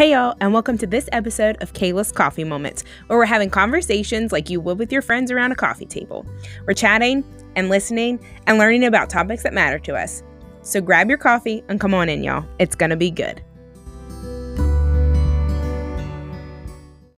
Hey, 0.00 0.12
y'all, 0.12 0.34
and 0.40 0.54
welcome 0.54 0.78
to 0.78 0.86
this 0.86 1.10
episode 1.12 1.58
of 1.60 1.74
Kayla's 1.74 2.10
Coffee 2.10 2.42
Moments, 2.42 2.84
where 3.08 3.18
we're 3.18 3.26
having 3.26 3.50
conversations 3.50 4.32
like 4.32 4.48
you 4.48 4.58
would 4.58 4.78
with 4.78 4.90
your 4.90 5.02
friends 5.02 5.30
around 5.30 5.52
a 5.52 5.54
coffee 5.54 5.84
table. 5.84 6.24
We're 6.66 6.72
chatting 6.72 7.22
and 7.54 7.68
listening 7.68 8.18
and 8.46 8.56
learning 8.56 8.84
about 8.84 9.10
topics 9.10 9.42
that 9.42 9.52
matter 9.52 9.78
to 9.80 9.94
us. 9.94 10.22
So 10.62 10.80
grab 10.80 11.10
your 11.10 11.18
coffee 11.18 11.62
and 11.68 11.78
come 11.78 11.92
on 11.92 12.08
in, 12.08 12.24
y'all. 12.24 12.46
It's 12.58 12.74
gonna 12.74 12.96
be 12.96 13.10
good. 13.10 13.42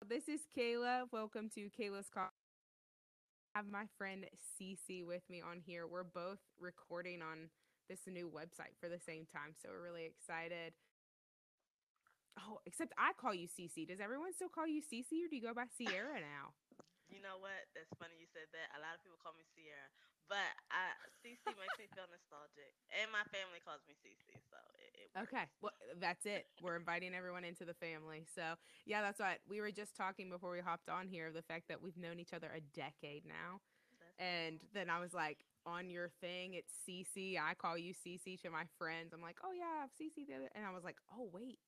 This 0.09 0.27
is 0.31 0.41
Kayla. 0.57 1.03
Welcome 1.13 1.51
to 1.57 1.69
Kayla's 1.79 2.09
Coffee. 2.09 2.33
I 3.55 3.59
have 3.59 3.67
my 3.71 3.85
friend 3.99 4.25
Cece 4.59 5.05
with 5.05 5.29
me 5.29 5.43
on 5.43 5.61
here. 5.67 5.87
We're 5.87 6.03
both 6.03 6.39
recording 6.59 7.21
on 7.21 7.51
this 7.91 8.01
new 8.11 8.31
website 8.35 8.73
for 8.81 8.89
the 8.89 8.99
same 8.99 9.27
time, 9.31 9.53
so 9.61 9.69
we're 9.69 9.85
really 9.85 10.07
excited. 10.07 10.73
Oh, 12.39 12.63
except 12.67 12.93
I 12.99 13.13
call 13.19 13.35
you 13.35 13.49
CC. 13.49 13.87
Does 13.87 14.01
everyone 14.01 14.33
still 14.35 14.51
call 14.53 14.67
you 14.67 14.83
CC 14.83 15.27
or 15.27 15.29
do 15.29 15.37
you 15.37 15.43
go 15.43 15.55
by 15.55 15.67
Sierra 15.75 16.19
now? 16.21 16.55
You 17.11 17.19
know 17.19 17.43
what? 17.43 17.67
That's 17.75 17.91
funny 17.99 18.15
you 18.23 18.31
said 18.31 18.47
that. 18.55 18.71
A 18.79 18.81
lot 18.81 18.95
of 18.95 19.03
people 19.03 19.19
call 19.19 19.35
me 19.35 19.43
Sierra, 19.51 19.91
but 20.31 20.47
I 20.71 20.95
Cece 21.27 21.43
makes 21.59 21.75
me 21.75 21.91
feel 21.91 22.07
nostalgic, 22.07 22.71
and 22.95 23.11
my 23.11 23.27
family 23.35 23.59
calls 23.67 23.83
me 23.91 23.99
CC, 23.99 24.39
So 24.47 24.59
it, 24.79 24.91
it 24.95 25.09
okay, 25.27 25.51
well 25.59 25.75
that's 25.99 26.23
it. 26.23 26.47
We're 26.63 26.79
inviting 26.79 27.11
everyone 27.19 27.43
into 27.43 27.67
the 27.67 27.75
family. 27.75 28.31
So 28.31 28.55
yeah, 28.87 29.03
that's 29.03 29.19
what 29.19 29.43
we 29.51 29.59
were 29.59 29.75
just 29.75 29.99
talking 29.99 30.31
before 30.31 30.55
we 30.55 30.63
hopped 30.63 30.89
on 30.89 31.11
here. 31.11 31.35
The 31.35 31.43
fact 31.43 31.67
that 31.67 31.83
we've 31.83 31.99
known 31.99 32.23
each 32.23 32.33
other 32.33 32.47
a 32.55 32.63
decade 32.79 33.27
now, 33.27 33.59
That's 33.99 34.15
and 34.23 34.63
then 34.71 34.87
I 34.87 35.03
was 35.03 35.11
like, 35.11 35.43
on 35.67 35.91
your 35.91 36.15
thing, 36.23 36.55
it's 36.55 36.73
CC. 36.87 37.35
I 37.43 37.59
call 37.59 37.77
you 37.77 37.93
CC 37.93 38.41
to 38.47 38.55
my 38.55 38.71
friends. 38.79 39.11
I'm 39.13 39.21
like, 39.21 39.43
oh 39.43 39.51
yeah, 39.51 39.83
I've 39.83 39.91
CC 39.99 40.31
the 40.31 40.39
other, 40.39 40.51
and 40.55 40.65
I 40.65 40.71
was 40.71 40.85
like, 40.87 40.97
oh 41.11 41.29
wait. 41.35 41.59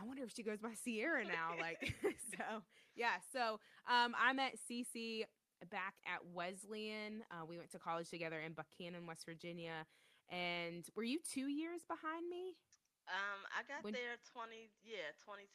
I 0.00 0.04
wonder 0.06 0.22
if 0.22 0.32
she 0.34 0.42
goes 0.42 0.60
by 0.60 0.74
Sierra 0.74 1.24
now. 1.26 1.58
Like, 1.60 1.94
so 2.30 2.62
yeah. 2.94 3.18
So 3.32 3.60
um, 3.90 4.14
I 4.18 4.32
met 4.32 4.56
Cece 4.70 5.24
back 5.70 5.94
at 6.06 6.22
Wesleyan. 6.32 7.22
Uh, 7.30 7.44
we 7.46 7.58
went 7.58 7.70
to 7.72 7.78
college 7.78 8.08
together 8.10 8.38
in 8.38 8.54
Buckhannon, 8.54 9.06
West 9.06 9.26
Virginia. 9.26 9.86
And 10.30 10.84
were 10.94 11.02
you 11.08 11.18
two 11.24 11.48
years 11.48 11.82
behind 11.88 12.28
me? 12.28 12.54
Um, 13.08 13.40
I 13.56 13.64
got 13.64 13.80
When- 13.82 13.96
there 13.96 14.20
twenty, 14.28 14.68
yeah, 14.84 15.08
2010, 15.24 15.48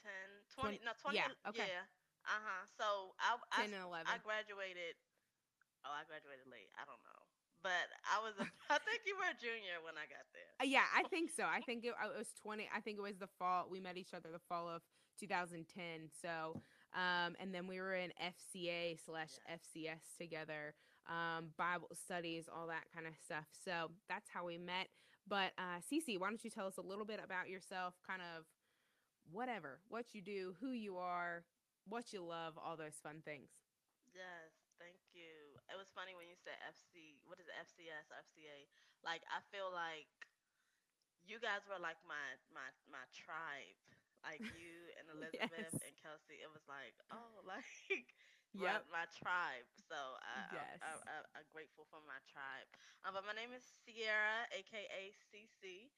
20 0.57 0.81
20, 0.81 0.89
no, 0.89 0.91
twenty, 0.97 1.21
yeah, 1.21 1.29
okay. 1.45 1.69
yeah, 1.69 1.85
uh 2.25 2.41
huh. 2.41 2.65
So 2.73 3.13
I, 3.21 3.37
I, 3.53 3.69
10 3.69 3.77
and 3.77 3.85
11. 3.85 4.09
I 4.09 4.17
graduated. 4.25 4.97
Oh, 5.85 5.93
I 5.93 6.01
graduated 6.09 6.49
late. 6.49 6.73
I 6.73 6.81
don't 6.89 6.97
know, 7.05 7.21
but 7.63 7.87
I 8.03 8.19
was. 8.19 8.35
A, 8.37 8.45
I 8.75 8.77
think 8.83 9.07
you 9.07 9.15
were 9.15 9.31
a 9.31 9.39
junior 9.39 9.79
when 9.81 9.95
I 9.95 10.05
got 10.11 10.27
there. 10.35 10.51
Uh, 10.59 10.67
yeah, 10.67 10.85
I 10.91 11.07
think 11.11 11.31
so. 11.31 11.47
I 11.47 11.63
think 11.63 11.87
it, 11.87 11.95
it 11.95 12.17
was 12.17 12.29
20. 12.43 12.67
I 12.69 12.83
think 12.83 12.99
it 12.99 13.01
was 13.01 13.17
the 13.17 13.31
fall. 13.39 13.65
We 13.71 13.79
met 13.79 13.97
each 13.97 14.13
other 14.13 14.29
the 14.29 14.43
fall 14.51 14.69
of 14.69 14.83
2010. 15.19 16.11
So, 16.21 16.59
um, 16.93 17.33
and 17.39 17.55
then 17.55 17.65
we 17.65 17.79
were 17.79 17.95
in 17.95 18.11
FCA 18.19 18.99
slash 18.99 19.39
FCS 19.47 20.19
together, 20.19 20.75
um, 21.07 21.55
Bible 21.57 21.89
studies, 21.95 22.45
all 22.51 22.67
that 22.67 22.85
kind 22.93 23.07
of 23.07 23.13
stuff. 23.23 23.47
So 23.65 23.89
that's 24.09 24.29
how 24.29 24.45
we 24.45 24.57
met. 24.59 24.91
But 25.25 25.55
uh, 25.57 25.79
Cece, 25.79 26.19
why 26.19 26.27
don't 26.27 26.43
you 26.43 26.51
tell 26.51 26.67
us 26.67 26.77
a 26.77 26.83
little 26.83 27.05
bit 27.05 27.21
about 27.23 27.47
yourself? 27.47 27.95
Kind 28.05 28.21
of 28.21 28.43
whatever, 29.31 29.79
what 29.87 30.11
you 30.13 30.21
do, 30.21 30.53
who 30.59 30.71
you 30.71 30.97
are, 30.97 31.45
what 31.87 32.11
you 32.11 32.21
love, 32.21 32.59
all 32.59 32.75
those 32.75 32.99
fun 33.01 33.23
things. 33.23 33.47
Yes, 34.11 34.51
thank 34.77 34.99
you. 35.15 35.57
It 35.71 35.77
was 35.79 35.82
funny 35.95 36.13
when 36.17 36.27
you 36.29 36.37
said 36.37 36.57
FC. 36.67 37.21
What 37.25 37.39
is 37.39 37.47
it, 37.49 37.55
FCS 37.57 38.09
FCA? 38.11 38.67
Like 39.05 39.23
I 39.31 39.41
feel 39.53 39.69
like 39.71 40.09
you 41.25 41.39
guys 41.39 41.63
were 41.67 41.79
like 41.81 41.99
my 42.05 42.37
my 42.53 42.67
my 42.89 43.05
tribe. 43.13 43.77
Like 44.23 44.43
you 44.55 44.91
and 44.99 45.07
Elizabeth 45.13 45.73
Yes. 45.73 45.81
and 45.83 45.93
Kelsey. 45.99 46.39
It 46.41 46.51
was 46.51 46.63
like 46.67 46.95
oh 47.11 47.43
like 47.47 48.07
my, 48.57 48.77
Yep. 48.77 48.85
my 48.91 49.05
tribe. 49.15 49.67
So 49.89 49.97
I, 49.97 50.37
Yes. 50.51 50.79
I, 50.81 50.91
I, 50.91 50.93
I 51.07 51.15
I'm 51.41 51.47
grateful 51.51 51.87
for 51.89 51.99
my 52.05 52.19
tribe. 52.29 52.67
Um, 53.03 53.15
but 53.17 53.25
my 53.27 53.35
name 53.35 53.51
is 53.55 53.63
Sierra, 53.83 54.47
aka 54.53 55.11
CC. 55.31 55.91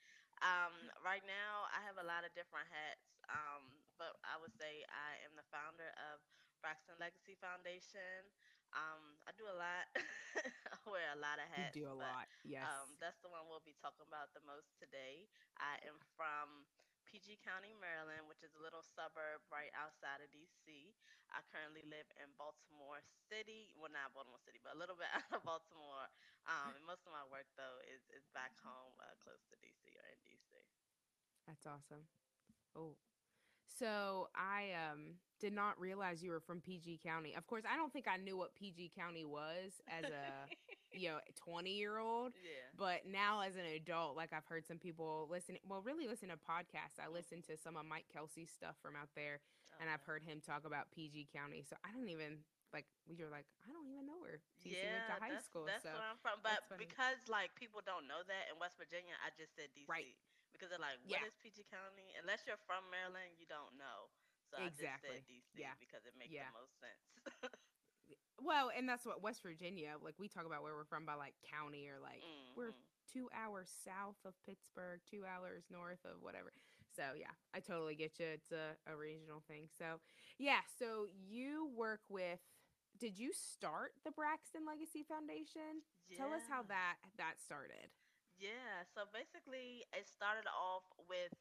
Um, 0.44 0.92
right 1.04 1.24
now 1.26 1.68
I 1.72 1.82
have 1.86 1.98
a 2.02 2.06
lot 2.08 2.24
of 2.26 2.34
different 2.36 2.68
hats. 2.72 3.08
Um, 3.30 3.82
but 4.00 4.16
I 4.26 4.38
would 4.42 4.54
say 4.58 4.84
I 4.92 5.22
am 5.26 5.34
the 5.38 5.46
founder 5.54 5.90
of 6.12 6.22
Braxton 6.62 6.98
Legacy 7.00 7.38
Foundation. 7.40 8.30
Um, 8.76 9.16
I 9.24 9.32
do 9.40 9.48
a 9.48 9.56
lot. 9.56 9.88
I 10.76 10.78
wear 10.84 11.08
a 11.16 11.20
lot 11.20 11.40
of 11.40 11.48
hats. 11.48 11.72
You 11.72 11.88
do 11.88 11.90
a 11.90 11.96
but, 11.96 12.04
lot. 12.04 12.28
Yes. 12.44 12.68
Um, 12.68 13.00
that's 13.00 13.18
the 13.24 13.32
one 13.32 13.48
we'll 13.48 13.64
be 13.64 13.76
talking 13.80 14.04
about 14.04 14.36
the 14.36 14.44
most 14.44 14.76
today. 14.76 15.32
I 15.56 15.80
am 15.88 15.96
from 16.20 16.68
PG 17.08 17.40
County, 17.40 17.72
Maryland, 17.80 18.28
which 18.28 18.44
is 18.44 18.52
a 18.60 18.62
little 18.62 18.84
suburb 18.84 19.40
right 19.48 19.72
outside 19.72 20.20
of 20.20 20.28
DC. 20.36 20.92
I 21.32 21.40
currently 21.48 21.88
live 21.88 22.06
in 22.20 22.28
Baltimore 22.36 23.00
City. 23.32 23.72
Well, 23.80 23.90
not 23.96 24.12
Baltimore 24.12 24.44
City, 24.44 24.60
but 24.60 24.76
a 24.76 24.80
little 24.80 25.00
bit 25.00 25.08
out 25.16 25.32
of 25.32 25.48
Baltimore. 25.48 26.12
Um, 26.44 26.76
and 26.76 26.84
most 26.84 27.08
of 27.08 27.16
my 27.16 27.24
work, 27.32 27.48
though, 27.56 27.80
is, 27.88 28.04
is 28.12 28.28
back 28.36 28.60
home 28.60 28.94
uh, 29.00 29.16
close 29.24 29.40
to 29.48 29.56
DC 29.64 29.96
or 29.96 30.06
in 30.12 30.20
DC. 30.28 30.52
That's 31.48 31.64
awesome. 31.64 32.12
Oh. 32.76 33.00
So 33.68 34.30
I 34.36 34.72
um 34.92 35.16
did 35.40 35.54
not 35.54 35.80
realize 35.80 36.24
you 36.24 36.32
were 36.32 36.40
from 36.40 36.62
PG 36.62 37.02
County. 37.04 37.36
Of 37.36 37.46
course, 37.48 37.64
I 37.70 37.76
don't 37.76 37.92
think 37.92 38.08
I 38.08 38.18
knew 38.18 38.38
what 38.38 38.56
PG 38.56 38.92
County 38.98 39.26
was 39.26 39.82
as 39.88 40.06
a 40.06 40.26
you 40.96 41.10
know 41.10 41.20
20 41.36 41.72
year 41.76 42.00
old, 42.00 42.32
yeah. 42.44 42.72
but 42.78 43.04
now 43.06 43.42
as 43.42 43.56
an 43.56 43.68
adult, 43.76 44.16
like 44.16 44.32
I've 44.32 44.46
heard 44.48 44.66
some 44.66 44.78
people 44.80 45.28
listen. 45.30 45.58
Well, 45.68 45.82
really 45.84 46.08
listen 46.08 46.30
to 46.30 46.40
podcasts. 46.40 47.04
I 47.04 47.12
listen 47.12 47.42
to 47.52 47.58
some 47.58 47.76
of 47.76 47.86
Mike 47.86 48.08
Kelsey's 48.12 48.50
stuff 48.50 48.76
from 48.82 48.96
out 48.96 49.10
there, 49.16 49.44
and 49.82 49.90
I've 49.90 50.02
Oh, 50.08 50.12
heard 50.16 50.24
him 50.24 50.40
talk 50.40 50.64
about 50.64 50.92
PG 50.96 51.28
County. 51.36 51.64
So 51.68 51.76
I 51.84 51.92
don't 51.92 52.08
even 52.08 52.40
like. 52.72 52.86
We 53.06 53.20
were 53.20 53.30
like, 53.30 53.46
I 53.68 53.76
don't 53.76 53.86
even 53.92 54.08
know 54.08 54.18
where 54.24 54.40
TC 54.64 54.72
went 54.72 54.88
yeah, 54.88 55.12
to 55.12 55.20
high 55.20 55.36
that's, 55.36 55.46
school. 55.46 55.68
that's 55.68 55.84
so 55.84 55.92
where 55.92 56.08
I'm 56.08 56.18
from. 56.24 56.40
But 56.42 56.64
because 56.80 57.20
like 57.28 57.52
people 57.60 57.84
don't 57.84 58.08
know 58.08 58.24
that 58.24 58.48
in 58.50 58.56
West 58.58 58.80
Virginia, 58.80 59.14
I 59.20 59.36
just 59.36 59.52
said 59.54 59.68
DC. 59.76 59.86
Right. 59.92 60.16
Because 60.56 60.72
they're 60.72 60.80
like, 60.82 60.98
Yeah. 61.04 61.20
what 61.22 61.28
is 61.30 61.38
PG 61.44 61.68
County? 61.70 62.16
Unless 62.20 62.48
you're 62.48 62.60
from 62.66 62.88
Maryland, 62.90 63.36
you 63.38 63.46
don't 63.46 63.76
know. 63.78 64.10
So 64.50 64.58
I 64.58 64.72
just 64.72 64.80
Exactly. 64.82 65.20
said 65.20 65.28
DC 65.28 65.60
Yeah. 65.60 65.76
because 65.80 66.06
it 66.08 66.16
makes 66.16 66.32
Yeah. 66.32 66.48
the 66.50 66.60
most 66.64 66.76
sense. 66.80 67.06
well, 68.42 68.70
and 68.72 68.88
that's 68.88 69.06
what 69.06 69.22
West 69.22 69.42
Virginia. 69.44 69.98
Like 70.02 70.16
we 70.20 70.28
talk 70.28 70.46
about 70.46 70.62
where 70.64 70.74
we're 70.76 70.86
from 70.88 71.06
by 71.06 71.16
like 71.16 71.36
county 71.44 71.90
or 71.90 72.00
like 72.00 72.24
we're 72.56 72.72
Mhm. 72.72 72.84
two 73.12 73.30
hours 73.34 73.70
south 73.70 74.18
of 74.26 74.34
Pittsburgh, 74.46 75.02
two 75.10 75.26
hours 75.26 75.64
north 75.70 76.04
of 76.06 76.22
whatever. 76.22 76.54
So 76.96 77.14
yeah, 77.18 77.32
I 77.54 77.60
totally 77.60 77.96
get 77.96 78.20
you. 78.20 78.28
It's 78.28 78.52
a, 78.52 78.78
a 78.88 78.96
regional 78.96 79.42
thing. 79.48 79.68
So 79.78 80.00
yeah, 80.38 80.62
so 80.80 81.08
you 81.12 81.66
work 81.76 82.02
with. 82.10 82.40
Did 82.98 83.18
you 83.20 83.34
start 83.34 83.92
the 84.06 84.12
Braxton 84.12 84.66
Legacy 84.66 85.04
Foundation? 85.04 85.84
Tell 86.16 86.32
us 86.32 86.44
how 86.48 86.64
that 86.64 86.96
that 87.18 87.42
started. 87.42 87.92
Yeah, 88.38 88.84
so 88.84 89.06
basically 89.08 89.86
it 89.96 90.08
started 90.08 90.48
off 90.52 90.84
with 91.08 91.34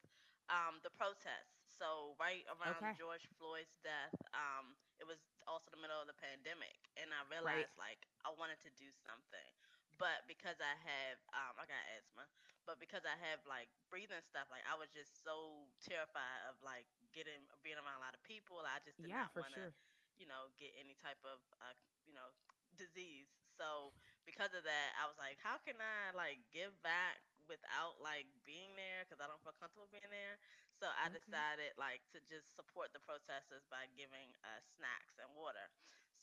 um, 0.49 0.79
the 0.83 0.89
protests. 0.91 1.59
So 1.67 2.15
right 2.19 2.43
around 2.47 2.87
Okay. 2.87 2.95
George 2.95 3.27
Floyd's 3.37 3.75
death, 3.83 4.15
um, 4.33 4.77
it 4.99 5.05
was 5.07 5.19
also 5.47 5.71
the 5.71 5.79
middle 5.81 5.99
of 5.99 6.07
the 6.07 6.15
pandemic, 6.15 6.87
and 6.95 7.11
I 7.11 7.23
realized 7.27 7.75
like 7.75 8.07
I 8.23 8.31
wanted 8.31 8.59
to 8.63 8.71
do 8.71 8.91
something, 8.95 9.51
but 9.99 10.23
because 10.27 10.61
I 10.63 10.71
have 10.79 11.19
um, 11.35 11.59
I 11.59 11.67
got 11.67 11.83
asthma, 11.99 12.29
but 12.65 12.79
because 12.79 13.03
I 13.03 13.17
have 13.19 13.43
like 13.43 13.67
breathing 13.91 14.23
stuff, 14.23 14.47
like 14.49 14.63
I 14.63 14.79
was 14.79 14.89
just 14.95 15.23
so 15.23 15.67
terrified 15.83 16.47
of 16.47 16.61
like 16.63 16.87
getting 17.11 17.43
being 17.59 17.77
around 17.81 17.99
a 17.99 18.03
lot 18.05 18.15
of 18.15 18.23
people. 18.23 18.63
I 18.63 18.79
just 18.79 19.01
did 19.03 19.09
Yeah, 19.09 19.17
not 19.17 19.35
want 19.35 19.51
to 19.57 19.63
sure. 19.63 19.75
you 20.15 20.25
know, 20.27 20.49
get 20.57 20.71
any 20.79 20.95
type 20.95 21.19
of, 21.25 21.39
uh, 21.59 21.75
you 22.05 22.13
know, 22.13 22.31
disease. 22.75 23.27
So 23.57 23.93
because 24.27 24.53
of 24.57 24.65
that, 24.65 24.89
I 24.99 25.07
was 25.09 25.17
like, 25.17 25.39
how 25.41 25.57
can 25.61 25.77
I 25.79 26.11
like 26.17 26.41
give 26.53 26.73
back 26.83 27.21
without 27.49 28.01
like 28.03 28.27
being 28.45 28.73
there? 28.77 29.05
Because 29.05 29.21
I 29.23 29.29
don't 29.29 29.41
feel 29.45 29.55
comfortable 29.57 29.89
being 29.93 30.09
there. 30.11 30.37
So 30.77 30.89
I 30.91 31.07
Okay. 31.07 31.13
decided 31.13 31.73
like 31.79 32.03
to 32.13 32.19
just 32.25 32.53
support 32.57 32.91
the 32.93 33.01
protesters 33.01 33.65
by 33.69 33.87
giving 33.95 34.33
uh, 34.43 34.61
snacks 34.77 35.17
and 35.21 35.29
water. 35.37 35.67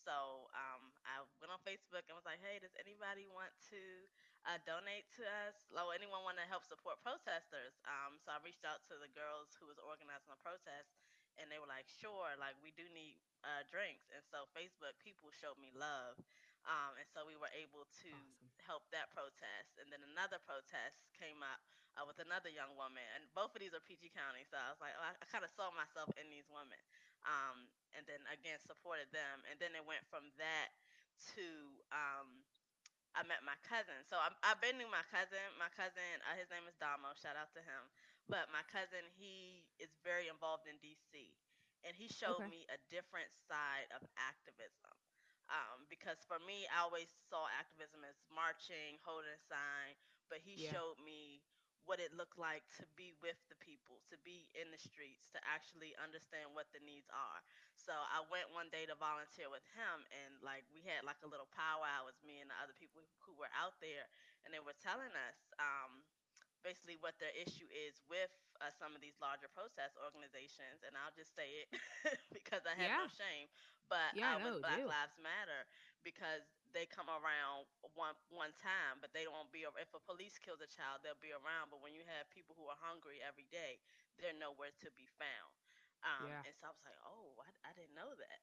So 0.03 0.51
um, 0.57 0.93
I 1.07 1.23
went 1.41 1.55
on 1.55 1.63
Facebook 1.63 2.05
and 2.11 2.17
was 2.19 2.27
like, 2.27 2.43
hey, 2.43 2.59
does 2.59 2.75
anybody 2.81 3.27
want 3.31 3.55
to 3.71 3.83
uh, 4.47 4.59
donate 4.67 5.07
to 5.19 5.23
us? 5.47 5.71
Or 5.73 5.95
anyone 5.95 6.27
want 6.27 6.39
to 6.43 6.47
help 6.49 6.67
support 6.67 6.99
protesters? 7.03 7.79
Um, 7.87 8.19
so 8.19 8.35
I 8.35 8.39
reached 8.43 8.67
out 8.67 8.83
to 8.91 8.99
the 8.99 9.11
girls 9.13 9.55
who 9.59 9.67
was 9.71 9.79
organizing 9.79 10.31
the 10.33 10.41
protest 10.43 10.91
and 11.41 11.49
they 11.49 11.57
were 11.57 11.71
like, 11.71 11.89
"Sure, 11.89 12.37
like 12.37 12.57
we 12.61 12.75
do 12.77 12.85
need 12.93 13.17
uh, 13.47 13.65
drinks." 13.71 14.11
And 14.13 14.21
so 14.27 14.45
Facebook 14.53 14.99
people 15.01 15.33
showed 15.33 15.57
me 15.57 15.73
love, 15.73 16.21
um, 16.69 16.95
and 16.99 17.09
so 17.11 17.25
we 17.27 17.37
were 17.39 17.51
able 17.55 17.85
to 18.07 18.13
Awesome. 18.15 18.51
help 18.63 18.87
that 18.95 19.11
protest. 19.15 19.77
And 19.83 19.91
then 19.91 20.03
another 20.15 20.39
protest 20.43 20.99
came 21.17 21.41
up 21.43 21.61
uh, 21.99 22.05
with 22.07 22.19
another 22.23 22.49
young 22.53 22.73
woman, 22.79 23.05
and 23.19 23.27
both 23.37 23.53
of 23.57 23.61
these 23.61 23.75
are 23.77 23.83
PG 23.85 24.13
County. 24.15 24.45
So 24.49 24.57
I 24.57 24.71
was 24.73 24.81
like, 24.81 24.95
oh, 24.97 25.05
I, 25.05 25.13
I 25.19 25.27
kind 25.29 25.45
of 25.45 25.53
saw 25.53 25.71
myself 25.75 26.09
in 26.17 26.29
these 26.33 26.47
women, 26.49 26.79
um, 27.27 27.67
and 27.97 28.05
then 28.09 28.23
again 28.33 28.59
supported 28.63 29.11
them. 29.13 29.43
And 29.51 29.59
then 29.61 29.75
it 29.77 29.85
went 29.85 30.05
from 30.09 30.31
that 30.41 30.71
to 31.37 31.47
um, 31.93 32.43
I 33.17 33.23
met 33.29 33.45
my 33.45 33.57
cousin. 33.67 33.99
So 34.09 34.17
I, 34.17 34.33
I've 34.47 34.61
been 34.63 34.79
to 34.81 34.89
my 34.89 35.05
cousin. 35.13 35.43
My 35.61 35.71
cousin, 35.77 36.21
uh, 36.29 36.37
his 36.39 36.49
name 36.49 36.65
is 36.69 36.77
Damo. 36.81 37.13
Shout 37.19 37.37
out 37.37 37.53
to 37.57 37.63
him. 37.63 37.83
But 38.31 38.49
my 38.55 38.65
cousin, 38.71 39.05
he 39.19 39.67
is 39.83 39.93
very 40.07 40.31
involved 40.33 40.65
in 40.71 40.79
DC, 40.81 41.35
and 41.85 41.93
he 41.97 42.09
showed 42.09 42.41
Okay. 42.41 42.49
me 42.49 42.65
a 42.73 42.79
different 42.89 43.29
side 43.51 43.91
of 43.93 44.01
activism. 44.17 44.95
Um, 45.51 45.87
because 45.91 46.21
for 46.27 46.39
me, 46.43 46.67
I 46.71 46.85
always 46.85 47.11
saw 47.29 47.47
activism 47.53 48.03
as 48.07 48.17
marching, 48.31 48.99
holding 49.03 49.31
a 49.33 49.41
sign, 49.41 49.95
but 50.31 50.41
he 50.43 50.57
Yeah. 50.57 50.71
showed 50.71 50.99
me 51.03 51.43
what 51.87 51.99
it 51.99 52.15
looked 52.15 52.39
like 52.39 52.63
to 52.79 52.87
be 52.95 53.13
with 53.21 53.37
the 53.51 53.59
people, 53.59 53.99
to 54.09 54.17
be 54.23 54.47
in 54.55 54.71
the 54.71 54.79
streets, 54.81 55.27
to 55.35 55.41
actually 55.43 55.93
understand 55.99 56.53
what 56.55 56.71
the 56.71 56.81
needs 56.85 57.11
are. 57.11 57.41
So 57.75 57.93
I 57.93 58.23
went 58.31 58.53
one 58.55 58.71
day 58.71 58.87
to 58.87 58.95
volunteer 58.97 59.51
with 59.51 59.65
him, 59.75 60.07
and 60.13 60.39
like 60.45 60.65
we 60.71 60.85
had 60.87 61.03
like 61.03 61.21
a 61.25 61.31
little 61.31 61.51
powwow. 61.51 62.07
It 62.07 62.15
was 62.15 62.21
me 62.23 62.39
and 62.41 62.49
the 62.51 62.59
other 62.63 62.75
people 62.77 63.03
who 63.27 63.35
were 63.37 63.51
out 63.57 63.77
there, 63.83 64.07
and 64.47 64.55
they 64.55 64.63
were 64.63 64.77
telling 64.79 65.13
us 65.15 65.39
um, 65.59 66.07
basically 66.63 66.97
what 67.03 67.19
their 67.19 67.35
issue 67.35 67.67
is 67.73 67.99
with 68.07 68.31
uh, 68.63 68.71
some 68.75 68.95
of 68.95 69.01
these 69.03 69.17
larger 69.19 69.51
protest 69.51 69.99
organizations. 69.99 70.83
And 70.87 70.95
I'll 70.97 71.15
just 71.15 71.35
say 71.35 71.67
it 71.67 71.69
because 72.37 72.65
I 72.67 72.75
have 72.79 72.95
no 72.97 73.07
shame. 73.11 73.49
But 73.93 74.17
Yeah, 74.17 74.41
uh, 74.41 74.41
with 74.41 74.65
Black 74.65 74.81
do. 74.81 74.89
Lives 74.89 75.17
Matter, 75.21 75.69
because 76.01 76.49
they 76.73 76.89
come 76.89 77.13
around 77.13 77.69
one 77.93 78.17
one 78.33 78.55
time, 78.57 79.01
but 79.05 79.13
they 79.13 79.29
don't 79.29 79.53
be. 79.53 79.69
If 79.69 79.93
a 79.93 80.01
police 80.01 80.41
kills 80.41 80.65
a 80.65 80.71
child, 80.71 81.05
they'll 81.05 81.21
be 81.21 81.37
around. 81.37 81.69
But 81.69 81.85
when 81.85 81.93
you 81.93 82.05
have 82.09 82.31
people 82.33 82.57
who 82.57 82.67
are 82.73 82.81
hungry 82.81 83.21
every 83.21 83.47
day, 83.53 83.77
they're 84.17 84.37
nowhere 84.37 84.73
to 84.81 84.89
be 84.97 85.05
found. 85.21 85.53
Um, 86.03 86.33
Yeah. 86.33 86.43
and 86.49 86.55
so 86.57 86.67
I 86.69 86.73
was 86.73 86.83
like, 86.85 86.99
oh, 87.05 87.37
I, 87.45 87.51
I 87.69 87.73
didn't 87.77 87.95
know 87.95 88.13
that. 88.17 88.41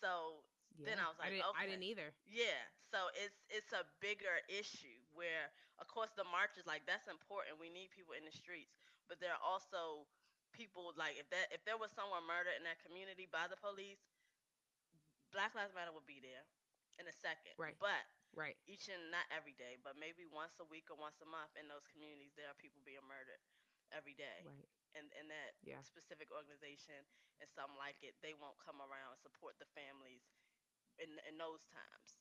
So 0.00 0.44
then 0.84 0.98
I 1.00 1.08
was 1.08 1.18
I 1.20 1.30
like, 1.32 1.40
I 1.56 1.66
okay. 1.66 1.66
didn't 1.66 1.84
either. 1.88 2.12
Yeah, 2.28 2.60
so 2.92 3.10
it's 3.16 3.38
it's 3.50 3.72
a 3.72 3.84
bigger 4.00 4.40
issue 4.48 5.00
where, 5.12 5.50
of 5.80 5.88
course, 5.88 6.12
the 6.16 6.24
marches 6.28 6.66
like 6.68 6.84
that's 6.86 7.08
important. 7.08 7.58
We 7.60 7.70
need 7.72 7.90
people 7.92 8.14
in 8.16 8.24
the 8.24 8.32
streets, 8.34 8.76
but 9.08 9.20
there 9.20 9.32
are 9.34 9.42
also 9.44 10.06
people 10.52 10.92
like 10.98 11.16
if 11.20 11.28
that 11.30 11.50
if 11.54 11.62
there 11.64 11.78
was 11.78 11.90
someone 11.94 12.24
murdered 12.26 12.56
in 12.58 12.64
that 12.66 12.80
community 12.82 13.26
by 13.30 13.46
the 13.50 13.58
police, 13.58 14.02
Black 15.32 15.54
Lives 15.54 15.74
Matter 15.74 15.92
will 15.92 16.06
be 16.06 16.20
there 16.22 16.44
in 16.98 17.06
a 17.08 17.14
second. 17.14 17.54
Right. 17.56 17.76
But 17.80 18.04
Right. 18.34 18.54
each 18.70 18.86
and 18.86 19.10
not 19.10 19.26
every 19.34 19.54
day, 19.58 19.74
but 19.82 19.98
maybe 19.98 20.22
once 20.26 20.54
a 20.62 20.66
week 20.68 20.86
or 20.90 20.96
once 20.96 21.18
a 21.20 21.26
month 21.26 21.50
in 21.58 21.66
those 21.66 21.86
communities, 21.90 22.32
there 22.38 22.46
are 22.46 22.54
people 22.62 22.78
being 22.86 23.02
murdered 23.08 23.42
every 23.90 24.14
day. 24.14 24.46
Right. 24.46 24.68
And 24.94 25.10
and 25.18 25.30
that 25.30 25.54
Yeah. 25.62 25.82
specific 25.82 26.30
organization 26.30 27.06
and 27.40 27.48
something 27.50 27.78
like 27.78 28.02
it, 28.02 28.14
they 28.22 28.34
won't 28.34 28.58
come 28.58 28.78
around 28.82 29.18
and 29.18 29.20
support 29.22 29.58
the 29.58 29.66
families 29.74 30.22
in 30.98 31.18
in 31.28 31.38
those 31.38 31.62
times. 31.70 32.14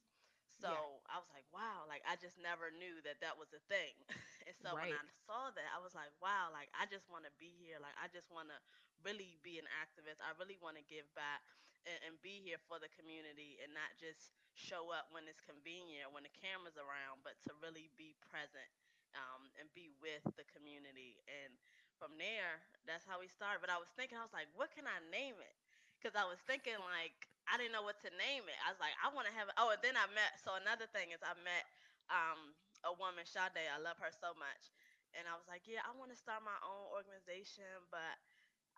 So 0.60 0.70
Yeah. 0.70 0.84
I 1.08 1.18
was 1.20 1.30
like, 1.32 1.48
wow, 1.54 1.86
like 1.88 2.04
I 2.06 2.16
just 2.18 2.38
never 2.38 2.70
knew 2.72 3.02
that 3.04 3.22
that 3.22 3.38
was 3.38 3.54
a 3.54 3.62
thing. 3.72 3.96
and 4.48 4.56
so 4.60 4.76
when 4.76 4.92
I 4.92 5.06
saw 5.26 5.52
that, 5.52 5.70
I 5.74 5.80
was 5.80 5.96
like, 5.96 6.12
wow, 6.22 6.50
like 6.52 6.70
I 6.76 6.86
just 6.86 7.08
want 7.10 7.24
to 7.26 7.32
be 7.40 7.54
here. 7.58 7.80
Like 7.80 7.96
I 7.98 8.08
just 8.12 8.30
want 8.32 8.50
to 8.50 8.58
really 9.04 9.40
be 9.44 9.58
an 9.60 9.68
activist. 9.80 10.20
I 10.20 10.36
really 10.38 10.58
want 10.60 10.76
to 10.78 10.84
give 10.84 11.08
back 11.16 11.44
and, 11.88 12.00
and 12.08 12.16
be 12.24 12.42
here 12.44 12.60
for 12.68 12.80
the 12.81 12.92
community 12.96 13.60
and 13.64 13.72
not 13.76 13.92
just 14.00 14.31
show 14.56 14.92
up 14.92 15.08
when 15.16 15.28
it's 15.30 15.40
convenient, 15.44 16.12
when 16.12 16.26
the 16.28 16.34
camera's 16.36 16.76
around, 16.80 17.24
but 17.24 17.40
to 17.48 17.52
really 17.64 17.92
be 17.96 18.16
present 18.28 18.68
um, 19.16 19.48
and 19.60 19.68
be 19.76 19.92
with 20.04 20.24
the 20.36 20.46
community. 20.52 21.20
And 21.28 21.52
from 21.98 22.16
there, 22.20 22.60
that's 22.88 23.04
how 23.08 23.20
we 23.20 23.28
started. 23.31 23.64
But 23.64 23.72
I 23.72 23.80
was 23.80 23.90
thinking, 23.96 24.20
I 24.20 24.26
was 24.26 24.36
like, 24.36 24.50
what 24.56 24.72
can 24.76 24.88
I 24.88 25.00
name 25.12 25.38
it? 25.40 25.56
Because 26.00 26.16
I 26.16 26.24
was 26.28 26.40
thinking, 26.48 26.80
like, 26.96 27.16
I 27.50 27.60
didn't 27.60 27.76
know 27.76 27.84
what 27.84 28.00
to 28.06 28.12
name 28.16 28.46
it. 28.48 28.60
I 28.64 28.72
was 28.72 28.80
like, 28.80 28.96
I 29.04 29.12
want 29.12 29.28
to 29.28 29.36
have. 29.36 29.50
it. 29.52 29.56
Oh, 29.60 29.74
and 29.74 29.82
then 29.84 29.98
I 30.00 30.08
met. 30.16 30.40
So 30.40 30.56
another 30.56 30.88
thing 30.96 31.12
is, 31.12 31.20
I 31.25 31.36
met 31.44 31.66
um, 32.08 32.56
a 32.88 32.94
woman, 32.96 33.25
Sade. 33.28 33.60
I 33.68 33.80
love 33.82 34.00
her 34.00 34.12
so 34.14 34.32
much. 34.38 34.72
And 35.18 35.25
I 35.25 35.34
was 35.34 35.44
like, 35.50 35.66
yeah, 35.66 35.82
I 35.84 35.92
want 35.98 36.14
to 36.14 36.20
start 36.20 36.46
my 36.46 36.56
own 36.62 36.86
organization, 36.94 37.66
but 37.90 38.16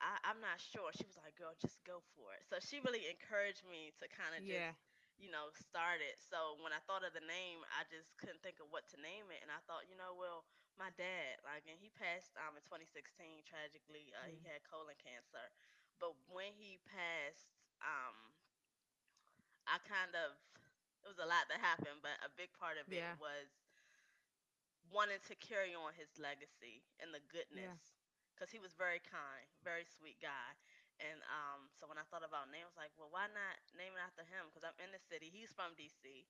I, 0.02 0.18
I'm 0.34 0.42
not 0.42 0.60
sure. 0.60 0.92
She 0.98 1.06
was 1.08 1.18
like, 1.22 1.38
girl, 1.38 1.54
just 1.62 1.80
go 1.86 2.02
for 2.18 2.34
it. 2.36 2.44
So 2.50 2.58
she 2.60 2.82
really 2.84 3.08
encouraged 3.08 3.64
me 3.70 3.94
to 4.02 4.06
kind 4.12 4.34
of 4.36 4.44
just, 4.50 4.68
Yeah. 4.68 4.74
you 5.18 5.30
know, 5.32 5.54
start 5.56 6.02
it. 6.04 6.18
So 6.20 6.58
when 6.62 6.74
I 6.74 6.82
thought 6.90 7.06
of 7.06 7.14
the 7.14 7.24
name, 7.24 7.62
I 7.72 7.86
just 7.88 8.12
couldn't 8.18 8.42
think 8.44 8.60
of 8.60 8.70
what 8.74 8.90
to 8.94 8.98
name 9.00 9.30
it. 9.32 9.42
And 9.46 9.54
I 9.54 9.62
thought, 9.70 9.88
you 9.88 9.96
know, 9.96 10.18
well, 10.18 10.44
my 10.80 10.90
dad, 10.98 11.40
like, 11.46 11.66
and 11.70 11.78
he 11.80 11.90
passed 11.94 12.34
um, 12.42 12.58
in 12.58 12.64
2016, 12.66 13.46
tragically. 13.46 14.12
Uh, 14.18 14.28
he 14.34 14.42
had 14.44 14.66
colon 14.66 14.98
cancer. 15.00 15.46
But 16.02 16.18
when 16.32 16.52
he 16.58 16.82
passed, 16.90 17.54
um, 17.86 18.16
I 19.68 19.78
kind 19.86 20.14
of, 20.16 20.38
it 21.06 21.10
was 21.10 21.20
a 21.22 21.28
lot 21.30 21.48
that 21.50 21.62
happened, 21.62 22.02
but 22.02 22.18
a 22.26 22.30
big 22.36 22.52
part 22.58 22.78
of 22.78 22.90
it 22.92 23.06
was 23.18 23.50
wanting 24.92 25.22
to 25.28 25.36
carry 25.38 25.74
on 25.76 25.94
his 25.96 26.10
legacy 26.20 26.84
and 27.00 27.14
the 27.14 27.22
Yeah. 27.22 27.32
goodness 27.32 28.01
because 28.42 28.50
he 28.50 28.58
was 28.58 28.74
very 28.74 28.98
kind, 29.06 29.46
very 29.62 29.86
sweet 29.86 30.18
guy. 30.18 30.50
And 30.98 31.22
um, 31.30 31.70
so 31.78 31.86
when 31.86 32.02
I 32.02 32.06
thought 32.10 32.26
about 32.26 32.50
name, 32.50 32.66
I 32.66 32.72
was 32.74 32.82
like, 32.82 32.94
well, 32.98 33.14
why 33.14 33.30
not 33.30 33.62
name 33.78 33.94
it 33.94 34.02
after 34.02 34.26
him? 34.26 34.50
Because 34.50 34.66
I'm 34.66 34.78
in 34.82 34.90
the 34.90 35.02
city. 35.14 35.30
He's 35.30 35.54
from 35.54 35.78
DC, 35.78 36.26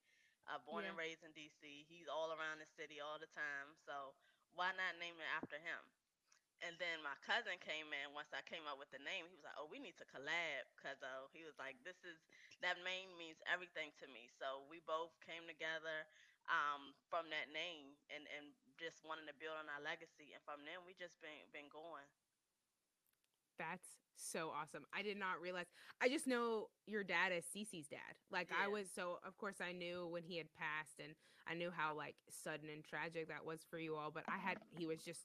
uh, 0.51 0.59
born 0.67 0.83
Yeah. 0.83 0.91
and 0.91 0.99
raised 0.99 1.23
in 1.23 1.31
DC. 1.31 1.87
He's 1.87 2.11
all 2.11 2.35
around 2.35 2.59
the 2.59 2.67
city 2.67 2.99
all 2.99 3.15
the 3.15 3.31
time. 3.31 3.71
So 3.87 4.19
why 4.51 4.75
not 4.75 4.99
name 4.99 5.15
it 5.23 5.31
after 5.39 5.55
him? 5.55 5.79
And 6.61 6.77
then 6.77 7.01
my 7.01 7.15
cousin 7.25 7.57
came 7.63 7.89
in 7.93 8.13
once 8.13 8.33
I 8.35 8.43
came 8.45 8.67
up 8.69 8.77
with 8.77 8.91
the 8.93 9.01
name. 9.01 9.25
He 9.29 9.35
was 9.37 9.45
like, 9.47 9.57
"Oh, 9.57 9.65
we 9.69 9.79
need 9.81 9.97
to 9.97 10.05
collab," 10.05 10.69
because 10.77 11.01
he 11.33 11.43
was 11.45 11.57
like, 11.57 11.81
"This 11.83 12.03
is 12.05 12.21
that 12.61 12.77
name 12.85 13.17
means 13.17 13.41
everything 13.49 13.91
to 14.01 14.07
me." 14.07 14.29
So 14.39 14.65
we 14.69 14.79
both 14.85 15.15
came 15.25 15.47
together 15.47 16.05
um, 16.49 16.93
from 17.09 17.29
that 17.29 17.51
name 17.53 17.97
and 18.09 18.25
and 18.37 18.53
just 18.79 19.05
wanting 19.05 19.29
to 19.29 19.35
build 19.37 19.57
on 19.57 19.69
our 19.69 19.81
legacy. 19.81 20.33
And 20.33 20.41
from 20.41 20.65
then, 20.65 20.81
we 20.85 20.97
just 20.97 21.19
been 21.21 21.45
been 21.53 21.69
going. 21.69 22.07
That's 23.59 24.01
so 24.17 24.51
awesome. 24.53 24.85
I 24.93 25.01
did 25.01 25.17
not 25.17 25.41
realize. 25.41 25.69
I 26.01 26.09
just 26.09 26.25
know 26.25 26.69
your 26.87 27.03
dad 27.03 27.31
is 27.33 27.45
Cece's 27.45 27.87
dad. 27.87 28.17
Like 28.31 28.49
I 28.49 28.67
was 28.67 28.87
so 28.93 29.19
of 29.25 29.37
course 29.37 29.61
I 29.61 29.71
knew 29.71 30.07
when 30.07 30.23
he 30.23 30.37
had 30.37 30.47
passed 30.53 30.99
and 31.01 31.13
I 31.49 31.53
knew 31.53 31.71
how 31.73 31.95
like 31.95 32.15
sudden 32.29 32.69
and 32.69 32.83
tragic 32.83 33.27
that 33.29 33.45
was 33.45 33.61
for 33.69 33.77
you 33.77 33.95
all, 33.95 34.11
but 34.11 34.23
I 34.27 34.37
had 34.37 34.57
he 34.77 34.85
was 34.85 35.01
just 35.01 35.21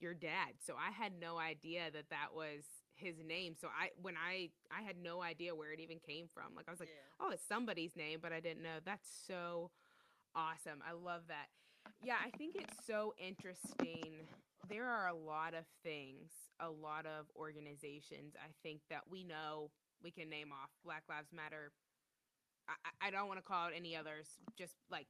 your 0.00 0.14
dad. 0.14 0.58
So 0.64 0.74
I 0.74 0.90
had 0.90 1.12
no 1.20 1.38
idea 1.38 1.90
that 1.92 2.10
that 2.10 2.34
was 2.34 2.64
his 2.94 3.16
name. 3.26 3.54
So 3.60 3.68
I 3.68 3.90
when 4.00 4.14
I 4.16 4.50
I 4.70 4.82
had 4.82 4.96
no 5.02 5.22
idea 5.22 5.54
where 5.54 5.72
it 5.72 5.80
even 5.80 5.98
came 5.98 6.26
from. 6.32 6.54
Like 6.56 6.66
I 6.68 6.70
was 6.70 6.80
like, 6.80 6.90
yeah. 6.90 7.26
"Oh, 7.26 7.30
it's 7.30 7.46
somebody's 7.46 7.96
name," 7.96 8.18
but 8.22 8.32
I 8.32 8.40
didn't 8.40 8.62
know. 8.62 8.78
That's 8.84 9.08
so 9.26 9.70
awesome. 10.34 10.80
I 10.86 10.92
love 10.92 11.22
that. 11.28 11.46
Yeah, 12.02 12.16
I 12.24 12.30
think 12.36 12.54
it's 12.56 12.76
so 12.86 13.14
interesting. 13.18 14.26
There 14.68 14.86
are 14.86 15.08
a 15.08 15.14
lot 15.14 15.54
of 15.54 15.64
things, 15.82 16.30
a 16.60 16.68
lot 16.68 17.06
of 17.06 17.26
organizations 17.36 18.34
I 18.36 18.50
think 18.62 18.80
that 18.90 19.02
we 19.10 19.24
know 19.24 19.70
we 20.02 20.10
can 20.10 20.28
name 20.28 20.52
off. 20.52 20.70
Black 20.84 21.04
Lives 21.08 21.32
Matter. 21.32 21.72
I, 22.68 23.08
I- 23.08 23.10
don't 23.10 23.28
want 23.28 23.38
to 23.40 23.44
call 23.44 23.66
out 23.66 23.72
any 23.74 23.96
others, 23.96 24.26
just 24.56 24.74
like 24.90 25.06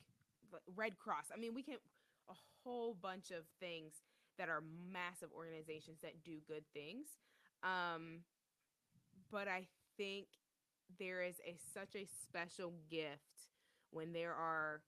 Red 0.76 0.99
Cross. 0.99 1.26
I 1.35 1.38
mean, 1.38 1.54
we 1.54 1.62
can 1.62 1.76
a 2.31 2.35
whole 2.64 2.95
bunch 2.95 3.31
of 3.31 3.45
things 3.61 3.95
that 4.38 4.49
are 4.49 4.62
massive 4.93 5.31
organizations 5.37 5.99
that 6.02 6.23
do 6.25 6.38
good 6.47 6.64
things. 6.73 7.09
Um, 7.64 8.21
but 9.33 9.49
I 9.49 9.66
think 9.97 10.26
there 10.99 11.23
is 11.23 11.35
a 11.47 11.57
such 11.75 11.97
a 11.97 12.07
special 12.23 12.73
gift 12.90 13.50
when 13.90 14.12
there 14.12 14.33
are 14.33 14.81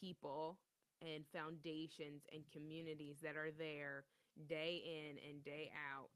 people 0.00 0.58
and 1.02 1.24
foundations 1.32 2.22
and 2.32 2.42
communities 2.52 3.16
that 3.22 3.36
are 3.36 3.50
there 3.56 4.04
day 4.48 4.82
in 4.84 5.18
and 5.28 5.44
day 5.44 5.70
out 5.92 6.10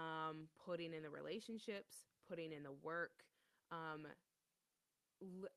um, 0.00 0.48
putting 0.64 0.92
in 0.92 1.02
the 1.02 1.10
relationships 1.10 2.04
putting 2.28 2.52
in 2.52 2.62
the 2.62 2.72
work 2.82 3.24
um, 3.72 4.06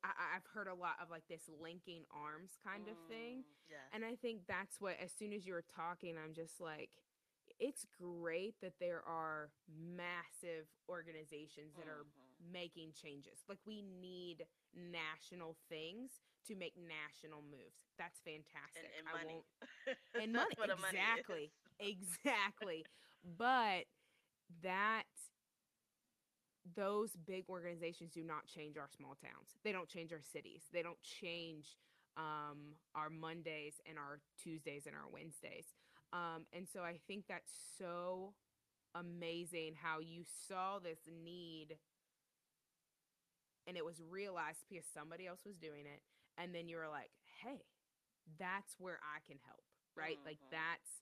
I, 0.03 0.35
i've 0.35 0.45
heard 0.53 0.67
a 0.67 0.73
lot 0.73 0.95
of 1.01 1.09
like 1.09 1.23
this 1.27 1.49
linking 1.61 2.03
arms 2.11 2.57
kind 2.63 2.87
of 2.87 2.97
thing 3.07 3.43
Mm, 3.43 3.53
Yeah. 3.69 3.77
and 3.93 4.03
I 4.05 4.15
think 4.15 4.41
that's 4.47 4.79
what, 4.81 4.95
as 5.01 5.11
soon 5.11 5.31
as 5.33 5.45
you 5.45 5.53
were 5.53 5.63
talking, 5.75 6.15
I'm 6.17 6.33
just 6.33 6.59
like, 6.59 6.89
it's 7.59 7.85
great 7.99 8.55
that 8.61 8.73
there 8.79 9.01
are 9.07 9.49
massive 9.69 10.67
organizations 10.89 11.75
that 11.77 11.87
are 11.87 12.05
Mhm. 12.05 12.51
making 12.51 12.93
changes. 12.93 13.43
Like, 13.47 13.59
we 13.65 13.81
need 13.81 14.45
national 14.73 15.55
things 15.69 16.21
to 16.47 16.55
make 16.55 16.73
national 16.77 17.41
moves. 17.41 17.87
That's 17.97 18.19
fantastic. 18.23 18.87
and, 18.97 19.03
and 19.03 19.05
I 19.07 19.13
money. 19.23 19.33
won't, 19.33 19.97
and 20.21 20.33
money. 20.33 20.55
The 20.55 20.79
money 20.79 20.97
exactly. 20.97 21.51
exactly. 21.79 22.85
But 23.25 23.85
that 24.63 25.03
those 26.75 27.11
big 27.25 27.45
organizations 27.49 28.11
do 28.11 28.23
not 28.23 28.45
change 28.47 28.77
our 28.77 28.89
small 28.95 29.15
towns. 29.15 29.55
They 29.63 29.71
don't 29.71 29.87
change 29.87 30.11
our 30.11 30.21
cities. 30.21 30.63
They 30.73 30.83
don't 30.83 31.01
change 31.01 31.77
um, 32.17 32.75
our 32.95 33.09
Mondays 33.09 33.79
and 33.87 33.97
our 33.97 34.19
Tuesdays 34.41 34.85
and 34.85 34.95
our 34.95 35.07
Wednesdays. 35.11 35.65
Um, 36.11 36.45
and 36.51 36.67
so 36.67 36.81
I 36.81 36.99
think 37.07 37.25
that's 37.27 37.51
so 37.77 38.33
amazing 38.95 39.75
how 39.81 39.99
you 39.99 40.23
saw 40.47 40.79
this 40.79 40.99
need 41.07 41.77
and 43.67 43.75
it 43.75 43.83
was 43.85 44.01
realized 44.09 44.63
because 44.69 44.85
somebody 44.93 45.27
else 45.27 45.41
was 45.45 45.57
doing 45.57 45.85
it. 45.85 46.01
And 46.37 46.53
then 46.53 46.67
you're 46.69 46.89
like, 46.89 47.11
hey, 47.43 47.61
that's 48.39 48.75
where 48.79 48.99
I 49.03 49.19
can 49.27 49.37
help, 49.45 49.63
right? 49.95 50.19
Like 50.25 50.39
Mhm. 50.39 50.49
that's, 50.51 51.01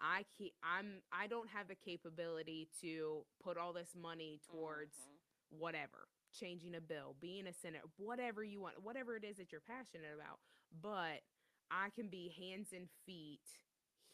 I 0.00 0.24
keep 0.36 0.54
I'm 0.62 1.02
I 1.12 1.26
don't 1.26 1.48
have 1.50 1.68
the 1.68 1.74
capability 1.76 2.68
to 2.80 3.24
put 3.42 3.56
all 3.58 3.72
this 3.72 3.94
money 3.94 4.40
towards 4.50 4.94
Mhm. 4.96 5.18
whatever, 5.50 6.08
changing 6.32 6.74
a 6.74 6.80
bill, 6.80 7.16
being 7.20 7.46
a 7.46 7.52
senator, 7.52 7.84
whatever 7.96 8.42
you 8.44 8.60
want, 8.60 8.82
whatever 8.82 9.16
it 9.16 9.24
is 9.24 9.36
that 9.36 9.52
you're 9.52 9.60
passionate 9.60 10.14
about. 10.14 10.40
But 10.80 11.22
I 11.70 11.90
can 11.90 12.08
be 12.08 12.28
hands 12.38 12.72
and 12.72 12.88
feet 13.06 13.40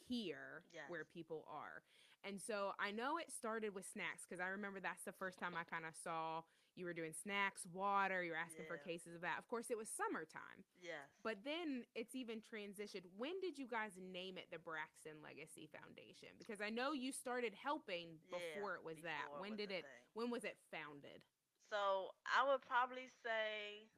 here 0.09 0.65
where 0.89 1.05
people 1.05 1.45
are. 1.49 1.83
And 2.25 2.41
so 2.41 2.73
I 2.79 2.91
know 2.91 3.19
it 3.19 3.31
started 3.31 3.75
with 3.75 3.87
snacks 3.87 4.25
because 4.29 4.41
I 4.41 4.49
remember 4.49 4.81
that's 4.81 5.05
the 5.05 5.13
first 5.13 5.39
time 5.39 5.55
I 5.57 5.65
kind 5.65 5.85
of 5.87 5.95
saw 5.95 6.43
you 6.77 6.85
were 6.85 6.93
doing 6.97 7.13
snacks, 7.13 7.65
water, 7.73 8.23
you 8.23 8.33
were 8.33 8.41
asking 8.41 8.67
for 8.69 8.77
cases 8.77 9.15
of 9.17 9.21
that. 9.25 9.41
Of 9.41 9.49
course, 9.49 9.69
it 9.73 9.77
was 9.81 9.89
summertime. 9.89 10.63
Yeah. 10.81 11.01
But 11.25 11.41
then 11.45 11.85
it's 11.97 12.15
even 12.15 12.41
transitioned. 12.45 13.09
When 13.17 13.41
did 13.41 13.59
you 13.59 13.67
guys 13.67 13.97
name 13.99 14.37
it 14.37 14.49
the 14.53 14.61
Braxton 14.61 15.19
Legacy 15.25 15.69
Foundation? 15.73 16.37
Because 16.39 16.61
I 16.61 16.69
know 16.71 16.93
you 16.93 17.11
started 17.13 17.53
helping 17.57 18.21
Yeah, 18.29 18.37
before 18.39 18.77
it 18.77 18.85
was 18.85 19.01
that. 19.03 19.25
before 19.27 19.39
it 19.39 19.43
When 19.43 19.53
was 19.57 19.61
did 19.65 19.71
it 19.73 19.85
thing. 19.89 20.03
when 20.15 20.29
was 20.31 20.45
it 20.45 20.57
founded? 20.71 21.25
So 21.73 22.13
I 22.29 22.47
would 22.47 22.63
probably 22.63 23.11
say 23.25 23.89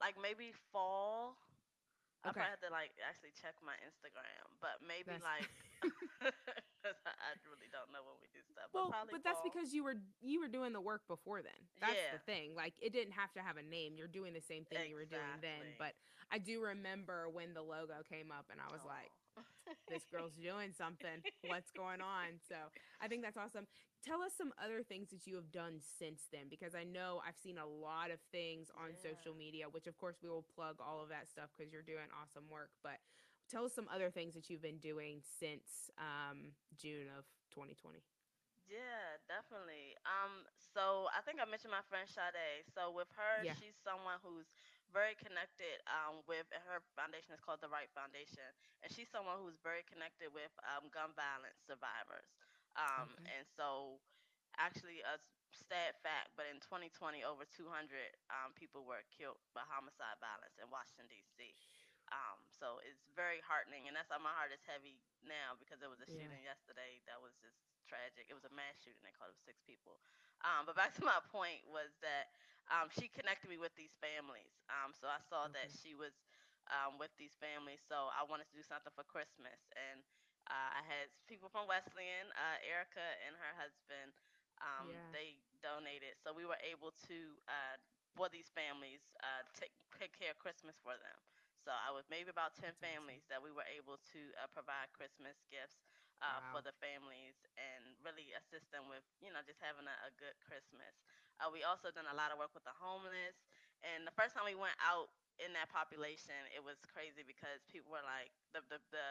like 0.00 0.16
maybe 0.20 0.50
fall. 0.72 1.38
Okay. 2.24 2.40
I 2.40 2.48
probably 2.48 2.56
have 2.56 2.64
to 2.66 2.72
like 2.72 2.92
actually 3.04 3.36
check 3.36 3.54
my 3.62 3.76
Instagram, 3.84 4.48
but 4.64 4.80
maybe 4.80 5.12
That's 5.12 5.22
like 5.22 5.44
I, 6.84 7.32
really 7.48 7.68
don't 7.72 7.88
know 7.92 8.04
when 8.04 8.16
we 8.20 8.28
do 8.32 8.40
stuff. 8.44 8.68
Well, 8.72 8.92
but, 8.92 9.20
but 9.20 9.22
that's 9.24 9.40
because 9.44 9.72
you 9.72 9.84
were 9.84 9.96
you 10.20 10.40
were 10.40 10.48
doing 10.52 10.72
the 10.72 10.80
work 10.84 11.02
before 11.08 11.40
then. 11.40 11.56
That's 11.80 11.96
Yeah. 11.96 12.20
the 12.20 12.22
thing. 12.28 12.54
Like 12.54 12.74
it 12.80 12.92
didn't 12.92 13.16
have 13.16 13.32
to 13.34 13.42
have 13.42 13.56
a 13.56 13.64
name. 13.64 13.96
You're 13.96 14.10
doing 14.12 14.32
the 14.32 14.44
same 14.44 14.64
thing 14.68 14.90
you 14.92 14.96
were 14.96 15.08
doing 15.08 15.40
then. 15.40 15.76
But 15.78 15.96
I 16.32 16.38
do 16.38 16.60
remember 16.60 17.28
when 17.32 17.54
the 17.54 17.62
logo 17.62 18.04
came 18.08 18.30
up 18.32 18.46
and 18.52 18.60
I 18.60 18.68
was 18.72 18.84
like, 18.84 19.10
this 19.88 20.04
girl's 20.12 20.36
doing 20.36 20.72
something. 20.76 21.22
What's 21.48 21.70
going 21.72 22.00
on? 22.00 22.38
So 22.48 22.56
I 23.00 23.08
think 23.08 23.22
that's 23.24 23.36
awesome. 23.40 23.66
Tell 24.04 24.20
us 24.20 24.36
some 24.36 24.52
other 24.60 24.84
things 24.84 25.08
that 25.10 25.24
you 25.26 25.34
have 25.40 25.48
done 25.50 25.80
since 25.80 26.28
then, 26.28 26.52
because 26.52 26.76
I 26.76 26.84
know 26.84 27.24
I've 27.24 27.40
seen 27.40 27.56
a 27.56 27.64
lot 27.64 28.12
of 28.12 28.20
things 28.30 28.68
on 28.76 28.92
social 29.00 29.32
media, 29.32 29.64
which 29.72 29.88
of 29.88 29.96
course 29.96 30.20
we 30.22 30.28
will 30.28 30.44
plug 30.54 30.76
all 30.78 31.00
of 31.00 31.08
that 31.08 31.26
stuff 31.32 31.48
because 31.56 31.72
you're 31.72 31.86
doing 31.86 32.04
awesome 32.12 32.44
work. 32.52 32.68
But 32.84 33.00
tell 33.54 33.66
us 33.66 33.74
some 33.74 33.88
other 33.94 34.10
things 34.10 34.34
that 34.34 34.50
you've 34.50 34.62
been 34.62 34.78
doing 34.78 35.22
since 35.40 35.90
um, 35.98 36.52
June 36.76 37.06
of 37.18 37.24
2020. 37.54 38.00
Yeah, 38.66 39.20
definitely. 39.28 39.94
Um, 40.08 40.48
so 40.74 41.08
I 41.12 41.20
think 41.22 41.38
I 41.38 41.46
mentioned 41.46 41.74
my 41.74 41.84
friend 41.88 42.08
Sade. 42.08 42.64
So 42.72 42.90
with 42.94 43.10
her, 43.14 43.44
Yeah. 43.44 43.54
she's 43.58 43.76
someone 43.84 44.18
who's 44.24 44.48
very 44.92 45.14
connected 45.20 45.82
um, 45.90 46.24
with 46.30 46.46
and 46.54 46.62
her 46.70 46.80
foundation 46.96 47.34
is 47.36 47.42
called 47.42 47.60
the 47.60 47.70
Right 47.72 47.90
Foundation, 47.92 48.46
and 48.84 48.88
she's 48.92 49.10
someone 49.12 49.38
who's 49.42 49.58
very 49.60 49.84
connected 49.86 50.30
with 50.32 50.52
um, 50.64 50.88
gun 50.94 51.12
violence 51.18 51.58
survivors. 51.66 52.30
Um, 52.78 53.14
Okay. 53.14 53.30
and 53.36 53.44
so, 53.58 54.00
actually, 54.58 55.02
a 55.04 55.18
sad 55.68 55.94
fact, 56.02 56.32
but 56.38 56.46
in 56.50 56.58
2020, 56.64 57.22
over 57.26 57.44
200 57.46 57.68
um, 58.32 58.54
people 58.56 58.86
were 58.86 59.04
killed 59.12 59.38
by 59.54 59.62
homicide 59.68 60.18
violence 60.22 60.56
in 60.58 60.66
Washington 60.72 61.06
D.C. 61.10 61.52
Um, 62.14 62.38
so 62.54 62.78
it's 62.86 63.02
very 63.18 63.42
heartening, 63.42 63.90
and 63.90 63.94
that's 63.98 64.08
why 64.12 64.22
my 64.22 64.30
heart 64.30 64.54
is 64.54 64.62
heavy 64.70 65.02
now 65.26 65.58
because 65.58 65.82
there 65.82 65.90
was 65.90 65.98
a 66.02 66.08
Yeah. 66.08 66.14
shooting 66.14 66.42
yesterday 66.46 67.02
that 67.10 67.18
was 67.18 67.34
just 67.42 67.58
tragic. 67.90 68.30
It 68.30 68.36
was 68.38 68.46
a 68.46 68.54
mass 68.54 68.78
shooting. 68.78 69.02
They 69.02 69.14
called 69.18 69.34
it 69.34 69.42
six 69.42 69.58
people. 69.66 69.98
Um, 70.46 70.64
but 70.70 70.78
back 70.78 70.94
to 71.00 71.04
my 71.04 71.18
point 71.34 71.66
was 71.66 71.90
that 72.06 72.30
um, 72.70 72.88
she 72.94 73.10
connected 73.10 73.50
me 73.50 73.58
with 73.58 73.74
these 73.74 73.94
families. 73.98 74.54
Um, 74.70 74.94
so 74.94 75.10
I 75.10 75.18
saw 75.26 75.50
that 75.52 75.74
she 75.74 75.98
was 75.98 76.14
um, 76.70 76.96
with 77.02 77.12
these 77.18 77.34
families. 77.42 77.82
So 77.84 78.10
I 78.14 78.22
wanted 78.26 78.48
to 78.50 78.56
do 78.56 78.64
something 78.64 78.92
for 78.94 79.04
Christmas, 79.06 79.58
and 79.74 80.00
uh, 80.48 80.70
I 80.78 80.82
had 80.86 81.10
people 81.28 81.48
from 81.50 81.66
Wesleyan, 81.68 82.30
uh, 82.38 82.58
Erica 82.64 83.04
and 83.26 83.34
her 83.38 83.54
husband. 83.58 84.14
Um, 84.62 84.94
Yeah. 84.94 85.02
They 85.12 85.40
donated, 85.62 86.14
so 86.22 86.32
we 86.32 86.46
were 86.46 86.60
able 86.62 86.94
to 87.10 87.18
uh, 87.50 87.76
for 88.14 88.28
these 88.30 88.48
families 88.54 89.02
uh, 89.24 89.42
take 89.58 89.74
take 89.98 90.14
care 90.14 90.30
of 90.30 90.38
Christmas 90.38 90.76
for 90.84 90.94
them. 90.96 91.18
So 91.64 91.72
I 91.72 91.90
was 91.90 92.04
maybe 92.12 92.28
about 92.30 92.52
ten 92.54 92.72
That's 92.76 92.84
awesome. 92.84 93.08
families 93.08 93.24
that 93.32 93.40
we 93.40 93.50
were 93.52 93.66
able 93.72 93.96
to 94.14 94.20
uh, 94.38 94.48
provide 94.52 94.92
Christmas 94.92 95.40
gifts 95.48 95.80
uh, 96.22 96.40
for 96.52 96.60
the 96.62 96.72
families 96.78 97.36
and 97.56 97.96
really 98.04 98.32
assist 98.36 98.68
them 98.70 98.86
with 98.92 99.04
you 99.24 99.32
know 99.32 99.40
just 99.44 99.60
having 99.64 99.88
a, 99.88 99.96
a 100.08 100.12
good 100.20 100.36
Christmas. 100.44 100.94
Uh, 101.40 101.50
we 101.50 101.64
also 101.66 101.90
done 101.90 102.06
a 102.08 102.16
lot 102.16 102.30
of 102.30 102.38
work 102.38 102.52
with 102.54 102.64
the 102.68 102.76
homeless, 102.76 103.36
and 103.82 104.04
the 104.06 104.14
first 104.14 104.36
time 104.36 104.46
we 104.46 104.56
went 104.56 104.76
out 104.84 105.10
in 105.42 105.50
that 105.56 105.66
population, 105.72 106.36
it 106.54 106.62
was 106.62 106.78
crazy 106.86 107.24
because 107.26 107.64
people 107.72 107.90
were 107.90 108.04
like 108.06 108.30
the 108.54 108.62
the, 108.70 108.78
the 108.94 109.06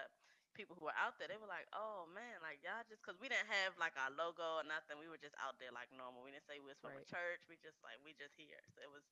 people 0.53 0.77
who 0.77 0.85
were 0.85 0.95
out 0.99 1.17
there, 1.17 1.27
they 1.27 1.39
were 1.41 1.49
like, 1.49 1.65
"Oh 1.73 2.05
man, 2.13 2.39
like 2.45 2.61
y'all 2.63 2.85
just 2.87 3.01
because 3.03 3.17
we 3.19 3.27
didn't 3.27 3.49
have 3.49 3.75
like 3.81 3.97
our 3.97 4.13
logo 4.13 4.61
or 4.61 4.65
nothing, 4.65 5.01
we 5.01 5.09
were 5.09 5.19
just 5.21 5.35
out 5.41 5.57
there 5.59 5.73
like 5.73 5.89
normal. 5.93 6.21
We 6.23 6.31
didn't 6.33 6.45
say 6.47 6.61
we 6.61 6.69
was 6.71 6.79
from 6.79 6.95
Right. 6.95 7.03
a 7.03 7.09
church. 7.09 7.43
We 7.49 7.57
just 7.59 7.81
like 7.83 7.97
we 8.05 8.13
just 8.15 8.37
here. 8.37 8.61
So 8.73 8.81
it 8.85 8.91
was 8.93 9.03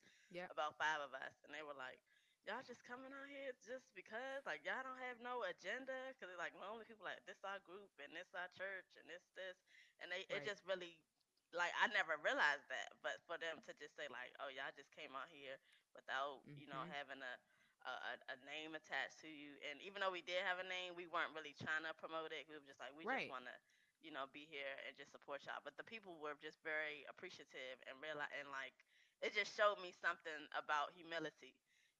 about 0.53 0.77
five 0.77 1.01
of 1.03 1.11
us, 1.17 1.35
and 1.45 1.51
they 1.53 1.63
were 1.65 1.75
like, 1.77 1.99
"Y'all 2.47 2.63
just 2.65 2.83
coming 2.85 3.11
out 3.13 3.29
here 3.29 3.53
just 3.65 3.89
because? 3.95 4.45
Like 4.45 4.63
y'all 4.65 4.83
don't 4.83 4.99
have 5.01 5.19
no 5.21 5.43
agenda? 5.45 6.13
Because 6.13 6.31
it's 6.33 6.41
like 6.41 6.55
normally 6.57 6.85
people 6.89 7.05
like 7.05 7.21
this 7.27 7.41
our 7.45 7.59
group 7.63 7.91
and 8.01 8.13
this 8.15 8.31
our 8.35 8.49
church 8.55 8.89
and 8.97 9.05
this 9.09 9.23
this, 9.37 9.57
and 10.01 10.11
they 10.11 10.25
it 10.29 10.43
just 10.45 10.63
really." 10.65 10.99
Like 11.53 11.73
I 11.79 11.87
never 11.91 12.15
realized 12.19 12.67
that, 12.71 12.95
but 13.03 13.19
for 13.27 13.35
them 13.37 13.59
to 13.67 13.71
just 13.75 13.95
say 13.99 14.07
like, 14.11 14.31
"Oh, 14.39 14.47
y'all 14.51 14.71
just 14.75 14.91
came 14.95 15.15
out 15.15 15.27
here 15.31 15.59
without, 15.95 16.43
you 16.55 16.67
know, 16.67 16.83
Mhm. 16.83 16.87
having 16.87 17.19
a 17.23 17.33
a, 17.85 17.93
a, 17.93 18.13
a 18.33 18.37
name 18.47 18.77
attached 18.77 19.19
to 19.25 19.29
you. 19.31 19.57
And 19.69 19.81
even 19.83 20.05
though 20.05 20.13
we 20.13 20.21
did 20.25 20.41
have 20.47 20.61
a 20.61 20.67
name, 20.67 20.93
we 20.99 21.09
weren't 21.09 21.33
really 21.35 21.55
trying 21.57 21.83
to 21.89 21.93
promote 21.97 22.33
it. 22.35 22.45
We 22.49 22.57
were 22.59 22.67
just 22.69 22.81
like, 22.81 22.93
we 22.97 23.05
Right. 23.05 23.27
just 23.27 23.27
want 23.31 23.49
to, 23.49 23.55
you 24.05 24.13
know, 24.13 24.29
be 24.31 24.45
here 24.49 24.77
and 24.87 24.97
just 24.99 25.11
support 25.15 25.45
y'all. 25.49 25.63
But 25.65 25.81
the 25.81 25.87
people 25.87 26.21
were 26.21 26.37
just 26.39 26.61
very 26.63 27.05
appreciative 27.09 27.81
and 27.89 27.97
real 28.03 28.21
and 28.21 28.47
like 28.53 28.75
it 29.21 29.33
just 29.37 29.53
showed 29.57 29.81
me 29.81 29.93
something 29.93 30.47
about 30.57 30.93
humility 30.93 31.57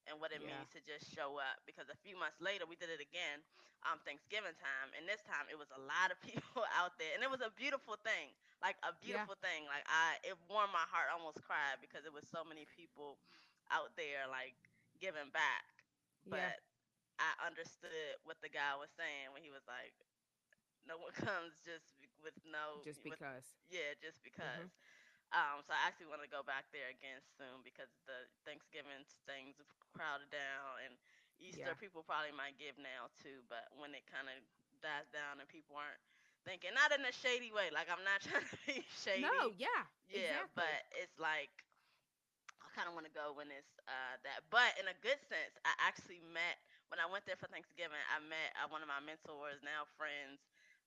and 0.10 0.20
what 0.20 0.31
it 0.34 0.41
Yeah. 0.41 0.48
means 0.48 0.70
to 0.75 0.79
just 0.84 1.10
show 1.13 1.38
up. 1.41 1.62
Because 1.65 1.89
a 1.89 1.98
few 2.05 2.17
months 2.17 2.39
later, 2.41 2.65
we 2.67 2.75
did 2.77 2.89
it 2.89 3.01
again, 3.01 3.41
um, 3.86 4.00
Thanksgiving 4.05 4.55
time, 4.58 4.89
and 4.98 5.05
this 5.08 5.22
time 5.25 5.48
it 5.50 5.58
was 5.60 5.70
a 5.74 5.81
lot 5.81 6.10
of 6.13 6.17
people 6.27 6.63
out 6.75 6.98
there, 7.00 7.13
and 7.15 7.22
it 7.24 7.31
was 7.31 7.41
a 7.43 7.51
beautiful 7.53 7.98
thing, 8.01 8.34
like 8.62 8.77
a 8.86 8.93
Yeah. 9.03 9.25
beautiful 9.25 9.36
thing. 9.39 9.65
Like 9.70 9.86
I, 9.89 10.17
it 10.25 10.38
warmed 10.50 10.74
my 10.74 10.86
heart, 10.89 11.10
I 11.12 11.17
almost 11.17 11.41
cried 11.46 11.79
because 11.81 12.05
it 12.05 12.13
was 12.13 12.25
so 12.29 12.43
many 12.46 12.65
people 12.70 13.20
out 13.72 13.93
there, 13.98 14.27
like 14.29 14.55
giving 15.00 15.29
back 15.34 15.65
Yeah. 16.25 16.51
but 16.51 16.60
I 17.20 17.34
understood 17.46 18.17
what 18.25 18.38
the 18.41 18.50
guy 18.50 18.75
was 18.79 18.89
saying 18.98 19.31
when 19.34 19.43
he 19.43 19.51
was 19.51 19.63
like, 19.67 19.93
"No 20.88 20.98
one 20.98 21.12
comes 21.27 21.58
just 21.63 21.86
with 22.24 22.36
no, 22.46 22.86
Just 22.86 23.03
with, 23.08 23.20
because. 23.20 23.55
yeah, 23.70 23.93
just 24.01 24.24
because." 24.24 24.70
Um, 25.31 25.63
so 25.63 25.71
I 25.71 25.88
actually 25.88 26.11
want 26.11 26.21
to 26.23 26.31
go 26.31 26.43
back 26.43 26.67
there 26.75 26.91
again 26.91 27.23
soon 27.39 27.63
because 27.63 27.88
the 28.07 28.27
Thanksgiving 28.43 29.03
things 29.27 29.55
have 29.59 29.71
crowded 29.95 30.27
down, 30.31 30.83
and 30.88 30.93
Easter 31.39 31.71
Yeah. 31.71 31.79
people 31.79 32.03
probably 32.03 32.35
might 32.35 32.59
give 32.59 32.75
now 32.79 33.07
too. 33.23 33.39
But 33.47 33.71
when 33.79 33.95
it 33.95 34.03
kind 34.11 34.27
of 34.27 34.38
dies 34.83 35.07
down 35.15 35.39
and 35.39 35.47
people 35.47 35.79
aren't 35.79 36.00
thinking, 36.43 36.75
not 36.75 36.91
in 36.91 37.03
a 37.07 37.13
shady 37.15 37.51
way, 37.55 37.71
like 37.71 37.88
I'm 37.88 38.03
not 38.03 38.19
trying 38.27 38.43
to 38.47 38.57
be 38.67 38.83
shady, 39.03 39.23
No, 39.23 39.55
yeah. 39.55 39.88
yeah, 40.11 40.43
exactly. 40.43 40.67
but 40.67 40.77
it's 41.00 41.15
like 41.15 41.51
I 42.61 42.67
kind 42.75 42.88
of 42.88 42.93
want 42.95 43.07
to 43.07 43.13
go 43.15 43.31
when 43.35 43.51
it's 43.51 43.71
uh, 43.88 44.15
that. 44.23 44.43
But 44.51 44.75
in 44.79 44.88
a 44.88 44.97
good 45.03 45.19
sense, 45.31 45.53
I 45.67 45.73
actually 45.79 46.19
met 46.31 46.59
when 46.91 47.00
I 47.00 47.07
went 47.07 47.23
there 47.27 47.39
for 47.39 47.47
Thanksgiving. 47.51 48.00
I 48.11 48.19
met 48.23 48.51
uh, 48.59 48.67
one 48.71 48.83
of 48.83 48.89
my 48.91 49.00
mentors, 49.03 49.59
now 49.63 49.88
friends, 50.00 50.39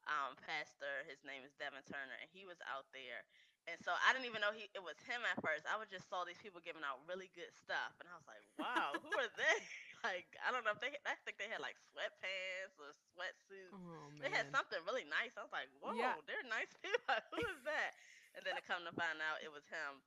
um, 0.08 0.36
pastor. 0.44 1.04
His 1.08 1.20
name 1.24 1.44
is 1.44 1.52
Devin 1.60 1.84
Turner, 1.88 2.16
and 2.20 2.28
he 2.32 2.44
was 2.48 2.58
out 2.68 2.88
there. 2.92 3.24
And 3.71 3.80
so 3.80 3.97
I 3.97 4.12
didn't 4.12 4.28
even 4.28 4.44
know 4.44 4.52
he 4.52 4.68
it 4.76 4.83
was 4.85 4.99
him 5.09 5.25
at 5.25 5.40
first. 5.40 5.64
I 5.64 5.80
was 5.80 5.88
just 5.88 6.06
saw 6.12 6.23
these 6.28 6.38
people 6.40 6.61
giving 6.61 6.85
out 6.85 7.00
really 7.09 7.33
good 7.33 7.49
stuff, 7.56 7.97
and 8.00 8.06
I 8.11 8.14
was 8.18 8.26
like, 8.28 8.44
"Wow, 8.61 8.92
who 9.00 9.09
are 9.16 9.33
they?" 9.40 9.56
like 10.06 10.28
I 10.44 10.52
don't 10.52 10.64
know 10.68 10.76
if 10.76 10.83
they. 10.85 10.92
I 11.09 11.16
think 11.25 11.40
they 11.40 11.49
had 11.49 11.64
like 11.64 11.80
sweatpants 11.92 12.76
or 12.76 12.92
sweatsuits. 13.16 13.73
oh 13.80 14.12
They 14.21 14.28
had 14.28 14.52
something 14.52 14.80
really 14.85 15.09
nice. 15.09 15.33
I 15.40 15.42
was 15.49 15.54
like, 15.54 15.73
"Whoa, 15.80 15.97
Yeah. 15.97 16.16
they're 16.28 16.44
nice 16.44 16.71
people. 16.85 17.16
Who 17.33 17.40
is 17.40 17.61
that?" 17.64 17.97
And 18.37 18.44
then 18.44 18.54
to 18.59 18.64
come 18.64 18.85
to 18.85 18.92
find 18.92 19.16
out, 19.25 19.40
it 19.40 19.49
was 19.52 19.64
him. 19.73 20.02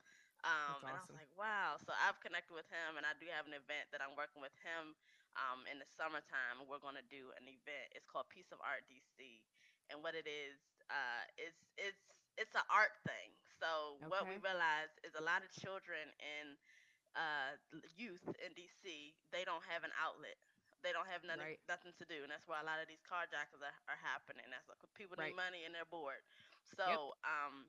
Um, 0.46 0.86
That's 0.86 0.86
and 0.86 0.94
I 0.94 1.02
was 1.02 1.16
like, 1.18 1.32
"Wow!" 1.34 1.82
So 1.82 1.92
I've 1.98 2.22
connected 2.22 2.54
with 2.54 2.70
him, 2.70 3.02
and 3.02 3.06
I 3.10 3.18
do 3.18 3.26
have 3.34 3.50
an 3.50 3.58
event 3.58 3.90
that 3.90 4.06
I'm 4.06 4.14
working 4.14 4.40
with 4.44 4.54
him 4.62 4.94
um, 5.34 5.66
in 5.66 5.82
the 5.82 5.88
summertime. 5.98 6.62
We're 6.70 6.82
going 6.84 6.98
to 7.00 7.08
do 7.10 7.34
an 7.42 7.50
event. 7.50 7.90
It's 7.98 8.06
called 8.06 8.30
Piece 8.30 8.54
of 8.54 8.62
Art 8.62 8.86
DC, 8.86 9.42
and 9.90 10.06
what 10.06 10.14
it 10.14 10.30
is, 10.30 10.58
uh, 10.94 11.24
it's 11.42 11.58
it's 11.78 12.04
it's 12.38 12.54
an 12.54 12.66
art 12.70 12.94
thing. 13.06 13.34
So 13.60 14.02
what 14.08 14.30
we 14.30 14.38
Okay. 14.38 14.42
realized 14.42 14.96
is 15.04 15.16
a 15.18 15.24
lot 15.24 15.42
of 15.44 15.50
children 15.54 16.10
and 16.22 16.58
uh, 17.18 17.58
youth 17.98 18.24
in 18.44 18.54
DC, 18.54 19.16
they 19.34 19.44
don't 19.44 19.64
have 19.68 19.84
an 19.84 19.94
outlet. 19.98 20.38
They 20.86 20.94
don't 20.96 21.10
have 21.10 21.26
nothing 21.26 21.50
Right. 21.50 21.60
nothing 21.68 21.92
to 22.00 22.06
do, 22.08 22.24
and 22.24 22.32
that's 22.32 22.48
why 22.48 22.62
a 22.62 22.68
lot 22.68 22.80
of 22.80 22.88
these 22.88 23.02
carjackers 23.04 23.60
are, 23.64 23.76
are 23.92 24.00
happening. 24.00 24.46
That's 24.50 24.68
like 24.70 24.80
people 24.96 25.18
need 25.20 25.30
Right. 25.30 25.36
money 25.36 25.66
and 25.66 25.74
they're 25.76 25.90
bored. 25.90 26.22
Yep. 26.86 27.02
So 27.02 27.18
um, 27.26 27.68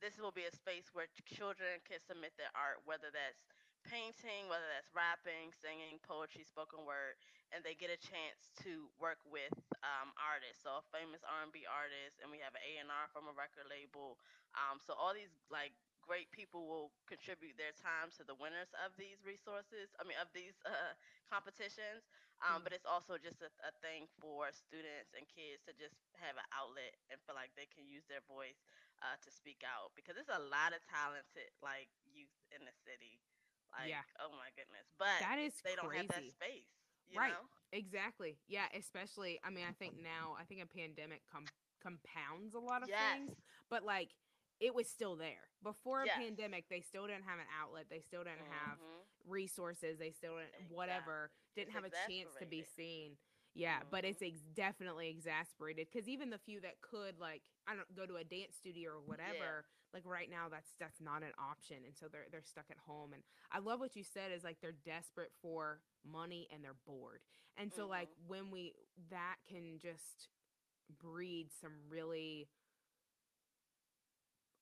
this 0.00 0.18
will 0.18 0.34
be 0.34 0.46
a 0.46 0.54
space 0.54 0.90
where 0.94 1.08
children 1.26 1.80
can 1.86 1.98
submit 2.00 2.34
their 2.38 2.52
art, 2.54 2.82
whether 2.86 3.10
that's 3.12 3.42
painting, 3.86 4.46
whether 4.50 4.66
that's 4.68 4.90
rapping, 4.92 5.50
singing, 5.54 5.98
poetry, 6.04 6.44
spoken 6.44 6.84
word, 6.84 7.16
and 7.54 7.62
they 7.64 7.74
get 7.78 7.88
a 7.92 7.98
chance 7.98 8.52
to 8.62 8.90
work 9.00 9.18
with 9.24 9.54
um, 9.86 10.12
artist, 10.18 10.62
so 10.66 10.82
a 10.82 10.84
famous 10.92 11.22
R&B 11.24 11.64
artist, 11.64 12.20
and 12.20 12.28
we 12.28 12.38
have 12.42 12.52
an 12.54 12.62
A&R 12.62 13.06
from 13.10 13.26
a 13.30 13.34
record 13.34 13.66
label. 13.70 14.18
Um, 14.56 14.80
so 14.80 14.94
all 14.96 15.12
these 15.12 15.32
like 15.52 15.72
great 16.00 16.32
people 16.32 16.64
will 16.64 16.88
contribute 17.04 17.56
their 17.60 17.76
time 17.76 18.08
to 18.16 18.24
the 18.24 18.32
winners 18.38 18.72
of 18.80 18.96
these 18.96 19.20
resources. 19.20 19.92
I 20.00 20.08
mean, 20.08 20.16
of 20.16 20.28
these 20.32 20.56
uh, 20.64 20.94
competitions. 21.28 22.04
Um, 22.40 22.62
Mm. 22.62 22.70
But 22.70 22.72
it's 22.72 22.86
also 22.86 23.18
just 23.18 23.42
a, 23.42 23.50
a 23.66 23.74
thing 23.82 24.06
for 24.22 24.46
students 24.54 25.10
and 25.10 25.26
kids 25.26 25.58
to 25.66 25.74
just 25.74 25.98
have 26.22 26.38
an 26.38 26.46
outlet 26.54 26.94
and 27.10 27.18
feel 27.26 27.34
like 27.34 27.50
they 27.58 27.66
can 27.66 27.82
use 27.82 28.06
their 28.06 28.22
voice 28.30 28.62
uh, 29.02 29.18
to 29.26 29.28
speak 29.34 29.66
out 29.66 29.90
because 29.98 30.14
there's 30.14 30.30
a 30.30 30.46
lot 30.46 30.70
of 30.70 30.78
talented 30.86 31.50
like 31.66 31.90
youth 32.06 32.30
in 32.54 32.62
the 32.62 32.70
city. 32.86 33.18
Like, 33.74 33.90
Yeah. 33.90 34.06
oh 34.22 34.30
my 34.38 34.54
goodness, 34.54 34.86
but 35.02 35.18
That 35.18 35.42
is 35.42 35.58
they 35.66 35.74
don't 35.74 35.90
crazy. 35.90 36.06
have 36.06 36.14
that 36.14 36.30
space. 36.30 36.70
You 37.10 37.18
Right. 37.18 37.34
Know? 37.34 37.50
Exactly. 37.74 38.38
Yeah, 38.46 38.70
especially 38.70 39.42
I 39.42 39.50
mean, 39.50 39.66
I 39.66 39.74
think 39.74 39.98
now 39.98 40.38
I 40.38 40.46
think 40.46 40.62
a 40.62 40.70
pandemic 40.70 41.26
com- 41.26 41.50
compounds 41.82 42.54
a 42.54 42.62
lot 42.62 42.86
of 42.86 42.88
yes. 42.88 43.02
things, 43.18 43.34
but 43.66 43.82
like 43.82 44.14
it 44.60 44.74
was 44.74 44.88
still 44.88 45.16
there. 45.16 45.48
Before 45.62 46.02
a 46.02 46.06
Yes. 46.06 46.16
pandemic, 46.18 46.68
they 46.68 46.80
still 46.80 47.06
didn't 47.06 47.24
have 47.24 47.38
an 47.38 47.46
outlet. 47.60 47.86
They 47.90 48.00
still 48.00 48.24
didn't 48.24 48.46
have 48.46 48.78
Mhm. 48.78 49.04
resources. 49.24 49.98
They 49.98 50.10
still 50.12 50.36
didn't 50.38 50.54
Exact- 50.54 50.72
whatever. 50.72 51.30
Didn't 51.54 51.68
It's 51.68 51.74
have 51.74 51.84
a 51.84 51.90
chance 52.08 52.34
to 52.36 52.46
be 52.46 52.62
seen. 52.64 53.18
Yeah, 53.54 53.82
but 53.84 54.04
Mhm. 54.04 54.08
it's 54.10 54.22
ex- 54.22 54.40
definitely 54.54 55.08
exasperated 55.08 55.90
because 55.90 56.08
even 56.08 56.30
the 56.30 56.38
few 56.38 56.60
that 56.60 56.80
could 56.80 57.18
like 57.18 57.42
I 57.66 57.74
don't 57.76 57.92
go 57.94 58.06
to 58.06 58.16
a 58.16 58.24
dance 58.24 58.56
studio 58.56 58.92
or 58.92 59.00
whatever, 59.00 59.66
like 59.92 60.04
right 60.06 60.30
now 60.30 60.48
that's 60.48 60.72
that's 60.74 61.00
not 61.00 61.22
an 61.22 61.34
option, 61.38 61.84
and 61.84 61.96
so 61.96 62.08
they're 62.08 62.28
they're 62.30 62.42
stuck 62.42 62.70
at 62.70 62.78
home. 62.78 63.12
And 63.12 63.24
I 63.50 63.58
love 63.58 63.80
what 63.80 63.96
you 63.96 64.04
said 64.04 64.30
is 64.32 64.44
like 64.44 64.60
they're 64.60 64.72
desperate 64.72 65.32
for 65.40 65.82
money 66.04 66.48
and 66.50 66.62
they're 66.64 66.74
bored, 66.74 67.22
and 67.56 67.72
so 67.72 67.86
like 67.86 68.10
Mhm. 68.10 68.26
when 68.26 68.50
we 68.50 68.74
that 69.08 69.38
can 69.46 69.78
just 69.78 70.28
breed 70.90 71.50
some 71.52 71.88
really 71.88 72.48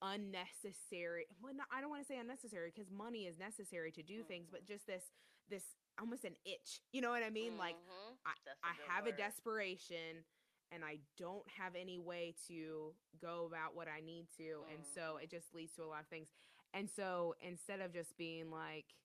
unnecessary 0.03 1.27
well 1.43 1.55
no, 1.55 1.65
i 1.73 1.81
don't 1.81 1.91
want 1.91 2.03
to 2.03 2.07
say 2.07 2.19
unnecessary 2.19 2.71
because 2.75 2.91
money 2.91 3.27
is 3.27 3.39
necessary 3.39 3.91
to 3.91 4.03
do 4.03 4.23
things 4.23 4.49
but 4.51 4.63
Mhm. 4.65 4.69
just 4.69 4.87
this 4.87 5.11
this 5.49 5.63
almost 5.99 6.25
an 6.25 6.37
itch 6.45 6.83
you 6.93 7.01
know 7.01 7.11
what 7.11 7.23
i 7.23 7.31
mean 7.31 7.57
like 7.57 7.77
Mhm. 7.77 8.17
I- 8.27 8.35
That's 8.45 8.61
a 8.63 8.67
I 8.67 8.77
good 8.77 8.87
have 8.89 9.07
a 9.07 9.13
desperation 9.13 10.25
and 10.73 10.85
I 10.85 10.99
don't 11.17 11.49
have 11.49 11.77
any 11.77 11.99
way 12.01 12.35
to 12.49 12.97
go 13.21 13.47
about 13.47 13.77
what 13.77 13.87
I 13.87 14.01
need 14.01 14.27
to. 14.37 14.65
And 14.73 14.85
so 14.85 15.17
it 15.17 15.31
just 15.31 15.55
leads 15.55 15.73
to 15.77 15.85
a 15.85 15.87
lot 15.87 16.01
of 16.01 16.09
things. 16.09 16.29
And 16.75 16.91
so 16.91 17.37
instead 17.41 17.81
of 17.81 17.93
just 17.93 18.17
being 18.17 18.51
like, 18.51 18.97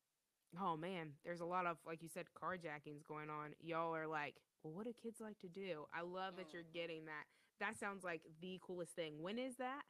oh 0.60 0.76
man, 0.76 1.14
there's 1.24 1.40
a 1.40 1.46
lot 1.46 1.68
of, 1.68 1.78
like 1.86 2.02
you 2.02 2.10
said, 2.10 2.26
carjackings 2.34 3.06
going 3.06 3.30
on, 3.30 3.54
y'all 3.60 3.96
are 3.96 4.08
like, 4.08 4.42
well, 4.64 4.74
what 4.74 4.86
do 4.86 4.94
kids 4.94 5.22
like 5.22 5.38
to 5.42 5.50
do? 5.50 5.86
I 5.94 6.02
love 6.02 6.36
that 6.38 6.52
you're 6.52 6.64
Mhm. 6.64 6.74
getting 6.74 7.06
that. 7.06 7.26
That 7.60 7.78
sounds 7.78 8.04
like 8.04 8.24
the 8.40 8.58
coolest 8.64 8.96
thing. 8.96 9.22
When 9.22 9.38
is 9.38 9.56
that? 9.58 9.84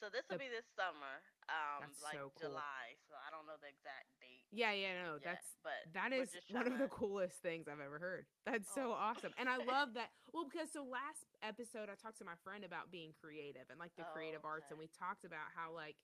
So 0.00 0.08
this 0.08 0.24
will 0.28 0.40
the- 0.40 0.44
be 0.44 0.48
this 0.48 0.64
summer, 0.74 1.20
um, 1.52 1.84
like 2.02 2.16
so 2.16 2.32
cool. 2.40 2.48
July. 2.56 2.96
So 3.06 3.14
I 3.20 3.28
don't 3.30 3.44
know 3.44 3.56
the 3.60 3.68
exact 3.68 4.08
date. 4.20 4.48
Yeah, 4.50 4.72
yeah, 4.72 4.96
no, 5.04 5.14
yet, 5.20 5.24
that's 5.24 5.56
but 5.62 5.76
That 5.92 6.10
we're 6.10 6.26
one 6.56 6.66
of 6.66 6.78
the 6.80 6.88
coolest 6.88 7.36
things 7.44 7.68
I've 7.68 7.80
ever 7.84 7.98
heard. 8.00 8.24
That's 8.48 8.66
so 8.74 8.90
Oh. 8.90 8.98
awesome. 8.98 9.32
And 9.36 9.48
I 9.48 9.58
love 9.60 9.92
that. 10.00 10.10
Well, 10.32 10.48
because 10.48 10.72
so 10.72 10.82
last 10.84 11.28
episode 11.42 11.88
I 11.92 11.94
talked 12.00 12.18
to 12.18 12.24
my 12.24 12.36
friend 12.42 12.64
about 12.64 12.90
being 12.90 13.12
creative 13.20 13.68
and 13.68 13.78
like 13.78 13.94
the 13.96 14.08
Oh, 14.08 14.12
creative 14.16 14.44
arts 14.44 14.70
and 14.70 14.78
we 14.78 14.88
talked 14.88 15.24
about 15.24 15.52
how 15.54 15.70
like 15.72 15.96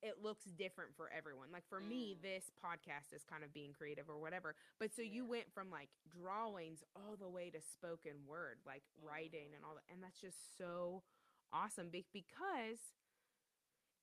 it 0.00 0.22
looks 0.22 0.44
different 0.44 0.94
for 0.94 1.10
everyone. 1.10 1.50
Like 1.50 1.66
for 1.66 1.80
me, 1.80 2.14
Mm. 2.14 2.22
this 2.22 2.50
podcast 2.62 3.12
is 3.12 3.24
kind 3.24 3.42
of 3.42 3.52
being 3.52 3.72
creative 3.72 4.08
or 4.08 4.18
whatever. 4.18 4.54
But 4.78 4.92
so 4.94 5.02
you 5.02 5.24
went 5.24 5.50
from 5.52 5.70
like 5.72 5.88
drawings 6.06 6.84
all 6.94 7.16
the 7.16 7.28
way 7.28 7.50
to 7.50 7.60
spoken 7.60 8.24
word, 8.26 8.58
like 8.64 8.84
writing 9.02 9.54
and 9.56 9.64
all 9.64 9.74
that. 9.74 9.82
And 9.92 10.00
that's 10.02 10.20
just 10.20 10.56
so 10.56 11.02
awesome 11.52 11.88
be- 11.90 12.06
because 12.12 12.78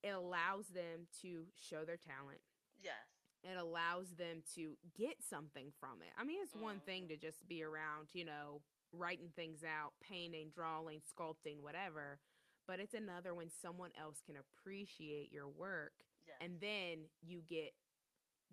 it 0.04 0.10
allows 0.10 0.68
them 0.68 1.08
to 1.22 1.46
show 1.56 1.86
their 1.86 1.98
talent 1.98 2.42
Yes. 2.82 3.08
it 3.44 3.58
allows 3.58 4.16
them 4.16 4.42
to 4.56 4.78
get 4.96 5.22
something 5.24 5.72
from 5.80 6.02
it. 6.02 6.10
I 6.18 6.24
mean, 6.24 6.42
it's 6.42 6.56
one 6.56 6.80
thing 6.82 7.06
Mhm. 7.06 7.10
to 7.10 7.18
just 7.18 7.48
be 7.48 7.62
around, 7.64 8.10
you 8.14 8.26
know, 8.26 8.64
writing 8.92 9.30
things 9.32 9.64
out, 9.64 9.94
painting, 10.00 10.50
drawing, 10.50 11.02
sculpting, 11.02 11.62
whatever, 11.62 12.20
but 12.66 12.80
it's 12.80 12.94
another 12.96 13.34
when 13.36 13.50
someone 13.50 13.92
else 13.94 14.22
can 14.22 14.36
appreciate 14.38 15.32
your 15.32 15.48
work 15.48 15.94
Yes. 16.26 16.38
and 16.42 16.60
then 16.60 17.10
you 17.22 17.42
get 17.42 17.76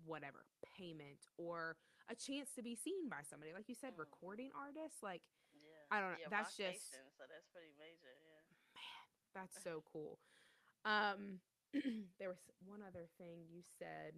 whatever 0.05 0.45
payment 0.63 1.27
or 1.37 1.77
a 2.09 2.15
chance 2.15 2.53
to 2.53 2.61
be 2.61 2.75
seen 2.75 3.09
by 3.09 3.23
somebody. 3.23 3.53
Like 3.53 3.69
you 3.69 3.75
said, 3.75 3.95
Mhm. 3.95 3.99
recording 3.99 4.51
artists, 4.53 5.01
like 5.03 5.23
yeah. 5.53 5.85
I 5.91 5.99
don't 6.01 6.11
know, 6.13 6.17
Yeah, 6.19 6.29
that's 6.29 6.55
just- 6.57 6.91
so 7.17 7.25
that's 7.27 7.47
pretty 7.47 7.71
major. 7.77 8.12
That's 9.33 9.57
so 9.63 9.83
cool. 9.91 10.19
Um 10.85 11.39
there 12.19 12.29
was 12.29 12.39
one 12.65 12.81
other 12.87 13.07
thing 13.17 13.45
you 13.51 13.61
said. 13.79 14.13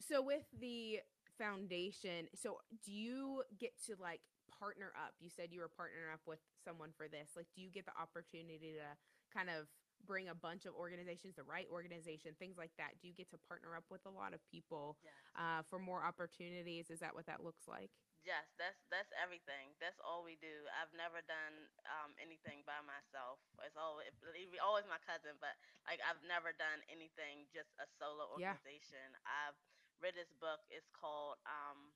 So 0.00 0.22
with 0.22 0.44
the 0.58 1.00
foundation, 1.38 2.28
so 2.34 2.58
do 2.84 2.92
you 2.92 3.42
get 3.58 3.72
to 3.86 3.96
like 4.00 4.20
partner 4.60 4.92
up? 4.96 5.14
You 5.20 5.30
said 5.30 5.48
you 5.50 5.60
were 5.60 5.70
partnering 5.72 6.12
up 6.12 6.20
with 6.26 6.40
someone 6.64 6.90
for 6.96 7.08
this. 7.08 7.30
Like 7.36 7.46
do 7.54 7.62
you 7.62 7.70
get 7.70 7.86
the 7.86 7.96
opportunity 8.00 8.76
to 8.76 8.86
kind 9.32 9.48
of 9.48 9.66
bring 10.06 10.28
a 10.28 10.34
bunch 10.34 10.66
of 10.66 10.74
organizations, 10.74 11.34
the 11.36 11.44
right 11.44 11.66
organization, 11.72 12.32
things 12.38 12.58
like 12.58 12.72
that? 12.76 13.00
Do 13.00 13.08
you 13.08 13.14
get 13.14 13.30
to 13.30 13.38
partner 13.48 13.74
up 13.76 13.84
with 13.90 14.04
a 14.06 14.10
lot 14.10 14.34
of 14.34 14.40
people 14.50 14.96
Yes. 15.02 15.12
uh, 15.38 15.62
for 15.70 15.78
more 15.78 16.04
opportunities? 16.04 16.90
Is 16.90 17.00
that 17.00 17.14
what 17.14 17.26
that 17.26 17.42
looks 17.42 17.66
like? 17.66 17.90
Yes, 18.24 18.48
that's 18.56 18.80
that's 18.88 19.12
everything. 19.20 19.76
That's 19.78 20.00
all 20.00 20.24
we 20.24 20.40
do. 20.40 20.64
I've 20.80 20.90
never 20.96 21.20
done 21.28 21.68
um, 21.84 22.16
anything 22.16 22.64
by 22.64 22.80
myself. 22.80 23.38
It's 23.60 23.76
always 23.76 24.10
always 24.64 24.88
my 24.88 24.98
cousin, 25.04 25.36
but 25.44 25.52
like 25.84 26.00
I've 26.00 26.24
never 26.24 26.56
done 26.56 26.80
anything 26.88 27.44
just 27.52 27.68
a 27.76 27.86
solo 28.00 28.24
Yeah. 28.36 28.56
organization. 28.56 29.12
I've 29.28 29.56
read 30.00 30.16
this 30.16 30.32
book. 30.40 30.64
It's 30.72 30.88
called 30.96 31.36
um, 31.44 31.92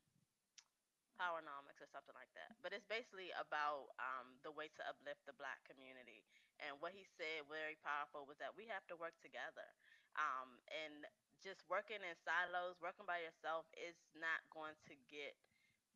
Powernomics 1.18 1.82
or 1.82 1.90
something 1.90 2.14
like 2.14 2.30
that. 2.38 2.54
But 2.62 2.70
it's 2.72 2.86
basically 2.86 3.34
about 3.34 3.90
um, 3.98 4.38
the 4.46 4.54
way 4.54 4.70
to 4.78 4.82
uplift 4.86 5.26
the 5.26 5.34
Black 5.34 5.58
community. 5.66 6.22
And 6.62 6.78
what 6.78 6.94
he 6.94 7.04
said 7.18 7.44
very 7.50 7.74
powerful 7.82 8.24
was 8.28 8.38
that 8.38 8.54
we 8.54 8.70
have 8.70 8.86
to 8.90 8.96
work 8.96 9.18
together. 9.18 9.66
Um, 10.14 10.62
and 10.70 11.04
just 11.42 11.66
working 11.66 12.00
in 12.02 12.14
silos, 12.22 12.78
working 12.78 13.06
by 13.06 13.22
yourself 13.22 13.66
is 13.74 13.98
not 14.14 14.42
going 14.54 14.78
to 14.90 14.94
get 15.10 15.34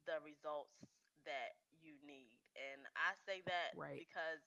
the 0.07 0.21
results 0.25 0.75
that 1.27 1.57
you 1.71 1.99
need. 2.05 2.39
And 2.57 2.85
I 2.97 3.15
say 3.27 3.43
that 3.47 3.77
Right. 3.77 3.97
because 3.97 4.43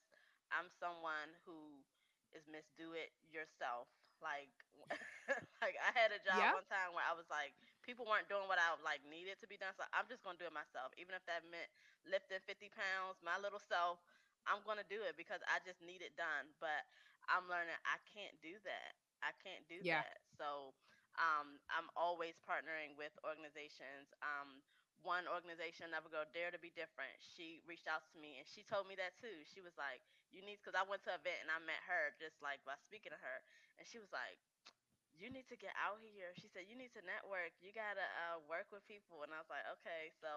I'm 0.52 0.68
someone 0.80 1.34
who 1.44 1.82
is 2.34 2.44
Miss 2.50 2.66
Do 2.76 2.92
It 2.94 3.12
Yourself. 3.26 3.88
Like, 4.20 4.52
like 5.62 5.76
I 5.78 5.90
had 5.94 6.10
a 6.14 6.20
job 6.22 6.48
Yeah. 6.48 6.54
one 6.54 6.64
time 6.66 6.92
where 6.94 7.04
I 7.06 7.14
was 7.16 7.28
like, 7.28 7.54
people 7.84 8.06
weren't 8.08 8.28
doing 8.30 8.46
what 8.48 8.58
I 8.60 8.74
like 8.82 9.02
needed 9.06 9.38
to 9.42 9.48
be 9.48 9.58
done, 9.60 9.74
so 9.76 9.84
I'm 9.92 10.06
just 10.08 10.22
gonna 10.24 10.38
do 10.40 10.48
it 10.48 10.54
myself, 10.56 10.92
even 10.96 11.14
if 11.16 11.24
that 11.28 11.44
meant 11.48 11.68
lifting 12.06 12.40
50 12.44 12.70
pounds. 12.72 13.20
My 13.22 13.36
little 13.40 13.60
self, 13.62 14.00
I'm 14.48 14.62
gonna 14.64 14.86
do 14.86 15.02
it 15.04 15.16
because 15.18 15.40
I 15.48 15.60
just 15.64 15.80
need 15.82 16.00
it 16.02 16.16
done. 16.16 16.52
But 16.60 16.84
I'm 17.28 17.46
learning 17.50 17.76
I 17.86 17.98
can't 18.08 18.36
do 18.40 18.56
that. 18.64 18.92
I 19.22 19.32
can't 19.42 19.64
do 19.68 19.80
Yeah. 19.80 20.02
that. 20.02 20.20
So 20.36 20.74
um, 21.18 21.58
I'm 21.72 21.88
always 21.96 22.36
partnering 22.44 22.94
with 22.96 23.12
organizations. 23.24 24.10
Um, 24.22 24.62
one 25.02 25.24
organization, 25.28 25.92
Never 25.92 26.08
Go 26.10 26.24
Dare 26.32 26.52
to 26.52 26.60
Be 26.60 26.72
Different, 26.74 27.12
she 27.20 27.60
reached 27.68 27.88
out 27.88 28.04
to 28.12 28.16
me 28.20 28.38
and 28.40 28.46
she 28.48 28.64
told 28.66 28.88
me 28.88 28.96
that 29.00 29.16
too. 29.20 29.44
She 29.52 29.60
was 29.64 29.74
like, 29.76 30.00
You 30.32 30.42
need, 30.44 30.60
because 30.60 30.76
I 30.76 30.84
went 30.86 31.04
to 31.06 31.14
an 31.14 31.20
event 31.22 31.46
and 31.46 31.50
I 31.52 31.58
met 31.62 31.80
her 31.90 32.12
just 32.20 32.38
like 32.44 32.60
by 32.66 32.76
speaking 32.86 33.12
to 33.14 33.20
her. 33.20 33.38
And 33.78 33.84
she 33.86 33.98
was 34.00 34.10
like, 34.12 34.38
You 35.16 35.32
need 35.32 35.48
to 35.48 35.56
get 35.56 35.72
out 35.80 35.98
here. 36.04 36.32
She 36.36 36.48
said, 36.52 36.68
You 36.68 36.76
need 36.76 36.92
to 36.96 37.02
network. 37.04 37.56
You 37.64 37.72
got 37.72 37.96
to 37.96 38.06
uh, 38.28 38.38
work 38.46 38.68
with 38.70 38.84
people. 38.86 39.24
And 39.24 39.32
I 39.32 39.40
was 39.40 39.50
like, 39.50 39.64
Okay. 39.80 40.12
So 40.20 40.28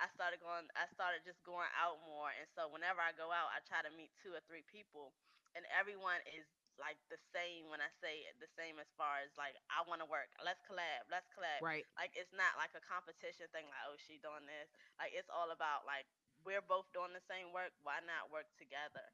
I 0.00 0.10
started 0.12 0.42
going, 0.42 0.66
I 0.74 0.86
started 0.90 1.22
just 1.22 1.40
going 1.46 1.70
out 1.78 2.02
more. 2.04 2.30
And 2.34 2.48
so 2.52 2.66
whenever 2.70 3.00
I 3.02 3.14
go 3.14 3.30
out, 3.30 3.50
I 3.54 3.62
try 3.66 3.82
to 3.86 3.92
meet 3.94 4.10
two 4.20 4.34
or 4.34 4.42
three 4.46 4.66
people. 4.66 5.14
And 5.54 5.62
everyone 5.70 6.18
is 6.34 6.46
like 6.78 6.98
the 7.08 7.20
same 7.30 7.70
when 7.70 7.78
I 7.78 7.90
say 8.02 8.26
it, 8.26 8.34
the 8.42 8.50
same 8.58 8.82
as 8.82 8.90
far 8.98 9.22
as 9.22 9.30
like 9.38 9.54
I 9.70 9.82
want 9.86 10.02
to 10.02 10.08
work. 10.08 10.30
Let's 10.42 10.62
collab. 10.66 11.06
Let's 11.10 11.28
collab. 11.30 11.62
Right. 11.62 11.86
Like 11.94 12.14
it's 12.18 12.32
not 12.34 12.58
like 12.58 12.74
a 12.74 12.82
competition 12.82 13.46
thing. 13.54 13.66
Like 13.70 13.84
oh 13.86 13.96
she 13.98 14.18
doing 14.18 14.44
this. 14.46 14.68
Like 14.98 15.14
it's 15.14 15.30
all 15.30 15.54
about 15.54 15.86
like 15.86 16.06
we're 16.42 16.64
both 16.64 16.90
doing 16.92 17.14
the 17.14 17.24
same 17.24 17.54
work. 17.54 17.72
Why 17.86 18.02
not 18.04 18.28
work 18.28 18.50
together? 18.60 19.06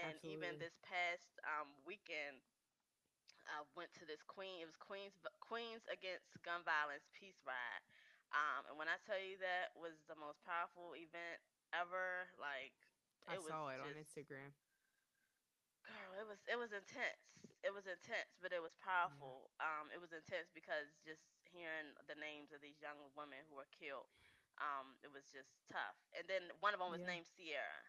And 0.00 0.16
even 0.24 0.56
this 0.56 0.72
past 0.80 1.28
um, 1.44 1.68
weekend, 1.84 2.40
I 3.44 3.60
went 3.76 3.92
to 4.00 4.08
this 4.08 4.24
Queen. 4.24 4.64
It 4.64 4.68
was 4.68 4.78
Queens 4.80 5.12
Queens 5.44 5.84
Against 5.92 6.32
Gun 6.40 6.64
Violence 6.64 7.04
Peace 7.12 7.36
Ride. 7.44 7.84
Um, 8.32 8.72
and 8.72 8.76
when 8.80 8.88
I 8.88 8.96
tell 9.04 9.20
you 9.20 9.36
that 9.44 9.76
was 9.76 9.92
the 10.08 10.16
most 10.16 10.40
powerful 10.48 10.96
event 10.96 11.44
ever, 11.76 12.32
like 12.40 12.72
I 13.28 13.36
was 13.36 13.52
saw 13.52 13.68
it 13.68 13.84
on 13.84 13.92
Instagram. 13.92 14.56
Girl 15.86 16.10
it 16.18 16.26
was 16.26 16.40
it 16.48 16.58
was 16.58 16.72
intense 16.74 17.26
it 17.64 17.72
was 17.74 17.86
intense 17.86 18.32
but 18.42 18.52
it 18.54 18.62
was 18.62 18.74
powerful 18.80 19.50
um 19.62 19.88
it 19.92 20.00
was 20.00 20.12
intense 20.14 20.48
because 20.54 20.90
just 21.04 21.22
hearing 21.48 21.92
the 22.08 22.16
names 22.18 22.50
of 22.54 22.60
these 22.62 22.78
young 22.80 22.98
women 23.16 23.42
who 23.50 23.56
were 23.58 23.68
killed 23.74 24.08
Um, 24.60 24.94
it 25.02 25.10
was 25.10 25.26
just 25.32 25.50
tough. 25.72 25.96
And 26.14 26.28
then 26.28 26.46
one 26.60 26.76
of 26.76 26.80
them 26.82 26.92
was 26.92 27.02
Yeah. 27.02 27.08
named 27.08 27.26
Sierra. 27.26 27.80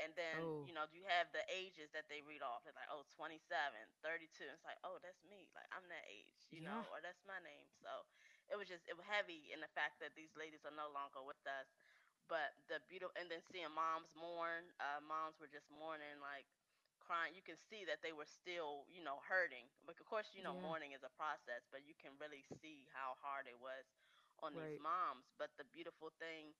And 0.00 0.14
then, 0.16 0.40
Oh, 0.40 0.68
you 0.68 0.72
know, 0.72 0.88
you 0.90 1.04
have 1.06 1.28
the 1.34 1.44
ages 1.50 1.92
that 1.92 2.08
they 2.08 2.24
read 2.24 2.40
off. 2.40 2.64
It's 2.64 2.78
like, 2.78 2.88
oh, 2.88 3.04
27, 3.14 3.84
32. 4.00 4.46
And 4.48 4.56
It's 4.56 4.64
like, 4.66 4.80
oh, 4.86 4.98
that's 5.04 5.20
me. 5.26 5.50
Like, 5.52 5.68
I'm 5.74 5.84
that 5.92 6.06
age, 6.08 6.48
you 6.54 6.60
yeah. 6.60 6.68
know, 6.68 6.88
or 6.90 7.02
that's 7.04 7.20
my 7.28 7.38
name. 7.44 7.68
So 7.82 7.90
it 8.48 8.56
was 8.56 8.68
just, 8.70 8.86
it 8.88 8.96
was 8.96 9.06
heavy 9.06 9.50
in 9.52 9.60
the 9.60 9.70
fact 9.76 10.00
that 10.00 10.16
these 10.16 10.32
ladies 10.38 10.64
are 10.64 10.74
no 10.74 10.88
longer 10.90 11.20
with 11.22 11.40
us. 11.44 11.68
But 12.30 12.54
the 12.70 12.80
beautiful, 12.88 13.14
and 13.18 13.28
then 13.28 13.42
seeing 13.50 13.68
moms 13.74 14.14
mourn, 14.16 14.70
uh, 14.80 15.02
moms 15.04 15.36
were 15.42 15.50
just 15.50 15.68
mourning, 15.72 16.18
like 16.22 16.46
crying. 17.10 17.34
You 17.34 17.42
can 17.42 17.58
see 17.66 17.82
that 17.90 17.98
they 18.06 18.14
were 18.14 18.30
still, 18.30 18.86
you 18.86 19.02
know, 19.02 19.18
hurting. 19.26 19.66
But 19.82 19.98
of 19.98 20.06
course, 20.06 20.30
you 20.30 20.46
know, 20.46 20.54
Yeah. 20.54 20.62
mourning 20.62 20.94
is 20.94 21.02
a 21.02 21.10
process, 21.18 21.66
but 21.74 21.82
you 21.82 21.98
can 21.98 22.14
really 22.22 22.46
see 22.62 22.86
how 22.94 23.18
hard 23.18 23.50
it 23.50 23.58
was 23.58 23.82
on 24.38 24.54
these 24.54 24.78
moms. 24.78 25.26
But 25.34 25.50
the 25.58 25.66
beautiful 25.74 26.10
thing 26.22 26.54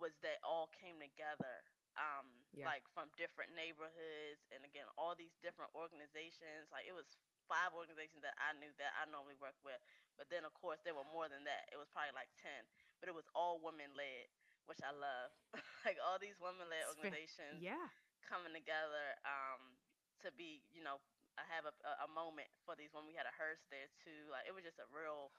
was 0.00 0.16
they 0.24 0.40
all 0.42 0.68
came 0.72 0.96
together, 0.98 1.60
um, 2.00 2.48
Yeah. 2.56 2.64
like 2.64 2.88
from 2.96 3.10
different 3.20 3.52
neighborhoods, 3.52 4.40
and 4.50 4.64
again, 4.64 4.88
all 4.96 5.14
these 5.14 5.36
different 5.44 5.68
organizations. 5.76 6.72
Like 6.72 6.86
it 6.88 6.96
was 6.96 7.18
five 7.46 7.74
organizations 7.74 8.22
that 8.22 8.34
I 8.40 8.54
knew 8.54 8.72
that 8.80 8.94
I 8.96 9.04
normally 9.04 9.34
work 9.36 9.62
with, 9.62 9.82
but 10.16 10.30
then 10.30 10.46
of 10.46 10.54
course 10.54 10.80
there 10.80 10.94
were 10.94 11.04
more 11.12 11.28
than 11.28 11.44
that. 11.44 11.68
It 11.70 11.76
was 11.76 11.88
probably 11.90 12.12
like 12.16 12.32
ten, 12.40 12.64
but 13.00 13.10
it 13.10 13.14
was 13.14 13.28
all 13.34 13.60
women 13.60 13.92
led, 13.94 14.30
which 14.64 14.80
I 14.80 14.92
love. 14.92 15.30
like 15.84 15.98
all 16.00 16.18
these 16.18 16.40
women 16.40 16.70
led 16.70 16.86
organizations 16.88 17.60
yeah. 17.60 17.90
coming 18.22 18.54
together 18.54 19.18
um, 19.26 19.76
to 20.24 20.30
be, 20.36 20.62
you 20.72 20.82
know, 20.84 21.00
I 21.38 21.44
have 21.48 21.64
a, 21.64 21.74
a, 22.04 22.08
moment 22.12 22.50
for 22.68 22.76
these 22.76 22.92
when 22.92 23.08
we 23.08 23.16
had 23.16 23.24
a 23.24 23.32
hearse 23.32 23.62
there 23.72 23.88
too. 24.04 24.28
Like 24.28 24.44
it 24.44 24.52
was 24.52 24.66
just 24.66 24.76
a 24.76 24.88
real 24.92 25.32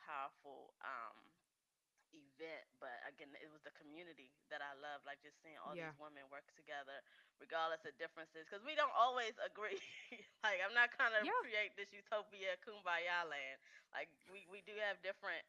powerful 0.00 0.72
um, 0.80 1.16
event. 2.14 2.64
But 2.78 2.94
again, 3.04 3.32
it 3.38 3.50
was 3.50 3.60
the 3.66 3.74
community 3.76 4.30
that 4.48 4.62
I 4.64 4.72
love, 4.78 5.02
like 5.04 5.20
just 5.20 5.36
seeing 5.42 5.58
all 5.60 5.74
Yeah. 5.74 5.90
these 5.90 5.98
women 6.00 6.24
work 6.30 6.46
together, 6.54 7.02
regardless 7.42 7.82
of 7.84 7.92
differences, 7.98 8.46
because 8.46 8.62
we 8.64 8.78
don't 8.78 8.94
always 8.94 9.34
agree. 9.42 9.80
like 10.46 10.62
I'm 10.62 10.74
not 10.74 10.94
to 10.94 11.22
Yeah. 11.24 11.34
create 11.42 11.74
this 11.76 11.90
utopia 11.92 12.56
kumbaya 12.62 13.26
land. 13.26 13.58
Like 13.92 14.10
we, 14.30 14.46
we 14.50 14.62
do 14.64 14.74
have 14.80 14.98
different, 15.02 15.42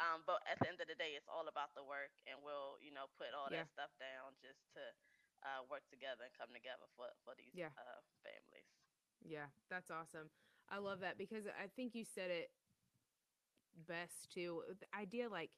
um, 0.00 0.24
but 0.24 0.40
at 0.48 0.60
the 0.60 0.68
end 0.68 0.80
of 0.80 0.88
the 0.88 0.96
day, 0.96 1.16
it's 1.16 1.28
all 1.28 1.48
about 1.48 1.72
the 1.76 1.84
work, 1.84 2.12
and 2.28 2.38
we'll 2.44 2.78
you 2.80 2.92
know 2.92 3.08
put 3.16 3.32
all 3.34 3.48
Yeah. 3.50 3.64
that 3.64 3.68
stuff 3.72 3.92
down 4.00 4.36
just 4.40 4.60
to 4.76 4.82
uh, 5.42 5.64
work 5.70 5.84
together 5.90 6.24
and 6.26 6.34
come 6.36 6.50
together 6.52 6.86
for 6.96 7.08
for 7.24 7.34
these 7.36 7.52
Yeah. 7.54 7.72
uh, 7.76 8.00
families. 8.24 8.68
Yeah. 9.24 9.48
That's 9.68 9.90
awesome. 9.90 10.30
I 10.68 10.78
love 10.78 11.00
that 11.00 11.18
because 11.18 11.46
I 11.46 11.66
think 11.68 11.94
you 11.94 12.04
said 12.04 12.30
it 12.30 12.50
best 13.88 14.30
too. 14.32 14.62
The 14.80 14.86
idea 14.98 15.28
like 15.28 15.50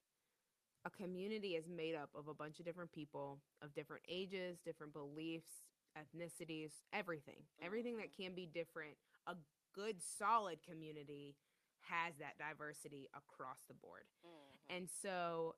a 0.85 0.91
community 0.91 1.55
is 1.55 1.69
made 1.69 1.95
up 1.95 2.11
of 2.15 2.29
a 2.29 2.35
bunch 2.35 2.59
of 2.59 2.65
different 2.65 2.93
people 2.93 3.41
of 3.63 3.73
different 3.75 4.03
ages, 4.09 4.59
different 4.65 4.93
beliefs, 4.93 5.63
ethnicities, 5.99 6.71
everything. 6.93 7.43
Everything 7.63 7.97
that 7.99 8.15
can 8.17 8.35
be 8.35 8.47
different. 8.47 8.95
A 9.27 9.35
good 9.75 9.97
solid 10.03 10.59
community 10.69 11.37
has 11.83 12.15
that 12.19 12.39
diversity 12.39 13.09
across 13.15 13.59
the 13.69 13.75
board. 13.75 14.05
Mm-hmm. 14.27 14.77
And 14.77 14.89
so, 15.03 15.55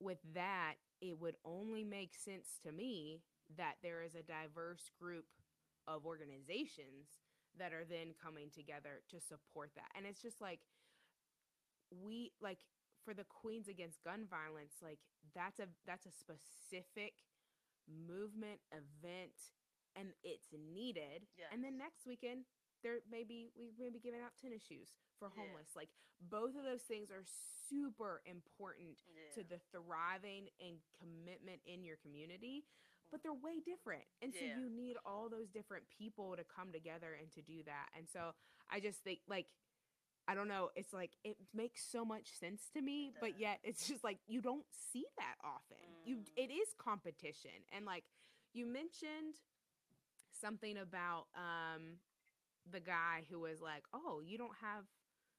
with 0.00 0.18
that, 0.34 0.74
it 1.00 1.18
would 1.20 1.34
only 1.44 1.84
make 1.84 2.14
sense 2.14 2.58
to 2.64 2.72
me 2.72 3.20
that 3.56 3.76
there 3.82 4.02
is 4.02 4.14
a 4.14 4.22
diverse 4.22 4.90
group 5.00 5.24
of 5.86 6.04
organizations 6.04 7.18
that 7.58 7.72
are 7.72 7.84
then 7.88 8.14
coming 8.22 8.50
together 8.54 9.00
to 9.10 9.18
support 9.20 9.70
that. 9.74 9.88
And 9.96 10.04
it's 10.06 10.20
just 10.22 10.40
like, 10.40 10.60
we 11.90 12.32
like 12.40 12.58
for 13.04 13.14
the 13.14 13.24
Queens 13.24 13.68
Against 13.68 14.04
Gun 14.04 14.26
Violence, 14.28 14.74
like 14.82 14.98
that's 15.34 15.58
a 15.58 15.66
that's 15.86 16.04
a 16.06 16.12
specific 16.12 17.14
movement 17.88 18.60
event 18.72 19.32
and 19.96 20.12
it's 20.22 20.48
needed. 20.52 21.24
And 21.52 21.64
then 21.64 21.78
next 21.78 22.06
weekend 22.06 22.44
there 22.84 23.00
may 23.10 23.24
be 23.24 23.50
we 23.56 23.72
may 23.78 23.90
be 23.90 23.98
giving 23.98 24.20
out 24.20 24.36
tennis 24.40 24.62
shoes 24.62 24.92
for 25.18 25.30
Yeah. 25.34 25.42
homeless. 25.42 25.74
Like 25.74 25.88
both 26.20 26.54
of 26.54 26.64
those 26.64 26.82
things 26.82 27.10
are 27.10 27.24
super 27.68 28.20
important 28.26 29.00
Yeah. 29.08 29.32
to 29.34 29.44
the 29.44 29.58
thriving 29.72 30.50
and 30.60 30.78
commitment 31.00 31.62
in 31.64 31.82
your 31.84 31.96
community, 31.96 32.66
but 33.10 33.22
they're 33.22 33.32
way 33.32 33.60
different. 33.64 34.04
And 34.22 34.32
so 34.32 34.44
you 34.60 34.68
need 34.70 34.96
all 35.04 35.28
those 35.28 35.48
different 35.48 35.84
people 35.96 36.36
to 36.36 36.44
come 36.44 36.72
together 36.72 37.16
and 37.20 37.30
to 37.32 37.42
do 37.42 37.62
that. 37.64 37.86
And 37.96 38.06
so 38.08 38.32
I 38.70 38.80
just 38.80 38.98
think 39.04 39.20
like 39.28 39.46
I 40.30 40.34
don't 40.34 40.48
know, 40.48 40.68
it's 40.76 40.92
like 40.92 41.12
it 41.24 41.38
makes 41.54 41.82
so 41.90 42.04
much 42.04 42.28
sense 42.38 42.68
to 42.74 42.82
me, 42.82 43.12
but 43.18 43.40
yet 43.40 43.60
it's 43.64 43.88
just 43.88 44.04
like 44.04 44.18
you 44.26 44.42
don't 44.42 44.66
see 44.92 45.06
that 45.16 45.36
often. 45.42 45.78
You 46.04 46.16
Mm. 46.16 46.28
it 46.36 46.50
is 46.50 46.74
competition. 46.76 47.64
And 47.72 47.86
like 47.86 48.04
you 48.52 48.66
mentioned 48.66 49.36
something 50.40 50.76
about 50.78 51.26
um 51.34 51.98
the 52.70 52.80
guy 52.80 53.24
who 53.30 53.40
was 53.40 53.60
like, 53.62 53.84
"Oh, 53.94 54.20
you 54.24 54.36
don't 54.36 54.56
have 54.60 54.84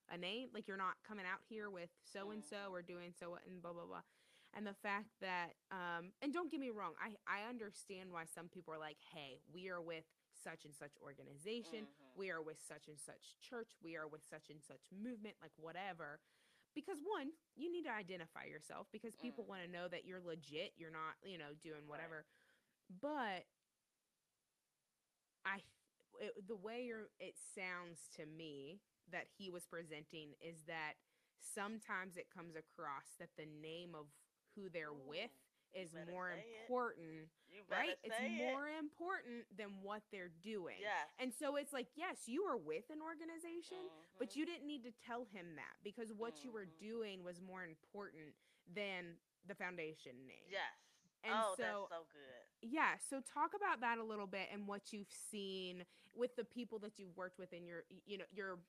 a 0.10 0.18
name? 0.18 0.50
Like 0.54 0.68
you're 0.68 0.78
not 0.78 0.96
coming 1.08 1.26
out 1.26 1.42
here 1.48 1.70
with 1.70 1.90
so 2.04 2.32
and 2.32 2.44
so 2.44 2.72
or 2.72 2.82
doing 2.82 3.14
so 3.20 3.38
and 3.46 3.62
blah 3.62 3.74
blah 3.74 3.86
blah." 3.86 4.02
And 4.56 4.66
the 4.66 4.74
fact 4.82 5.10
that 5.22 5.54
um 5.72 6.12
and 6.22 6.34
don't 6.34 6.52
get 6.52 6.60
me 6.60 6.70
wrong, 6.70 6.94
I 7.00 7.16
I 7.28 7.48
understand 7.50 8.12
why 8.12 8.26
some 8.26 8.48
people 8.50 8.74
are 8.74 8.80
like, 8.80 8.98
"Hey, 9.14 9.42
we 9.52 9.70
are 9.70 9.82
with 9.82 10.06
such 10.34 10.66
and 10.66 10.76
such 10.76 10.94
organization, 11.04 11.88
Mhm. 11.90 12.16
we 12.16 12.32
are 12.32 12.42
with 12.42 12.58
such 12.62 12.88
and 12.88 13.00
such 13.00 13.36
church, 13.42 13.72
we 13.82 13.96
are 13.96 14.08
with 14.08 14.22
such 14.30 14.50
and 14.50 14.62
such 14.62 14.82
movement, 14.92 15.36
like 15.42 15.54
whatever." 15.58 16.20
Because 16.76 17.00
one, 17.04 17.32
you 17.56 17.72
need 17.72 17.84
to 17.86 17.92
identify 17.92 18.46
yourself 18.46 18.88
because 18.92 19.16
people 19.16 19.44
Mm. 19.44 19.48
want 19.48 19.62
to 19.64 19.68
know 19.70 19.88
that 19.88 20.06
you're 20.06 20.22
legit, 20.22 20.74
you're 20.78 20.92
not, 20.92 21.16
you 21.24 21.38
know, 21.38 21.54
doing 21.62 21.88
Right. 21.88 21.88
whatever. 21.88 22.26
But 23.02 23.46
I 25.46 25.62
it, 26.20 26.34
the 26.48 26.56
way 26.56 26.84
you're, 26.86 27.10
it 27.20 27.36
sounds 27.38 28.10
to 28.18 28.26
me 28.26 28.82
that 29.12 29.26
he 29.38 29.50
was 29.50 29.66
presenting 29.66 30.34
is 30.42 30.64
that 30.68 30.94
sometimes 31.40 32.18
it 32.18 32.28
comes 32.34 32.56
across 32.56 33.16
that 33.20 33.30
the 33.38 33.48
name 33.48 33.96
of 33.96 34.08
who 34.60 34.70
they're 34.70 34.92
with 34.94 35.32
Ooh, 35.32 35.80
you 35.80 35.82
is 35.84 35.90
more 36.12 36.32
say 36.36 36.40
it. 36.44 36.62
important, 36.68 37.30
right? 37.70 37.96
It's 38.04 38.18
say 38.18 38.26
it. 38.28 38.38
more 38.52 38.68
important 38.68 39.46
than 39.56 39.70
what 39.82 40.02
they're 40.12 40.32
doing. 40.44 40.76
Yes. 40.82 41.08
And 41.20 41.32
so 41.34 41.56
it's 41.56 41.72
like, 41.72 41.88
yes, 41.96 42.28
you 42.28 42.44
were 42.44 42.58
with 42.58 42.90
an 42.92 43.00
organization, 43.02 43.78
but 44.18 44.30
Mhm. 44.32 44.36
you 44.36 44.46
didn't 44.46 44.68
need 44.68 44.84
to 44.84 44.92
tell 45.06 45.26
him 45.26 45.56
that 45.56 45.76
because 45.84 46.12
what 46.12 46.44
you 46.44 46.52
were 46.52 46.66
Mhm. 46.66 46.80
doing 46.80 47.24
was 47.24 47.40
more 47.42 47.64
important 47.64 48.36
than 48.68 49.18
the 49.46 49.56
foundation 49.56 50.26
name. 50.28 50.44
Yes. 50.50 50.74
And 51.24 51.34
oh, 51.36 51.54
so 51.56 51.88
that's 51.90 51.90
so 51.90 52.08
good. 52.14 52.70
yeah, 52.70 52.98
so 52.98 53.22
talk 53.22 53.54
about 53.54 53.80
that 53.82 53.98
a 53.98 54.04
little 54.04 54.28
bit 54.28 54.50
and 54.52 54.68
what 54.68 54.92
you've 54.94 55.12
seen 55.12 55.86
with 56.16 56.36
the 56.36 56.46
people 56.46 56.80
that 56.80 56.98
you've 56.98 57.16
worked 57.18 57.38
with 57.38 57.54
in 57.54 57.66
your 57.66 57.86
you 58.06 58.18
know, 58.18 58.26
your 58.32 58.60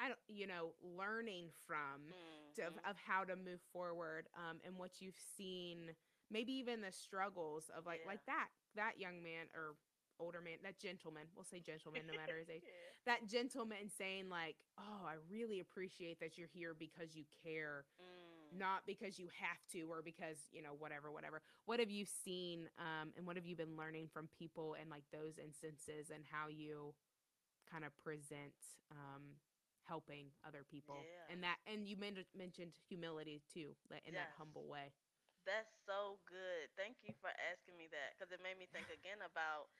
I 0.00 0.08
don't 0.08 0.18
you 0.28 0.46
know, 0.46 0.72
learning 0.82 1.50
from 1.66 2.12
to, 2.56 2.66
of, 2.68 2.74
of 2.88 2.96
how 2.96 3.24
to 3.24 3.36
move 3.36 3.60
forward 3.72 4.28
um 4.36 4.58
and 4.64 4.76
what 4.76 5.00
you've 5.00 5.18
seen 5.36 5.90
maybe 6.30 6.52
even 6.52 6.80
the 6.80 6.92
struggles 6.92 7.70
of 7.76 7.86
like 7.86 8.00
Yeah. 8.04 8.10
like 8.12 8.24
that 8.26 8.48
that 8.74 8.98
young 8.98 9.22
man 9.22 9.46
or 9.54 9.76
older 10.18 10.40
man, 10.40 10.56
that 10.64 10.78
gentleman, 10.78 11.24
we'll 11.34 11.44
say 11.44 11.60
gentleman 11.60 12.02
no 12.08 12.16
matter 12.16 12.38
his 12.38 12.48
age. 12.48 12.62
Yeah. 12.66 12.72
That 13.04 13.28
gentleman 13.28 13.88
saying 13.96 14.28
like, 14.28 14.56
"Oh, 14.78 15.04
I 15.06 15.14
really 15.30 15.60
appreciate 15.60 16.18
that 16.20 16.36
you're 16.36 16.48
here 16.52 16.74
because 16.74 17.14
you 17.14 17.24
care." 17.44 17.84
Mm. 18.00 18.58
not 18.58 18.86
because 18.86 19.18
you 19.18 19.28
have 19.38 19.58
to 19.72 19.82
or 19.90 20.00
because 20.02 20.38
you 20.52 20.62
know 20.62 20.74
whatever 20.78 21.10
whatever 21.10 21.42
what 21.66 21.80
have 21.80 21.90
you 21.90 22.04
seen 22.06 22.68
um 22.78 23.10
and 23.16 23.26
what 23.26 23.36
have 23.36 23.44
you 23.44 23.56
been 23.56 23.76
learning 23.76 24.08
from 24.12 24.28
people 24.38 24.76
and 24.80 24.88
like 24.88 25.02
those 25.12 25.36
instances 25.38 26.10
and 26.14 26.22
how 26.30 26.46
you 26.48 26.94
kind 27.70 27.84
of 27.84 27.90
present 27.98 28.54
um 28.92 29.22
helping 29.88 30.26
other 30.46 30.64
people 30.64 31.06
Yeah. 31.06 31.32
and 31.32 31.42
that 31.42 31.56
and 31.66 31.86
you 31.86 31.96
men- 31.96 32.24
mentioned 32.36 32.72
humility 32.88 33.42
too 33.52 33.74
like 33.90 34.02
in 34.06 34.14
that 34.14 34.30
humble 34.38 34.66
way 34.68 34.92
That's 35.46 35.70
so 35.86 36.18
good. 36.26 36.68
Thank 36.76 37.00
you 37.06 37.14
for 37.22 37.30
asking 37.52 37.78
me 37.78 37.86
that 37.94 38.14
because 38.14 38.32
it 38.34 38.42
made 38.42 38.58
me 38.58 38.66
think 38.70 38.90
again 38.90 39.22
about 39.22 39.70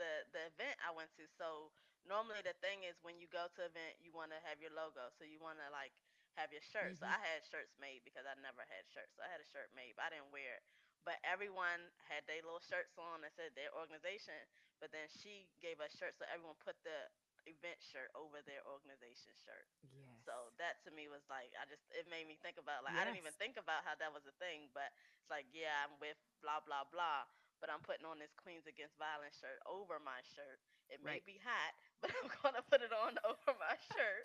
the 0.00 0.24
the 0.32 0.48
event 0.50 0.76
I 0.80 0.90
went 0.94 1.12
to. 1.20 1.28
So 1.28 1.70
normally 2.08 2.40
the 2.42 2.56
thing 2.64 2.82
is 2.88 2.98
when 3.04 3.20
you 3.20 3.28
go 3.28 3.46
to 3.52 3.60
an 3.66 3.70
event, 3.72 4.00
you 4.00 4.10
want 4.14 4.32
to 4.32 4.40
have 4.48 4.58
your 4.62 4.72
logo. 4.72 5.12
So 5.14 5.24
you 5.28 5.38
want 5.38 5.60
to 5.60 5.68
like 5.70 5.92
have 6.40 6.50
your 6.50 6.64
shirt. 6.64 6.96
So 6.98 7.04
Mhm. 7.04 7.10
I 7.10 7.18
had 7.20 7.44
shirts 7.44 7.76
made 7.78 8.02
because 8.02 8.24
I 8.24 8.34
never 8.40 8.64
had 8.66 8.88
shirts. 8.88 9.12
So 9.14 9.22
I 9.22 9.30
had 9.30 9.42
a 9.44 9.48
shirt 9.48 9.70
made, 9.76 9.94
but 9.94 10.08
I 10.08 10.16
didn't 10.16 10.32
wear 10.32 10.58
it. 10.58 10.64
But 11.04 11.20
everyone 11.22 11.92
had 12.08 12.24
their 12.26 12.40
little 12.44 12.62
shirts 12.64 12.96
on 12.98 13.22
that 13.24 13.34
said 13.36 13.54
their 13.54 13.72
organization. 13.76 14.38
But 14.80 14.90
then 14.94 15.06
she 15.12 15.48
gave 15.60 15.78
us 15.80 15.92
shirts, 15.94 16.18
so 16.18 16.24
everyone 16.30 16.56
put 16.60 16.76
the 16.84 17.08
event 17.48 17.80
shirt 17.80 18.10
over 18.16 18.40
their 18.44 18.62
organization 18.68 19.32
shirt. 19.40 19.66
yes 19.92 20.20
So 20.26 20.52
that 20.60 20.82
to 20.84 20.90
me 20.92 21.08
was 21.08 21.24
like 21.30 21.52
I 21.56 21.64
just 21.68 21.84
it 21.96 22.06
made 22.10 22.26
me 22.28 22.36
think 22.40 22.60
about 22.60 22.84
like 22.84 22.96
I 22.96 23.04
didn't 23.06 23.20
even 23.20 23.34
think 23.40 23.56
about 23.60 23.84
how 23.86 23.96
that 23.98 24.12
was 24.12 24.24
a 24.28 24.34
thing, 24.42 24.68
but 24.76 24.90
it's 25.20 25.30
like 25.32 25.48
yeah 25.52 25.86
I'm 25.86 25.94
with 26.00 26.18
blah 26.44 26.60
blah 26.64 26.84
blah, 26.88 27.24
but 27.60 27.68
I'm 27.72 27.82
putting 27.84 28.04
on 28.08 28.18
this 28.20 28.32
Queens 28.36 28.66
Against 28.68 28.96
Violence 29.00 29.36
shirt 29.40 29.60
over 29.68 29.98
my 30.02 30.20
shirt. 30.36 30.60
It 30.90 31.00
may 31.06 31.22
be 31.22 31.38
hot, 31.40 31.72
but 32.02 32.10
I'm 32.18 32.28
gonna 32.42 32.64
put 32.66 32.82
it 32.84 32.92
on 32.92 33.14
over 33.28 33.52
my 33.56 33.76
shirt 33.94 34.24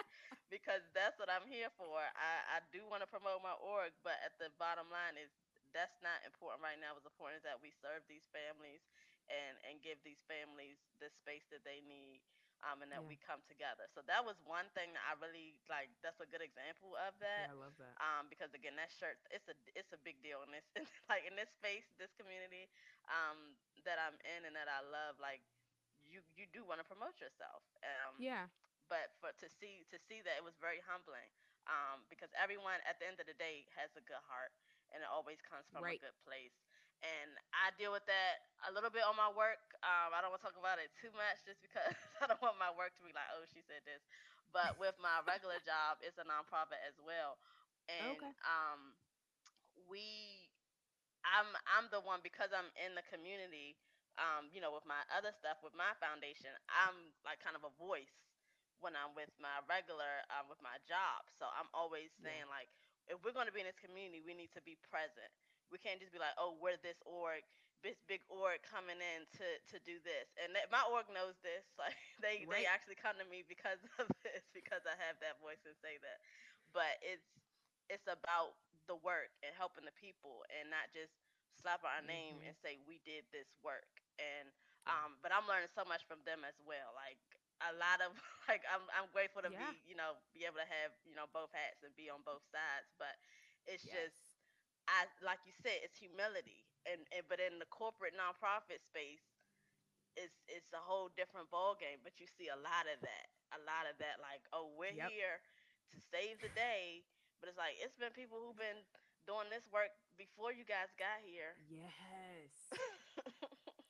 because 0.49 0.81
that's 0.93 1.17
what 1.21 1.29
I'm 1.29 1.45
here 1.47 1.69
for. 1.79 1.97
I 2.15 2.57
I 2.57 2.65
do 2.73 2.83
want 2.89 3.01
to 3.05 3.09
promote 3.09 3.41
my 3.45 3.55
org, 3.61 3.93
but 4.03 4.17
at 4.25 4.35
the 4.41 4.49
bottom 4.57 4.89
line 4.91 5.15
is 5.19 5.29
that's 5.73 5.97
not 6.01 6.23
important 6.23 6.63
right 6.63 6.79
now. 6.79 6.95
What's 6.95 7.07
important 7.09 7.43
is 7.43 7.47
that 7.47 7.59
we 7.59 7.71
serve 7.83 8.03
these 8.07 8.25
families 8.31 8.81
and 9.29 9.57
and 9.69 9.81
give 9.81 9.97
these 10.05 10.21
families 10.29 10.77
the 11.01 11.09
space 11.09 11.45
that 11.51 11.65
they 11.65 11.81
need 11.85 12.21
um, 12.63 12.79
and 12.85 12.89
that 12.93 13.03
Yeah. 13.03 13.09
we 13.09 13.17
come 13.19 13.41
together. 13.49 13.87
So 13.91 14.01
that 14.07 14.23
was 14.23 14.37
one 14.45 14.69
thing 14.77 14.93
that 14.95 15.03
I 15.03 15.13
really 15.19 15.57
like. 15.67 15.89
That's 16.05 16.19
a 16.21 16.29
good 16.29 16.43
example 16.43 16.95
of 16.95 17.15
that. 17.19 17.49
Yeah, 17.49 17.55
I 17.55 17.59
love 17.59 17.75
that. 17.81 17.95
Um, 17.99 18.27
because 18.31 18.51
again, 18.55 18.75
that 18.79 18.91
shirt 18.91 19.19
it's 19.31 19.47
a 19.49 19.55
it's 19.75 19.91
a 19.95 19.99
big 20.03 20.19
deal 20.23 20.43
in 20.45 20.51
this 20.53 20.67
like 21.11 21.25
in 21.27 21.35
this 21.35 21.51
space, 21.55 21.87
this 21.99 22.11
community 22.15 22.67
um, 23.11 23.55
that 23.87 23.97
I'm 23.99 24.15
in 24.37 24.45
and 24.47 24.55
that 24.55 24.69
I 24.71 24.83
love. 24.85 25.17
Like 25.19 25.43
you 26.05 26.21
you 26.37 26.45
do 26.51 26.63
want 26.67 26.79
to 26.79 26.87
promote 26.87 27.17
yourself. 27.19 27.63
Um, 27.83 28.15
Yeah. 28.19 28.47
but 28.89 29.13
for 29.19 29.31
to 29.41 29.47
see 29.49 29.85
to 29.91 29.97
see 29.97 30.21
that 30.23 30.37
it 30.39 30.45
was 30.45 30.55
very 30.61 30.79
humbling 30.85 31.31
um, 31.67 32.05
because 32.11 32.29
everyone 32.37 32.79
at 32.85 32.99
the 33.01 33.07
end 33.07 33.17
of 33.19 33.27
the 33.27 33.37
day 33.37 33.65
has 33.75 33.89
a 33.97 34.03
good 34.05 34.21
heart 34.29 34.53
and 34.93 35.01
it 35.01 35.09
always 35.09 35.41
comes 35.41 35.65
from 35.73 35.81
Right. 35.83 35.97
a 35.97 36.05
good 36.05 36.17
place 36.21 36.53
and 37.05 37.29
i 37.53 37.69
deal 37.77 37.93
with 37.93 38.05
that 38.09 38.41
a 38.65 38.71
little 38.73 38.89
bit 38.89 39.05
on 39.05 39.13
my 39.17 39.29
work 39.29 39.61
um, 39.85 40.11
i 40.15 40.19
don't 40.21 40.33
want 40.33 40.41
to 40.41 40.47
talk 40.49 40.57
about 40.59 40.81
it 40.81 40.89
too 40.97 41.11
much 41.13 41.37
just 41.45 41.61
because 41.61 41.93
i 42.23 42.25
don't 42.25 42.41
want 42.41 42.57
my 42.57 42.71
work 42.73 42.93
to 42.97 43.03
be 43.05 43.13
like 43.13 43.29
oh 43.37 43.45
she 43.53 43.61
said 43.65 43.81
this 43.85 44.01
but 44.53 44.75
with 44.81 44.97
my 44.99 45.21
regular 45.27 45.59
job 45.63 46.01
it's 46.01 46.17
a 46.19 46.25
nonprofit 46.27 46.81
as 46.87 46.97
well 47.03 47.37
and 47.89 48.17
Okay. 48.17 48.33
um, 48.47 48.95
we 49.89 50.49
I'm 51.25 51.49
I'm 51.67 51.87
the 51.91 52.01
one 52.03 52.21
because 52.23 52.51
I'm 52.53 52.69
in 52.79 52.95
the 52.95 53.05
community. 53.11 53.77
Um, 54.17 54.47
you 54.53 54.59
know, 54.63 54.71
with 54.73 54.85
my 54.87 55.01
other 55.11 55.31
stuff, 55.35 55.59
with 55.63 55.75
my 55.75 55.91
foundation, 55.99 56.51
I'm 56.71 57.13
like 57.25 57.39
kind 57.43 57.55
of 57.57 57.63
a 57.67 57.73
voice 57.81 58.11
when 58.83 58.95
I'm 58.95 59.15
with 59.17 59.31
my 59.41 59.61
regular, 59.67 60.23
um, 60.31 60.47
with 60.47 60.61
my 60.63 60.77
job. 60.87 61.25
So 61.39 61.47
I'm 61.51 61.67
always 61.75 62.11
Yeah. 62.21 62.29
saying 62.29 62.47
like, 62.47 62.69
if 63.11 63.19
we're 63.23 63.35
going 63.35 63.49
to 63.49 63.55
be 63.55 63.61
in 63.63 63.69
this 63.69 63.79
community, 63.79 64.23
we 64.23 64.33
need 64.37 64.51
to 64.55 64.63
be 64.63 64.77
present. 64.87 65.31
We 65.71 65.77
can't 65.81 65.99
just 65.99 66.13
be 66.13 66.19
like, 66.21 66.35
oh, 66.39 66.55
we're 66.59 66.77
this 66.81 66.99
org, 67.05 67.43
this 67.83 67.97
big 68.09 68.21
org 68.29 68.61
coming 68.65 68.99
in 68.99 69.25
to 69.39 69.47
to 69.73 69.77
do 69.85 69.99
this, 70.03 70.27
and 70.41 70.53
that, 70.55 70.69
my 70.73 70.83
org 70.89 71.07
knows 71.11 71.37
this. 71.41 71.65
Like 71.81 71.97
they 72.21 72.45
they 72.49 72.65
actually 72.65 72.97
come 72.99 73.17
to 73.19 73.27
me 73.27 73.43
because 73.47 73.81
of 74.01 74.07
this, 74.25 74.45
because 74.53 74.83
I 74.85 74.95
have 75.05 75.17
that 75.21 75.39
voice 75.41 75.61
and 75.67 75.75
say 75.81 75.97
that. 76.01 76.19
But 76.73 76.97
it's 77.01 77.25
it's 77.89 78.07
about 78.09 78.57
the 78.87 78.97
work 79.01 79.31
and 79.45 79.53
helping 79.55 79.85
the 79.85 79.95
people 79.97 80.45
and 80.53 80.69
not 80.69 80.89
just 80.93 81.13
slap 81.61 81.81
our 81.85 82.01
name 82.05 82.37
Mhm. 82.37 82.47
and 82.47 82.55
say 82.61 82.77
we 82.85 82.99
did 83.05 83.25
this 83.31 83.47
work 83.63 83.89
and 84.19 84.49
um 84.85 85.17
but 85.23 85.31
i'm 85.33 85.47
learning 85.47 85.69
so 85.73 85.83
much 85.87 86.03
from 86.05 86.19
them 86.27 86.43
as 86.45 86.57
well 86.67 86.91
like 86.93 87.17
a 87.63 87.71
lot 87.79 88.01
of 88.03 88.13
like 88.49 88.61
i'm 88.69 88.83
i'm 88.93 89.07
grateful 89.13 89.41
to 89.41 89.49
Yeah. 89.49 89.71
be 89.71 89.81
you 89.87 89.95
know 89.95 90.17
be 90.35 90.43
able 90.45 90.59
to 90.59 90.67
have 90.69 90.91
you 91.07 91.15
know 91.15 91.25
both 91.31 91.49
hats 91.55 91.81
and 91.85 91.95
be 91.95 92.09
on 92.11 92.21
both 92.25 92.43
sides 92.51 92.89
but 92.99 93.15
it's 93.65 93.85
Yes. 93.85 93.93
just 94.11 94.19
i 94.91 95.05
like 95.25 95.41
you 95.45 95.53
said 95.63 95.77
it's 95.81 95.97
humility 95.97 96.65
and, 96.85 97.01
and 97.15 97.25
but 97.27 97.41
in 97.41 97.57
the 97.57 97.69
corporate 97.73 98.13
nonprofit 98.13 98.81
space 98.85 99.23
it's 100.15 100.37
it's 100.47 100.71
a 100.71 100.79
whole 100.81 101.09
different 101.17 101.49
ball 101.51 101.75
game 101.75 101.99
but 102.05 102.15
you 102.21 102.27
see 102.37 102.47
a 102.47 102.59
lot 102.61 102.85
of 102.87 102.97
that 103.03 103.27
a 103.57 103.59
lot 103.67 103.83
of 103.89 103.95
that 103.99 104.21
like 104.23 104.41
oh 104.55 104.69
we're 104.77 104.93
Yep. 104.95 105.09
here 105.11 105.37
to 105.91 105.97
save 106.13 106.39
the 106.39 106.51
day 106.55 107.03
but 107.41 107.49
it's 107.51 107.57
like 107.59 107.75
it's 107.83 107.95
been 107.99 108.13
people 108.15 108.39
who've 108.39 108.55
been 108.57 108.79
doing 109.27 109.49
this 109.51 109.65
work 109.73 109.91
before 110.15 110.53
you 110.55 110.63
guys 110.63 110.87
got 110.95 111.19
here 111.25 111.57
Yes. 111.67 112.53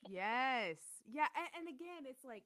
Yes. 0.08 0.76
Yeah. 1.02 1.26
And, 1.34 1.66
and 1.66 1.74
again, 1.74 2.06
it's 2.06 2.24
like 2.24 2.44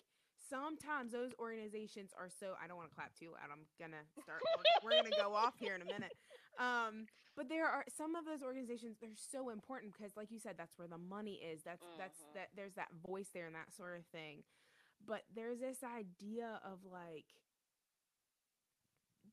sometimes 0.48 1.12
those 1.12 1.32
organizations 1.38 2.10
are 2.16 2.28
so 2.32 2.56
I 2.56 2.66
don't 2.66 2.76
want 2.80 2.88
to 2.88 2.94
clap 2.94 3.12
too 3.14 3.36
loud. 3.36 3.52
I'm 3.52 3.68
gonna 3.78 4.00
start 4.24 4.40
we're, 4.82 4.96
we're 4.96 4.96
gonna 5.02 5.12
go 5.16 5.34
off 5.34 5.54
here 5.60 5.74
in 5.74 5.82
a 5.82 5.84
minute. 5.84 6.16
Um, 6.58 7.06
but 7.36 7.48
there 7.48 7.66
are 7.66 7.84
some 7.96 8.14
of 8.16 8.24
those 8.24 8.42
organizations 8.42 8.96
they're 9.00 9.10
so 9.14 9.50
important 9.50 9.94
because 9.94 10.16
like 10.16 10.30
you 10.30 10.38
said, 10.40 10.56
that's 10.58 10.76
where 10.76 10.88
the 10.88 10.98
money 10.98 11.34
is. 11.36 11.62
That's 11.62 11.84
that's 11.96 12.18
Mhm. 12.20 12.34
that 12.34 12.48
there's 12.54 12.74
that 12.74 12.92
voice 13.06 13.30
there 13.32 13.46
and 13.46 13.54
that 13.54 13.72
sort 13.72 13.98
of 13.98 14.06
thing. 14.06 14.44
But 15.06 15.24
there's 15.32 15.60
this 15.60 15.82
idea 15.82 16.60
of 16.64 16.84
like 16.84 17.26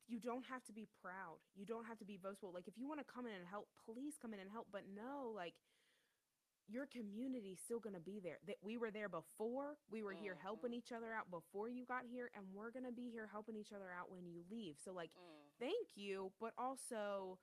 you 0.08 0.20
don't 0.20 0.46
have 0.46 0.64
to 0.66 0.72
be 0.74 0.88
proud. 1.02 1.40
You 1.56 1.66
don't 1.66 1.86
have 1.86 1.98
to 2.00 2.06
be 2.06 2.18
boastful. 2.18 2.52
Like 2.54 2.68
if 2.68 2.78
you 2.78 2.88
want 2.88 3.00
to 3.00 3.06
come 3.06 3.26
in 3.26 3.34
and 3.34 3.46
help, 3.46 3.68
please 3.86 4.18
come 4.22 4.34
in 4.34 4.40
and 4.40 4.50
help. 4.50 4.68
But 4.72 4.84
no, 4.88 5.32
like 5.36 5.56
your 6.68 6.86
community's 6.86 7.60
still 7.64 7.80
gonna 7.80 8.00
be 8.00 8.20
there. 8.20 8.40
That 8.48 8.58
we 8.62 8.78
were 8.78 8.92
there 8.92 9.10
before. 9.10 9.78
We 9.90 10.04
were 10.04 10.14
here 10.14 10.36
helping 10.36 10.72
Mhm. 10.72 10.76
each 10.76 10.92
other 10.92 11.14
out 11.14 11.30
before 11.32 11.70
you 11.70 11.86
got 11.86 12.06
here, 12.06 12.30
and 12.34 12.54
we're 12.54 12.72
gonna 12.72 12.92
be 12.92 13.10
here 13.10 13.28
helping 13.28 13.56
each 13.56 13.72
other 13.74 13.92
out 13.92 14.12
when 14.12 14.28
you 14.28 14.44
leave. 14.50 14.78
So 14.80 14.92
like, 14.92 15.12
Mm, 15.14 15.52
thank 15.60 15.96
you, 15.96 16.32
but 16.40 16.54
also 16.58 17.40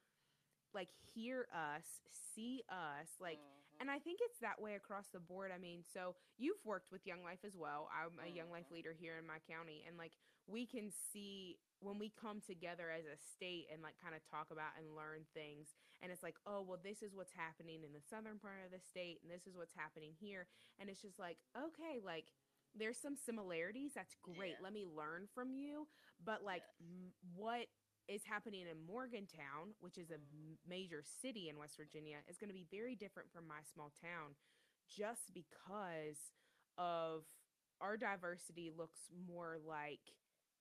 like 0.72 0.90
hear 1.14 1.48
us, 1.52 2.00
see 2.10 2.64
us, 2.68 3.18
like. 3.20 3.38
mhm. 3.38 3.50
And 3.80 3.90
I 3.90 3.98
think 3.98 4.20
it's 4.22 4.38
that 4.38 4.60
way 4.60 4.74
across 4.76 5.08
the 5.08 5.18
board. 5.20 5.50
I 5.50 5.58
mean, 5.58 5.82
so 5.82 6.14
you've 6.37 6.64
worked 6.64 6.92
with 6.92 7.06
Young 7.06 7.22
Life 7.24 7.44
as 7.44 7.56
well. 7.56 7.88
I'm 7.92 8.18
a 8.20 8.28
Young 8.28 8.50
Life 8.50 8.68
Mhm. 8.68 8.70
leader 8.70 8.92
here 8.92 9.18
in 9.18 9.26
my 9.26 9.40
county, 9.40 9.84
and 9.84 9.96
like 9.98 10.16
we 10.46 10.66
can 10.66 10.92
see 11.12 11.57
when 11.80 11.98
we 11.98 12.12
come 12.16 12.40
together 12.40 12.88
as 12.92 13.04
a 13.04 13.16
state 13.37 13.68
and 13.72 13.83
like 13.83 13.96
kind 14.00 14.14
of 14.16 14.22
talk 14.24 14.48
about 14.52 14.72
and 14.80 14.96
learn 14.96 15.24
things. 15.35 15.72
And 16.00 16.12
it's 16.12 16.22
like, 16.22 16.37
oh, 16.46 16.61
well, 16.64 16.80
this 16.80 17.00
is 17.02 17.12
what's 17.14 17.33
happening 17.33 17.85
in 17.85 17.92
the 17.92 18.04
southern 18.09 18.38
part 18.40 18.61
of 18.64 18.72
the 18.72 18.80
state, 18.80 19.20
and 19.24 19.28
this 19.33 19.44
is 19.48 19.57
what's 19.57 19.76
happening 19.76 20.12
here. 20.20 20.46
And 20.80 20.88
it's 20.88 21.00
just 21.00 21.18
like, 21.18 21.37
okay, 21.57 22.00
like 22.04 22.33
there's 22.76 22.98
some 23.00 23.16
similarities. 23.16 23.92
That's 23.94 24.16
great. 24.20 24.57
Yeah. 24.61 24.64
Let 24.64 24.72
me 24.72 24.85
learn 24.85 25.28
from 25.35 25.52
you. 25.52 25.87
But 26.24 26.42
like, 26.44 26.64
Yes. 26.80 26.88
m- 26.88 27.12
what 27.37 27.66
is 28.09 28.22
happening 28.28 28.68
in 28.68 28.76
Morgantown, 28.85 29.72
which 29.80 29.96
is 29.96 30.11
a 30.11 30.20
major 30.68 31.00
city 31.22 31.48
in 31.48 31.57
West 31.57 31.76
Virginia, 31.76 32.20
is 32.28 32.37
going 32.37 32.50
to 32.52 32.57
be 32.57 32.66
very 32.70 32.94
different 32.94 33.33
from 33.33 33.48
my 33.48 33.64
small 33.72 33.92
town 33.96 34.37
just 34.88 35.33
because 35.33 36.33
of 36.76 37.24
our 37.80 37.96
diversity 37.96 38.70
looks 38.76 39.09
more 39.28 39.57
like 39.66 40.00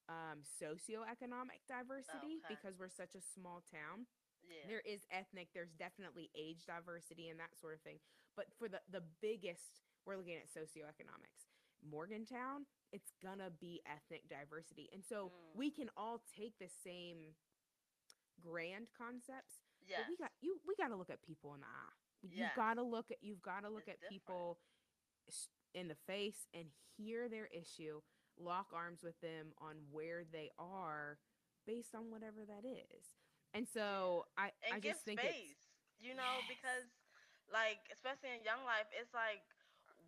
um, 0.10 0.44
socioeconomic 0.62 1.64
diversity 1.68 2.42
Okay. 2.44 2.56
because 2.60 2.78
we're 2.80 2.90
such 2.92 3.16
a 3.16 3.22
small 3.22 3.64
town. 3.72 4.06
yeah. 4.44 4.68
There 4.68 4.84
is 4.86 5.06
ethnic, 5.12 5.50
there's 5.54 5.72
definitely 5.74 6.30
age 6.36 6.66
diversity 6.68 7.30
and 7.30 7.40
that 7.40 7.56
sort 7.60 7.74
of 7.76 7.82
thing. 7.82 8.00
But 8.36 8.48
for 8.58 8.68
the, 8.68 8.82
the 8.92 9.04
biggest, 9.22 9.82
we're 10.06 10.18
looking 10.18 10.36
at 10.36 10.50
socioeconomics. 10.52 11.48
Morgantown, 11.84 12.66
it's 12.92 13.12
gonna 13.22 13.50
be 13.60 13.82
ethnic 13.86 14.28
diversity. 14.30 14.90
And 14.94 15.04
so 15.04 15.32
Mm. 15.32 15.56
we 15.56 15.72
can 15.72 15.90
all 15.98 16.24
take 16.36 16.58
the 16.60 16.70
same 16.84 17.36
grand 18.42 18.88
concepts, 18.98 19.60
but 19.88 20.08
we 20.10 20.16
got 20.18 20.32
you 20.42 20.60
we 20.68 20.76
gotta 20.76 20.96
look 20.96 21.10
at 21.10 21.22
people 21.22 21.54
in 21.54 21.62
the 21.62 21.68
eye. 21.68 21.96
You've 22.22 22.56
gotta 22.56 22.82
look 22.84 23.12
at 23.12 23.18
you've 23.22 23.42
gotta 23.42 23.70
look 23.70 23.84
It's 23.88 23.96
at 23.96 24.02
different. 24.02 24.22
people 24.24 24.60
in 25.74 25.88
the 25.88 25.96
face 26.08 26.48
and 26.54 26.66
hear 26.98 27.28
their 27.30 27.48
issue, 27.48 28.02
lock 28.40 28.72
arms 28.74 29.02
with 29.04 29.20
them 29.22 29.54
on 29.62 29.76
where 29.92 30.24
they 30.32 30.50
are 30.60 31.18
based 31.66 31.96
on 31.96 32.10
whatever 32.12 32.44
that 32.48 32.68
is. 32.68 33.06
And 33.54 33.68
so 33.70 34.26
I, 34.38 34.50
and 34.66 34.76
I 34.76 34.80
give 34.80 34.94
just 34.98 35.06
think 35.06 35.20
space. 35.22 35.62
You 36.02 36.16
know, 36.18 36.34
Yes. 36.44 36.50
because 36.58 36.88
like 37.52 37.80
especially 37.94 38.34
in 38.34 38.42
young 38.44 38.66
life, 38.66 38.90
it's 38.92 39.14
like 39.14 39.46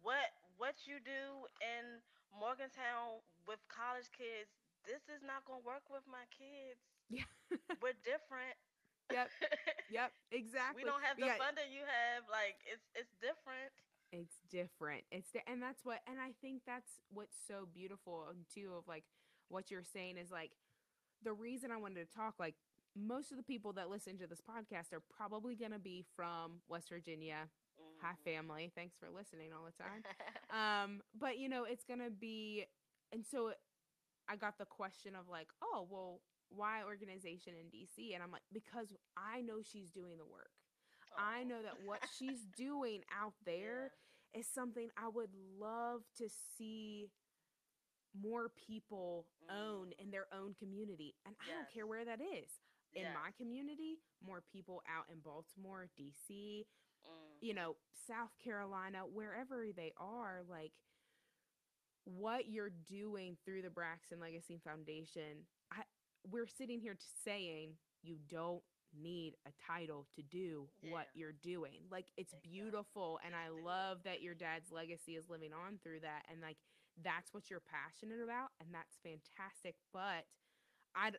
what 0.01 0.33
what 0.57 0.75
you 0.89 0.97
do 1.03 1.45
in 1.61 2.01
Morgantown 2.33 3.21
with 3.47 3.61
college 3.69 4.09
kids. 4.11 4.49
This 4.83 5.05
is 5.09 5.21
not 5.23 5.45
gonna 5.45 5.63
work 5.65 5.85
with 5.93 6.03
my 6.09 6.25
kids. 6.33 6.81
yeah. 7.09 7.29
We're 7.81 7.95
different. 8.03 8.57
Yep. 9.13 9.29
yep, 9.93 10.09
exactly. 10.33 10.81
we 10.81 10.89
don't 10.89 11.05
have 11.05 11.15
the 11.21 11.29
got- 11.29 11.37
funding 11.37 11.69
you 11.69 11.85
have. 11.85 12.25
Like 12.25 12.57
it's 12.65 12.89
it's 12.97 13.13
different. 13.21 13.71
It's 14.11 14.35
different. 14.49 15.03
It's 15.11 15.31
di- 15.31 15.41
and 15.47 15.61
that's 15.61 15.83
what 15.83 15.99
and 16.07 16.19
i 16.19 16.31
think 16.41 16.61
that's 16.65 16.91
what's 17.11 17.35
so 17.47 17.67
beautiful 17.73 18.25
and 18.29 18.45
too 18.53 18.71
of 18.77 18.87
like 18.87 19.03
what 19.49 19.69
you're 19.71 19.83
saying 19.83 20.17
is 20.17 20.31
like 20.31 20.51
the 21.23 21.33
reason 21.33 21.71
i 21.71 21.77
wanted 21.77 22.07
to 22.09 22.15
talk 22.15 22.35
like 22.39 22.55
most 22.95 23.31
of 23.31 23.37
the 23.37 23.43
people 23.43 23.73
that 23.73 23.89
listen 23.89 24.17
to 24.17 24.27
this 24.27 24.41
podcast 24.41 24.93
are 24.93 25.01
probably 25.15 25.55
going 25.55 25.71
to 25.71 25.79
be 25.79 26.05
from 26.15 26.61
west 26.69 26.89
virginia 26.89 27.47
hi 28.01 28.11
Mhm. 28.13 28.23
family 28.23 28.71
thanks 28.75 28.95
for 28.97 29.09
listening 29.09 29.51
all 29.53 29.65
the 29.65 29.83
time. 29.83 30.03
Um 30.51 31.01
but 31.19 31.37
you 31.37 31.49
know 31.49 31.63
it's 31.65 31.83
going 31.83 31.99
to 31.99 32.09
be 32.11 32.65
and 33.11 33.25
so 33.25 33.51
i 34.29 34.35
got 34.35 34.57
the 34.57 34.65
question 34.65 35.15
of 35.15 35.27
like 35.29 35.47
oh 35.61 35.87
well 35.89 36.21
why 36.49 36.83
organization 36.83 37.53
in 37.59 37.67
dc 37.67 38.13
and 38.13 38.21
i'm 38.23 38.31
like 38.31 38.43
because 38.53 38.87
i 39.17 39.41
know 39.41 39.61
she's 39.63 39.89
doing 39.89 40.17
the 40.17 40.25
work 40.25 40.51
I 41.17 41.43
know 41.43 41.61
that 41.61 41.83
what 41.85 41.99
she's 42.17 42.45
doing 42.57 43.01
out 43.11 43.33
there 43.45 43.91
is 44.33 44.47
something 44.47 44.89
I 44.97 45.07
would 45.07 45.29
love 45.59 46.01
to 46.17 46.29
see 46.57 47.09
more 48.19 48.49
people 48.49 49.27
own 49.49 49.87
Mm. 49.89 49.99
in 49.99 50.11
their 50.11 50.27
own 50.33 50.53
community. 50.55 51.15
And 51.25 51.35
I 51.41 51.53
don't 51.53 51.69
care 51.73 51.85
where 51.87 52.05
that 52.05 52.21
is. 52.21 52.49
In 52.93 53.03
Yes. 53.03 53.13
my 53.13 53.31
community, 53.31 53.99
more 54.21 54.41
people 54.41 54.81
out 54.87 55.09
in 55.09 55.19
Baltimore, 55.19 55.87
DC, 55.97 56.65
Mm. 57.05 57.37
you 57.41 57.53
know, 57.53 57.75
South 58.07 58.37
Carolina, 58.39 59.05
wherever 59.05 59.71
they 59.73 59.93
are, 59.97 60.43
like 60.43 60.71
what 62.05 62.47
you're 62.47 62.69
doing 62.69 63.35
through 63.45 63.61
the 63.63 63.69
Braxton 63.69 64.19
Legacy 64.19 64.57
Foundation, 64.59 65.47
I 65.71 65.83
we're 66.29 66.47
sitting 66.47 66.79
here 66.79 66.97
saying 67.23 67.77
you 68.01 68.17
don't 68.27 68.63
need 69.01 69.35
a 69.45 69.51
title 69.71 70.07
to 70.15 70.21
do 70.23 70.67
what 70.91 71.07
you're 71.13 71.33
doing. 71.43 71.83
Like 71.91 72.07
it's 72.17 72.33
Exactly. 72.33 72.51
beautiful 72.51 73.19
and 73.25 73.35
I 73.35 73.45
Just 73.47 73.55
do 73.55 73.59
it. 73.59 73.63
love 73.65 74.03
that 74.03 74.21
your 74.21 74.33
dad's 74.35 74.71
legacy 74.71 75.15
is 75.15 75.29
living 75.29 75.53
on 75.53 75.79
through 75.83 76.01
that 76.01 76.23
and 76.29 76.41
like 76.41 76.57
that's 77.03 77.33
what 77.33 77.49
you're 77.49 77.61
passionate 77.61 78.21
about 78.23 78.49
and 78.59 78.73
that's 78.73 78.97
fantastic, 79.03 79.75
but 79.93 80.25
I 80.95 81.11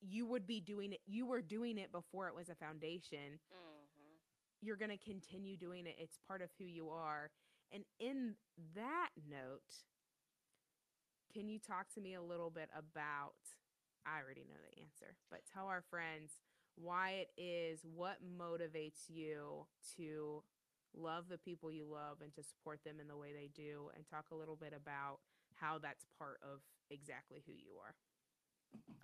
you 0.00 0.26
would 0.26 0.46
be 0.46 0.60
doing 0.60 0.92
it 0.92 1.00
you 1.06 1.26
were 1.26 1.42
doing 1.42 1.78
it 1.78 1.90
before 1.92 2.28
it 2.28 2.34
was 2.34 2.48
a 2.48 2.54
foundation. 2.54 3.40
Mhm. 3.52 4.20
You're 4.60 4.76
going 4.76 4.90
to 4.90 4.98
continue 4.98 5.56
doing 5.56 5.86
it. 5.86 5.96
It's 5.98 6.18
part 6.26 6.42
of 6.42 6.50
who 6.58 6.64
you 6.64 6.88
are. 6.90 7.30
And 7.70 7.84
in 8.00 8.36
that 8.74 9.10
note, 9.28 9.84
can 11.32 11.48
you 11.48 11.58
talk 11.58 11.88
to 11.94 12.00
me 12.00 12.14
a 12.14 12.22
little 12.22 12.50
bit 12.50 12.70
about 12.76 13.34
I 14.06 14.20
already 14.22 14.44
know 14.48 14.54
the 14.56 14.80
answer, 14.80 15.16
but 15.30 15.40
tell 15.52 15.66
our 15.66 15.82
friends 15.90 16.40
why 16.76 17.24
it 17.24 17.30
is 17.40 17.80
what 17.84 18.20
motivates 18.22 19.08
you 19.08 19.66
to 19.96 20.44
love 20.96 21.28
the 21.28 21.40
people 21.40 21.72
you 21.72 21.84
love 21.84 22.20
and 22.24 22.32
to 22.36 22.44
support 22.44 22.80
them 22.84 23.00
in 23.00 23.08
the 23.08 23.16
way 23.16 23.32
they 23.32 23.48
do 23.52 23.92
and 23.96 24.04
talk 24.08 24.32
a 24.32 24.38
little 24.38 24.56
bit 24.56 24.72
about 24.76 25.20
how 25.56 25.80
that's 25.80 26.04
part 26.20 26.40
of 26.44 26.60
exactly 26.88 27.40
who 27.44 27.52
you 27.52 27.76
are. 27.80 27.96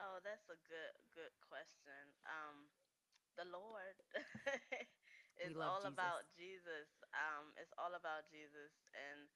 Oh, 0.00 0.20
that's 0.20 0.48
a 0.52 0.58
good 0.68 0.94
good 1.16 1.32
question. 1.40 1.96
Um, 2.28 2.68
the 3.40 3.48
Lord 3.48 3.96
is 5.40 5.56
all 5.56 5.80
Jesus. 5.80 5.92
about 5.96 6.22
Jesus. 6.36 6.88
Um, 7.16 7.56
it's 7.56 7.72
all 7.80 7.96
about 7.96 8.28
Jesus, 8.28 8.72
and 8.92 9.28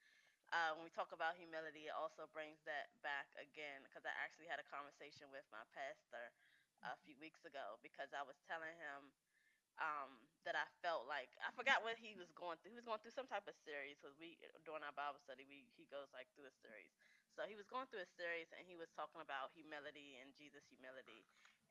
uh, 0.53 0.77
when 0.77 0.87
we 0.87 0.93
talk 0.93 1.11
about 1.11 1.35
humility, 1.35 1.89
it 1.89 1.95
also 1.95 2.29
brings 2.31 2.61
that 2.69 2.93
back 3.01 3.27
again 3.35 3.83
because 3.83 4.05
I 4.07 4.13
actually 4.21 4.47
had 4.47 4.61
a 4.61 4.67
conversation 4.69 5.27
with 5.33 5.43
my 5.51 5.63
pastor 5.75 6.31
a 6.85 6.95
few 7.05 7.15
weeks 7.21 7.41
ago 7.47 7.77
because 7.85 8.11
I 8.13 8.23
was 8.25 8.37
telling 8.49 8.73
him 8.77 9.09
um, 9.81 10.11
that 10.45 10.57
I 10.57 10.65
felt 10.81 11.05
like 11.09 11.29
I 11.43 11.51
forgot 11.53 11.85
what 11.85 11.99
he 11.99 12.17
was 12.17 12.29
going 12.33 12.57
through. 12.61 12.73
He 12.73 12.79
was 12.79 12.87
going 12.87 13.01
through 13.03 13.13
some 13.17 13.29
type 13.29 13.45
of 13.45 13.55
series 13.67 13.99
because 13.99 14.15
we 14.17 14.37
during 14.65 14.81
our 14.85 14.95
Bible 14.95 15.21
study 15.21 15.45
we 15.45 15.67
he 15.77 15.85
goes 15.89 16.09
like 16.15 16.29
through 16.33 16.49
a 16.49 16.55
series. 16.63 16.93
So 17.37 17.45
he 17.45 17.53
was 17.53 17.69
going 17.69 17.85
through 17.93 18.01
a 18.01 18.11
series 18.17 18.49
and 18.57 18.65
he 18.65 18.73
was 18.73 18.89
talking 18.97 19.21
about 19.21 19.53
humility 19.53 20.17
and 20.21 20.33
Jesus' 20.33 20.65
humility, 20.71 21.21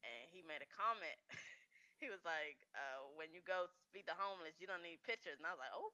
and 0.06 0.30
he 0.30 0.46
made 0.46 0.62
a 0.62 0.70
comment. 0.70 1.18
he 2.02 2.06
was 2.12 2.22
like, 2.22 2.58
uh, 2.78 3.06
"When 3.18 3.34
you 3.34 3.42
go 3.46 3.66
feed 3.90 4.06
the 4.06 4.14
homeless, 4.18 4.58
you 4.62 4.68
don't 4.70 4.84
need 4.86 5.02
pictures." 5.02 5.38
And 5.42 5.46
I 5.48 5.54
was 5.56 5.62
like, 5.62 5.74
"Oh, 5.74 5.90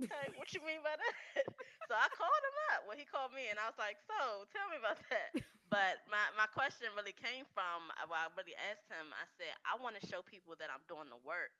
okay. 0.00 0.26
what 0.38 0.50
you 0.54 0.62
mean 0.64 0.82
by 0.84 0.94
that?" 0.96 1.46
so 1.88 1.94
I 1.96 2.08
called 2.14 2.42
him 2.44 2.58
up. 2.76 2.80
Well, 2.88 2.98
he 2.98 3.06
called 3.08 3.32
me, 3.36 3.48
and 3.52 3.58
I 3.60 3.68
was 3.70 3.78
like, 3.80 3.98
"So, 4.08 4.46
tell 4.52 4.68
me 4.72 4.78
about 4.80 5.00
that." 5.12 5.30
But 5.72 6.04
my, 6.12 6.20
my 6.36 6.44
question 6.52 6.92
really 6.92 7.16
came 7.16 7.48
from 7.56 7.88
uh, 7.96 8.04
well, 8.04 8.20
I 8.20 8.28
really 8.36 8.52
asked 8.68 8.84
him. 8.92 9.08
I 9.16 9.24
said, 9.40 9.56
"I 9.64 9.80
want 9.80 9.96
to 9.96 10.04
show 10.04 10.20
people 10.20 10.52
that 10.60 10.68
I'm 10.68 10.84
doing 10.84 11.08
the 11.08 11.20
work." 11.24 11.56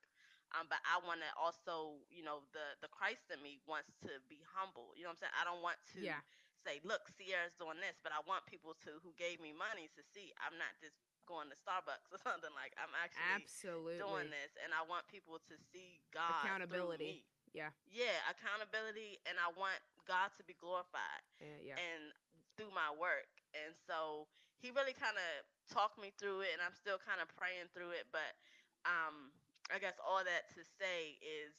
Um, 0.53 0.69
but 0.69 0.77
I 0.85 1.01
want 1.01 1.17
to 1.25 1.29
also, 1.33 1.97
you 2.13 2.21
know, 2.21 2.45
the 2.53 2.77
the 2.85 2.89
Christ 2.93 3.25
in 3.33 3.41
me 3.41 3.57
wants 3.65 3.89
to 4.05 4.21
be 4.29 4.37
humble. 4.53 4.93
You 4.93 5.09
know 5.09 5.17
what 5.17 5.25
I'm 5.25 5.33
saying? 5.33 5.37
I 5.41 5.43
don't 5.49 5.65
want 5.65 5.81
to 5.97 6.05
Yeah. 6.05 6.21
say, 6.61 6.77
look, 6.85 7.09
Sierra's 7.17 7.57
doing 7.57 7.81
this, 7.81 7.97
but 8.05 8.13
I 8.13 8.21
want 8.29 8.45
people 8.45 8.77
to 8.85 9.01
who 9.01 9.17
gave 9.17 9.41
me 9.41 9.49
money 9.49 9.89
to 9.97 10.01
see 10.13 10.29
I'm 10.37 10.53
not 10.61 10.77
just 10.77 10.95
going 11.25 11.49
to 11.49 11.57
Starbucks 11.65 12.05
or 12.13 12.21
something 12.21 12.53
like 12.53 12.77
I'm 12.77 12.93
actually 12.93 13.49
Absolutely. 13.49 13.97
doing 13.97 14.29
this, 14.29 14.53
and 14.61 14.69
I 14.77 14.85
want 14.85 15.09
people 15.09 15.41
to 15.41 15.55
see 15.73 15.97
God 16.13 16.45
Accountability. 16.45 17.25
me. 17.25 17.25
Yeah. 17.49 17.73
Yeah, 17.89 18.13
accountability, 18.29 19.17
and 19.25 19.41
I 19.41 19.49
want 19.57 19.81
God 20.05 20.29
to 20.37 20.43
be 20.45 20.53
glorified 20.61 21.25
Uh, 21.41 21.57
yeah. 21.65 21.81
and 21.81 22.13
through 22.57 22.69
my 22.77 22.93
work. 22.93 23.42
And 23.53 23.77
so 23.85 24.25
he 24.59 24.73
really 24.73 24.97
kind 24.97 25.15
of 25.15 25.31
talked 25.69 25.97
me 26.01 26.11
through 26.17 26.45
it, 26.45 26.57
and 26.57 26.61
I'm 26.61 26.75
still 26.75 26.99
kind 26.99 27.21
of 27.21 27.29
praying 27.37 27.69
through 27.71 27.93
it. 27.95 28.09
But 28.09 28.33
um, 28.85 29.31
I 29.71 29.79
guess 29.79 29.95
all 30.01 30.21
that 30.21 30.49
to 30.57 30.61
say 30.65 31.17
is 31.21 31.53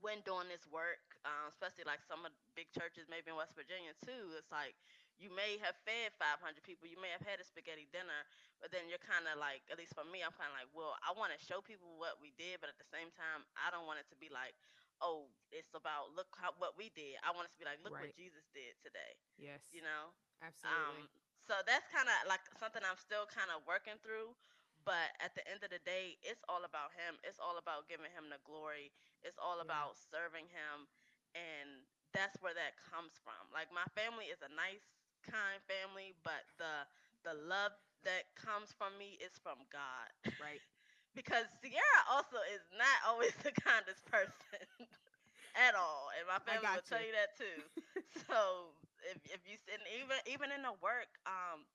when 0.00 0.24
doing 0.24 0.48
this 0.48 0.64
work, 0.68 1.04
um, 1.28 1.52
especially 1.52 1.84
like 1.84 2.00
some 2.08 2.24
of 2.24 2.32
the 2.32 2.40
big 2.56 2.72
churches, 2.72 3.06
maybe 3.06 3.28
in 3.28 3.36
West 3.36 3.52
Virginia 3.52 3.92
too, 4.00 4.32
it's 4.36 4.48
like 4.48 4.72
you 5.20 5.28
may 5.28 5.60
have 5.60 5.76
fed 5.84 6.16
500 6.16 6.40
people, 6.64 6.88
you 6.88 6.96
may 6.96 7.12
have 7.12 7.20
had 7.20 7.36
a 7.36 7.44
spaghetti 7.44 7.84
dinner, 7.92 8.24
but 8.64 8.72
then 8.72 8.88
you're 8.88 9.02
kind 9.04 9.28
of 9.28 9.36
like, 9.36 9.60
at 9.68 9.76
least 9.76 9.92
for 9.92 10.04
me, 10.08 10.24
I'm 10.24 10.32
kind 10.32 10.48
of 10.48 10.56
like, 10.56 10.72
well, 10.72 10.96
I 11.04 11.12
want 11.12 11.36
to 11.36 11.40
show 11.40 11.60
people 11.60 12.00
what 12.00 12.16
we 12.24 12.32
did, 12.40 12.64
but 12.64 12.72
at 12.72 12.80
the 12.80 12.88
same 12.88 13.12
time, 13.12 13.44
I 13.60 13.68
don't 13.68 13.84
want 13.84 14.00
it 14.00 14.08
to 14.08 14.16
be 14.16 14.32
like, 14.32 14.56
oh, 15.02 15.28
it's 15.50 15.72
about 15.74 16.12
look 16.14 16.28
how 16.36 16.52
what 16.60 16.76
we 16.78 16.92
did. 16.94 17.16
I 17.24 17.32
want 17.34 17.48
us 17.48 17.54
to 17.56 17.60
be 17.60 17.66
like, 17.68 17.80
look 17.84 17.96
Right. 17.96 18.12
what 18.12 18.16
Jesus 18.16 18.44
did 18.54 18.76
today, 18.84 19.16
Yes. 19.40 19.64
you 19.72 19.82
know? 19.82 20.12
Absolutely. 20.44 21.04
Um, 21.04 21.08
so 21.48 21.54
that's 21.66 21.88
kind 21.90 22.06
of 22.08 22.16
like 22.28 22.44
something 22.60 22.80
I'm 22.84 23.00
still 23.00 23.26
kind 23.28 23.50
of 23.52 23.64
working 23.66 23.98
through. 24.04 24.36
But 24.84 25.12
at 25.20 25.36
the 25.36 25.44
end 25.44 25.60
of 25.60 25.68
the 25.68 25.82
day, 25.84 26.16
it's 26.24 26.40
all 26.48 26.64
about 26.64 26.92
him. 26.96 27.20
It's 27.20 27.36
all 27.36 27.60
about 27.60 27.84
giving 27.88 28.08
him 28.16 28.32
the 28.32 28.40
glory. 28.48 28.92
It's 29.20 29.36
all 29.36 29.60
Yeah. 29.60 29.68
about 29.68 29.96
serving 29.98 30.48
him, 30.48 30.88
and 31.36 31.84
that's 32.16 32.40
where 32.40 32.54
that 32.56 32.76
comes 32.80 33.12
from. 33.20 33.44
Like 33.52 33.68
my 33.72 33.84
family 33.92 34.32
is 34.32 34.40
a 34.40 34.48
nice, 34.56 34.84
kind 35.28 35.60
family, 35.68 36.16
but 36.24 36.48
the 36.56 36.88
the 37.28 37.34
love 37.34 37.72
that 38.04 38.32
comes 38.34 38.72
from 38.72 38.96
me 38.96 39.20
is 39.20 39.36
from 39.44 39.60
God. 39.68 40.08
right. 40.40 40.62
Because 41.14 41.46
Sierra 41.60 42.00
also 42.10 42.38
is 42.54 42.62
not 42.76 42.98
always 43.08 43.34
the 43.42 43.52
kindest 43.66 44.04
person 44.06 44.62
at 45.56 45.74
all, 45.74 46.10
and 46.18 46.24
my 46.28 46.38
family 46.42 46.70
will 46.70 46.82
got 46.82 46.86
tell 46.86 47.02
you. 47.02 47.10
you 47.10 47.14
that 47.16 47.32
too. 47.36 47.58
so 48.28 48.74
if 49.04 49.18
if 49.30 49.40
you 49.46 49.56
and 49.72 49.82
even 49.98 50.18
even 50.26 50.48
in 50.52 50.62
the 50.62 50.74
work, 50.82 51.10
um, 51.26 51.66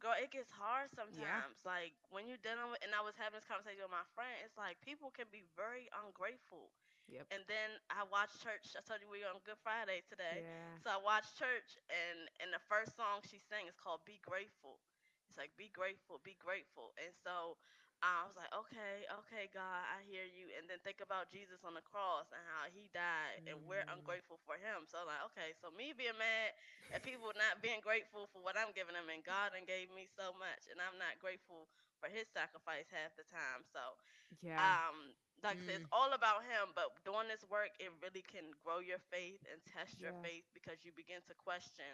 girl, 0.00 0.14
it 0.16 0.30
gets 0.32 0.50
hard 0.52 0.90
sometimes. 0.94 1.62
Like 1.64 1.94
when 2.10 2.26
you're 2.28 2.40
dealing 2.42 2.70
with, 2.70 2.80
and 2.84 2.92
I 2.94 3.02
was 3.04 3.16
having 3.16 3.36
this 3.38 3.46
conversation 3.48 3.84
with 3.84 3.94
my 3.94 4.06
friend. 4.14 4.34
It's 4.44 4.56
like 4.58 4.80
people 4.82 5.10
can 5.12 5.28
be 5.30 5.44
very 5.56 5.88
ungrateful. 5.92 6.72
Yep. 7.08 7.26
And 7.32 7.42
then 7.46 7.78
I 7.90 8.04
watched 8.08 8.42
church. 8.42 8.74
I 8.76 8.82
told 8.86 9.00
you 9.02 9.08
we 9.10 9.22
were 9.22 9.30
on 9.32 9.42
Good 9.44 9.60
Friday 9.62 10.02
today. 10.06 10.42
Yeah. 10.42 10.78
So 10.82 10.90
I 10.94 10.98
watched 11.00 11.36
church, 11.38 11.78
and 11.90 12.28
and 12.42 12.50
the 12.52 12.62
first 12.70 12.94
song 12.96 13.22
she 13.26 13.38
sang 13.38 13.66
is 13.68 13.76
called 13.78 14.02
"Be 14.06 14.18
Grateful." 14.22 14.80
It's 15.28 15.38
like 15.38 15.52
"Be 15.58 15.70
grateful, 15.72 16.20
be 16.22 16.36
grateful," 16.38 16.94
and 17.00 17.12
so 17.24 17.56
I 18.04 18.24
was 18.28 18.36
like, 18.36 18.52
"Okay, 18.52 19.04
okay, 19.24 19.48
God, 19.52 19.82
I 19.88 20.02
hear 20.06 20.24
you." 20.24 20.52
And 20.56 20.68
then 20.68 20.78
think 20.84 21.00
about 21.00 21.32
Jesus 21.32 21.64
on 21.64 21.74
the 21.74 21.84
cross 21.84 22.28
and 22.32 22.42
how 22.52 22.68
He 22.70 22.88
died, 22.92 23.40
and 23.48 23.58
we're 23.66 23.84
Mm. 23.84 23.92
ungrateful 23.92 24.40
for 24.44 24.56
Him. 24.60 24.84
So 24.88 25.00
I'm 25.02 25.08
like, 25.10 25.24
okay, 25.34 25.54
so 25.60 25.70
me 25.74 25.92
being 25.96 26.16
mad 26.18 26.52
at 26.92 27.02
people 27.02 27.32
not 27.36 27.60
being 27.64 27.80
grateful 27.80 28.28
for 28.32 28.40
what 28.44 28.56
I'm 28.58 28.72
giving 28.76 28.94
them, 28.94 29.08
and 29.10 29.24
God 29.24 29.56
and 29.56 29.66
gave 29.66 29.90
me 29.92 30.06
so 30.12 30.32
much, 30.36 30.68
and 30.70 30.78
I'm 30.80 30.96
not 31.00 31.18
grateful 31.20 31.68
for 32.00 32.08
His 32.12 32.28
sacrifice 32.30 32.86
half 32.92 33.14
the 33.16 33.26
time. 33.28 33.64
So 33.72 33.96
Yeah. 34.42 34.60
um 34.60 35.14
like 35.44 35.60
I 35.60 35.64
said, 35.68 35.76
it's 35.82 35.86
Mm. 35.86 35.92
all 35.92 36.10
about 36.16 36.42
him 36.48 36.72
but 36.74 36.90
doing 37.04 37.28
this 37.28 37.44
work 37.52 37.70
it 37.78 37.92
really 38.00 38.24
can 38.24 38.50
grow 38.64 38.80
your 38.80 39.00
faith 39.12 39.40
and 39.50 39.60
test 39.68 40.00
your 40.00 40.12
Yeah. 40.12 40.24
faith 40.24 40.46
because 40.56 40.80
you 40.82 40.90
begin 40.96 41.20
to 41.28 41.34
question 41.36 41.88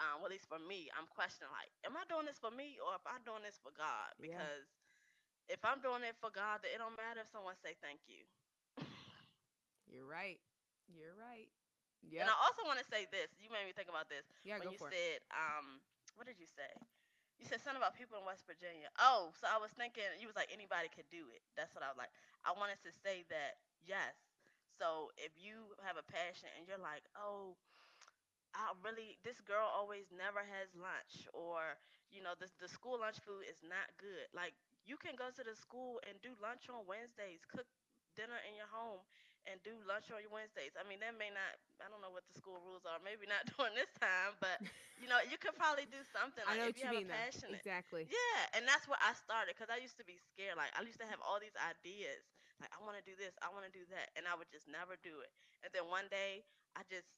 um 0.00 0.20
well, 0.20 0.28
at 0.28 0.34
least 0.34 0.48
for 0.50 0.58
me 0.60 0.90
i'm 0.98 1.06
questioning 1.08 1.52
like 1.54 1.70
am 1.86 1.94
i 1.96 2.04
doing 2.10 2.26
this 2.26 2.40
for 2.42 2.50
me 2.52 2.76
or 2.82 2.96
if 2.98 3.04
i'm 3.06 3.22
doing 3.24 3.44
this 3.44 3.58
for 3.62 3.70
god 3.76 4.12
because 4.20 4.66
if 5.48 5.60
i'm 5.64 5.80
doing 5.80 6.02
it 6.04 6.16
for 6.20 6.30
god 6.30 6.60
then 6.62 6.72
it 6.74 6.78
don't 6.78 6.96
matter 6.96 7.20
if 7.22 7.28
someone 7.30 7.54
say 7.62 7.74
thank 7.82 8.00
you 8.08 8.22
You're 9.90 10.06
right. 10.06 10.40
You're 10.88 11.16
right. 11.16 11.48
Yeah. 12.02 12.26
And 12.26 12.30
i 12.30 12.36
also 12.42 12.66
want 12.66 12.82
to 12.82 12.86
say 12.90 13.06
this 13.14 13.30
you 13.38 13.48
made 13.52 13.62
me 13.66 13.72
think 13.74 13.86
about 13.88 14.10
this 14.10 14.26
Yeah, 14.42 14.58
when 14.58 14.68
go 14.68 14.74
you 14.74 14.78
for 14.80 14.90
it. 14.90 14.94
said 14.94 15.18
um 15.32 15.78
what 16.18 16.26
did 16.26 16.38
you 16.38 16.48
say 16.50 16.70
you 17.38 17.46
said 17.46 17.62
something 17.62 17.82
about 17.82 17.98
people 17.98 18.14
in 18.18 18.24
West 18.24 18.46
Virginia. 18.46 18.86
Oh, 19.02 19.34
so 19.34 19.50
I 19.50 19.58
was 19.58 19.74
thinking 19.74 20.06
you 20.22 20.30
was 20.30 20.38
like 20.38 20.54
anybody 20.54 20.86
could 20.86 21.10
do 21.10 21.26
it. 21.34 21.42
That's 21.58 21.74
what 21.74 21.82
I 21.82 21.90
was 21.90 21.98
like. 21.98 22.14
I 22.46 22.54
wanted 22.54 22.78
to 22.86 22.92
say 23.02 23.26
that 23.34 23.58
yes. 23.82 24.14
So 24.78 25.10
if 25.18 25.34
you 25.36 25.74
have 25.82 25.98
a 25.98 26.06
passion 26.06 26.48
and 26.54 26.64
you're 26.70 26.78
like, 26.80 27.02
oh, 27.18 27.58
I 28.54 28.72
really 28.84 29.16
this 29.24 29.40
girl 29.40 29.64
always 29.68 30.08
never 30.12 30.44
has 30.44 30.68
lunch 30.76 31.24
or 31.32 31.80
you 32.12 32.20
know 32.20 32.36
the 32.36 32.48
the 32.60 32.68
school 32.68 33.00
lunch 33.00 33.16
food 33.24 33.44
is 33.48 33.60
not 33.64 33.88
good. 33.96 34.28
Like 34.36 34.52
you 34.86 34.96
can 34.98 35.14
go 35.16 35.30
to 35.32 35.42
the 35.44 35.54
school 35.56 36.00
and 36.08 36.18
do 36.22 36.34
lunch 36.42 36.68
on 36.70 36.84
Wednesdays, 36.86 37.42
cook 37.48 37.66
dinner 38.16 38.38
in 38.46 38.54
your 38.58 38.68
home 38.70 39.00
and 39.48 39.58
do 39.64 39.74
lunch 39.88 40.10
on 40.12 40.20
your 40.22 40.32
Wednesdays. 40.32 40.74
I 40.78 40.84
mean 40.86 41.00
that 41.02 41.16
may 41.16 41.30
not 41.32 41.56
I 41.82 41.88
don't 41.90 42.00
know 42.04 42.12
what 42.12 42.26
the 42.28 42.36
school 42.36 42.60
rules 42.62 42.84
are. 42.86 42.98
Maybe 43.02 43.26
not 43.28 43.46
during 43.56 43.74
this 43.76 43.90
time, 43.98 44.36
but 44.42 44.62
you 45.00 45.08
know 45.10 45.18
you 45.24 45.38
could 45.40 45.56
probably 45.56 45.86
do 45.88 46.00
something 46.12 46.42
I 46.46 46.54
like 46.54 46.60
know 46.60 46.66
if 46.68 46.76
what 46.76 46.78
you 46.78 46.84
you 46.84 46.88
have 46.88 46.98
mean, 46.98 47.06
a 47.06 47.06
passion. 47.08 47.50
Exactly. 47.50 48.08
Yeah, 48.10 48.56
and 48.58 48.66
that's 48.66 48.88
where 48.90 49.00
I 49.00 49.14
started 49.14 49.54
because 49.56 49.70
I 49.70 49.78
used 49.80 49.96
to 50.00 50.06
be 50.06 50.18
scared. 50.18 50.58
Like 50.58 50.74
I 50.76 50.82
used 50.84 51.00
to 51.00 51.08
have 51.08 51.22
all 51.22 51.38
these 51.38 51.56
ideas. 51.58 52.24
Like 52.60 52.72
I 52.74 52.80
want 52.84 52.98
to 52.98 53.04
do 53.06 53.14
this, 53.18 53.34
I 53.42 53.50
want 53.52 53.66
to 53.66 53.74
do 53.74 53.84
that, 53.92 54.10
and 54.18 54.24
I 54.26 54.34
would 54.36 54.50
just 54.50 54.66
never 54.70 54.96
do 55.02 55.20
it. 55.22 55.32
And 55.64 55.70
then 55.74 55.86
one 55.90 56.06
day 56.10 56.44
I 56.74 56.82
just 56.88 57.08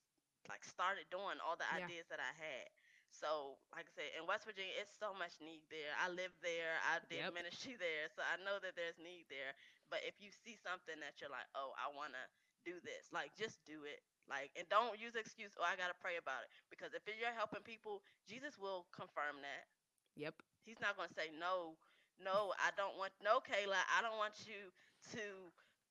like 0.48 0.64
started 0.64 1.08
doing 1.10 1.40
all 1.42 1.56
the 1.56 1.68
Yeah. 1.70 1.88
ideas 1.88 2.06
that 2.10 2.20
I 2.20 2.32
had. 2.36 2.68
So, 3.14 3.56
like 3.70 3.86
I 3.86 3.92
said, 3.94 4.10
in 4.18 4.26
West 4.26 4.42
Virginia, 4.44 4.74
it's 4.74 4.94
so 4.98 5.14
much 5.14 5.38
need 5.38 5.62
there. 5.70 5.94
I 6.02 6.10
live 6.10 6.34
there. 6.42 6.82
I 6.82 6.98
did 7.06 7.22
Yep. 7.22 7.34
ministry 7.34 7.78
there, 7.78 8.10
so 8.10 8.26
I 8.26 8.36
know 8.42 8.58
that 8.58 8.74
there's 8.74 8.98
need 8.98 9.30
there. 9.30 9.54
But 9.88 10.02
if 10.02 10.18
you 10.18 10.34
see 10.34 10.58
something 10.58 10.98
that 10.98 11.22
you're 11.22 11.30
like, 11.30 11.46
oh, 11.54 11.70
I 11.78 11.88
want 11.94 12.12
to 12.18 12.24
do 12.66 12.80
this, 12.82 13.12
like 13.14 13.30
just 13.38 13.62
do 13.64 13.86
it. 13.86 14.02
Like, 14.26 14.50
and 14.58 14.66
don't 14.72 14.98
use 14.98 15.14
excuse, 15.14 15.52
oh, 15.60 15.66
I 15.66 15.76
gotta 15.78 15.94
pray 16.00 16.16
about 16.18 16.42
it. 16.42 16.50
Because 16.72 16.96
if 16.96 17.04
you're 17.06 17.30
helping 17.36 17.62
people, 17.62 18.02
Jesus 18.26 18.58
will 18.58 18.88
confirm 18.90 19.38
that. 19.44 19.68
Yep. 20.16 20.34
He's 20.64 20.80
not 20.80 20.96
gonna 20.96 21.12
say 21.14 21.30
no. 21.30 21.76
no, 22.18 22.54
I 22.58 22.70
don't 22.74 22.96
want 22.96 23.12
no 23.22 23.38
Kayla. 23.42 23.78
I 23.94 24.00
don't 24.02 24.16
want 24.16 24.34
you 24.48 24.72
to 25.12 25.24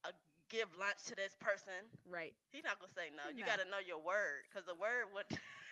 uh, 0.07 0.15
give 0.49 0.67
lunch 0.79 1.03
to 1.07 1.15
this 1.15 1.37
person. 1.39 1.87
Right. 2.09 2.33
He's 2.51 2.63
not 2.65 2.79
gonna 2.81 2.91
say 2.95 3.13
no. 3.13 3.29
You 3.31 3.45
got 3.45 3.59
to 3.61 3.69
know 3.69 3.79
your 3.79 4.01
word, 4.01 4.49
because 4.49 4.65
the 4.65 4.75
word 4.75 5.07
would. 5.13 5.29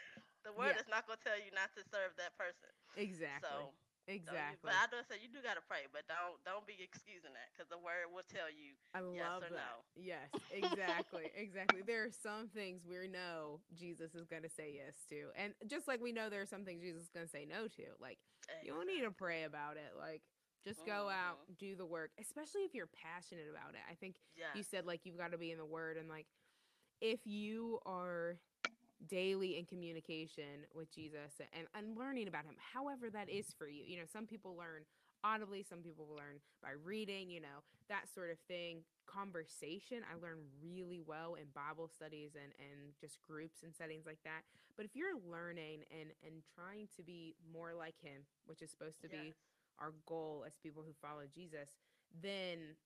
the 0.44 0.54
word 0.54 0.74
Yeah. 0.76 0.82
is 0.82 0.88
not 0.90 1.08
gonna 1.08 1.20
tell 1.24 1.38
you 1.38 1.52
not 1.52 1.74
to 1.76 1.84
serve 1.90 2.16
that 2.18 2.36
person. 2.38 2.70
Exactly. 2.98 3.48
So 3.50 3.56
don't 3.58 3.76
you- 4.08 4.16
exactly. 4.18 4.70
but 4.72 4.74
I 4.76 4.88
do 4.88 4.98
say 5.08 5.22
you 5.22 5.30
do 5.30 5.42
gotta 5.42 5.62
pray, 5.62 5.86
but 5.94 6.08
don't 6.08 6.44
don't 6.44 6.66
be 6.66 6.76
excusing 6.82 7.34
that, 7.34 7.50
because 7.54 7.70
the 7.70 7.78
word 7.78 8.10
will 8.12 8.26
tell 8.28 8.50
you. 8.50 8.74
I 8.94 9.00
yes 9.14 9.22
love 9.22 9.44
or 9.44 9.50
that. 9.54 9.62
no. 9.62 9.86
Yes, 9.96 10.30
exactly, 10.52 11.32
exactly. 11.36 11.82
There 11.82 12.04
are 12.04 12.12
some 12.12 12.50
things 12.50 12.86
we 12.86 13.08
know 13.08 13.62
Jesus 13.78 14.16
is 14.16 14.26
going 14.26 14.44
to 14.44 14.50
say 14.50 14.74
yes 14.76 14.96
to, 15.10 15.30
and 15.36 15.54
just 15.68 15.88
like 15.88 16.02
we 16.02 16.12
know 16.12 16.30
there 16.30 16.42
are 16.42 16.46
some 16.50 16.66
things 16.66 16.82
Jesus 16.82 17.04
is 17.04 17.10
going 17.14 17.26
to 17.26 17.32
say 17.32 17.46
no 17.46 17.68
to. 17.68 17.84
Like 18.00 18.20
you 18.64 18.74
don't 18.74 18.88
need 18.88 19.02
to 19.02 19.12
pray 19.12 19.44
about 19.44 19.78
it. 19.78 19.94
Like 19.98 20.24
just 20.64 20.86
go 20.86 21.10
out, 21.10 21.40
Mhm. 21.50 21.58
do 21.58 21.76
the 21.76 21.86
work, 21.86 22.12
especially 22.20 22.62
if 22.66 22.74
you're 22.74 22.88
passionate 22.88 23.50
about 23.50 23.74
it. 23.76 23.82
I 23.90 23.96
think 23.96 24.16
Yes. 24.36 24.56
you 24.56 24.64
said 24.64 24.86
like 24.86 25.06
you've 25.06 25.18
got 25.18 25.32
to 25.32 25.38
be 25.38 25.52
in 25.52 25.58
the 25.58 25.66
Word, 25.66 25.98
and 25.98 26.10
like 26.10 26.28
if 27.00 27.26
you 27.26 27.80
are 27.86 28.40
daily 29.08 29.58
in 29.58 29.66
communication 29.66 30.66
with 30.74 30.94
Jesus 30.94 31.40
and, 31.54 31.68
and 31.76 31.98
learning 31.98 32.28
about 32.28 32.46
him, 32.46 32.56
however 32.74 33.10
that 33.10 33.28
mm-hmm. 33.28 33.40
is 33.40 33.54
for 33.58 33.68
you. 33.68 33.84
You 33.86 33.98
know, 33.98 34.10
some 34.12 34.26
people 34.26 34.56
learn 34.58 34.84
audibly, 35.24 35.64
some 35.64 35.80
people 35.80 36.08
learn 36.10 36.42
by 36.62 36.72
reading, 36.84 37.30
you 37.30 37.42
know, 37.42 37.62
that 37.90 38.06
sort 38.14 38.32
of 38.32 38.38
thing. 38.48 38.82
Conversation, 39.06 40.02
I 40.08 40.16
learn 40.22 40.40
really 40.64 41.02
well 41.06 41.36
in 41.36 41.46
Bible 41.54 41.90
studies 41.90 42.32
and, 42.34 42.54
and 42.58 42.94
just 43.00 43.22
groups 43.22 43.62
and 43.64 43.76
settings 43.76 44.06
like 44.06 44.20
that. 44.24 44.42
But 44.78 44.86
if 44.86 44.96
you're 44.96 45.20
learning 45.30 45.84
and, 45.92 46.10
and 46.26 46.42
trying 46.56 46.88
to 46.96 47.04
be 47.04 47.36
more 47.52 47.74
like 47.78 48.00
him, 48.02 48.24
which 48.46 48.62
is 48.62 48.72
supposed 48.72 49.02
to 49.02 49.10
be 49.10 49.36
our 49.80 49.94
goal 50.08 50.46
as 50.48 50.54
people 50.64 50.84
who 50.86 50.94
follow 51.02 51.28
Jesus, 51.34 51.76
then 52.22 52.78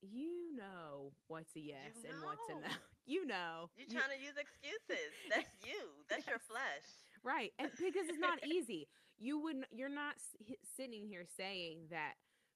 you 0.00 0.54
know 0.54 1.12
what's 1.28 1.56
a 1.56 1.60
yes 1.60 1.98
and 2.08 2.22
what's 2.22 2.48
a 2.48 2.54
no. 2.54 2.74
You 3.06 3.26
know. 3.26 3.70
You're 3.76 3.88
trying 4.00 4.16
to 4.16 4.22
use 4.22 4.34
excuses? 4.38 5.10
That's 5.30 5.54
you. 5.66 5.80
That's 6.08 6.26
your 6.26 6.38
flesh. 6.38 6.86
Right. 7.24 7.52
And 7.58 7.70
because 7.76 8.08
it's 8.08 8.18
not 8.18 8.38
easy. 8.46 8.88
You 9.18 9.38
wouldn't 9.38 9.66
you're 9.70 9.88
not 9.88 10.14
s- 10.16 10.56
sitting 10.76 11.06
here 11.06 11.24
saying 11.36 11.88
that 11.90 12.14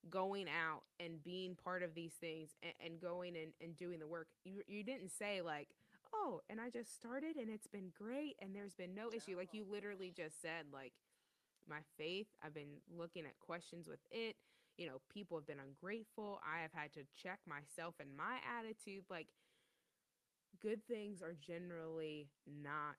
going 0.09 0.47
out 0.49 0.82
and 1.01 1.22
being 1.22 1.57
part 1.62 1.82
of 1.82 1.94
these 1.94 2.12
things 2.20 2.51
and, 2.62 2.72
and 2.84 3.01
going 3.01 3.36
and, 3.36 3.53
and 3.61 3.76
doing 3.76 3.99
the 3.99 4.07
work, 4.07 4.28
you 4.44 4.62
you 4.66 4.82
didn't 4.82 5.11
say 5.11 5.42
like, 5.42 5.68
"Oh, 6.14 6.40
and 6.51 6.61
I 6.61 6.70
just 6.70 6.94
started 6.94 7.36
and 7.36 7.51
it's 7.51 7.66
been 7.66 7.90
great 7.97 8.36
and 8.40 8.55
there's 8.55 8.74
been 8.74 8.94
no 8.94 9.11
issue." 9.12 9.36
Like 9.36 9.53
you 9.53 9.64
literally 9.68 10.12
just 10.16 10.40
said 10.40 10.66
like 10.72 10.92
my 11.68 11.80
faith, 11.99 12.26
I've 12.44 12.55
been 12.55 12.80
looking 12.97 13.24
at 13.24 13.38
questions 13.40 13.88
with 13.88 14.01
it. 14.11 14.36
You 14.78 14.86
know, 14.86 15.01
people 15.12 15.38
have 15.38 15.47
been 15.47 15.61
ungrateful. 15.61 16.40
I 16.44 16.62
have 16.62 16.72
had 16.72 16.92
to 16.94 17.01
check 17.20 17.40
myself 17.49 17.94
and 17.99 18.11
my 18.16 18.38
attitude 18.59 19.05
like 19.11 19.26
good 20.61 20.84
things 20.86 21.22
are 21.22 21.34
generally 21.34 22.28
not 22.46 22.96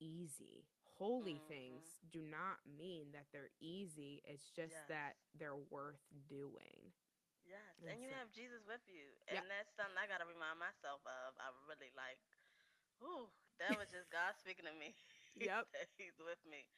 easy. 0.00 0.66
Holy 0.98 1.34
Mhm. 1.40 1.48
things 1.48 2.00
do 2.10 2.20
not 2.22 2.64
mean 2.66 3.10
that 3.12 3.26
they're 3.32 3.50
easy. 3.60 4.20
It's 4.24 4.50
just 4.50 4.74
Yes. 4.74 4.88
that 4.88 5.16
they're 5.34 5.56
worth 5.56 6.02
doing. 6.28 6.92
Yes, 7.44 7.78
And 7.80 7.90
and 7.90 8.02
you 8.02 8.08
so- 8.10 8.14
have 8.16 8.30
Jesus 8.30 8.64
with 8.64 8.86
you, 8.88 9.10
Yep. 9.26 9.42
and 9.42 9.50
that's 9.50 9.74
something 9.74 9.98
I 9.98 10.06
gotta 10.06 10.26
remind 10.26 10.58
myself 10.58 11.04
of. 11.06 11.36
I 11.38 11.50
really 11.66 11.90
like. 11.92 12.18
Ooh, 13.02 13.28
that 13.58 13.76
was 13.78 13.90
just 13.90 14.08
God 14.10 14.36
speaking 14.38 14.64
to 14.64 14.72
me. 14.72 14.94
Yep. 15.34 15.72
that 15.72 15.88
He's 15.96 16.18
with 16.20 16.44
me. 16.46 16.68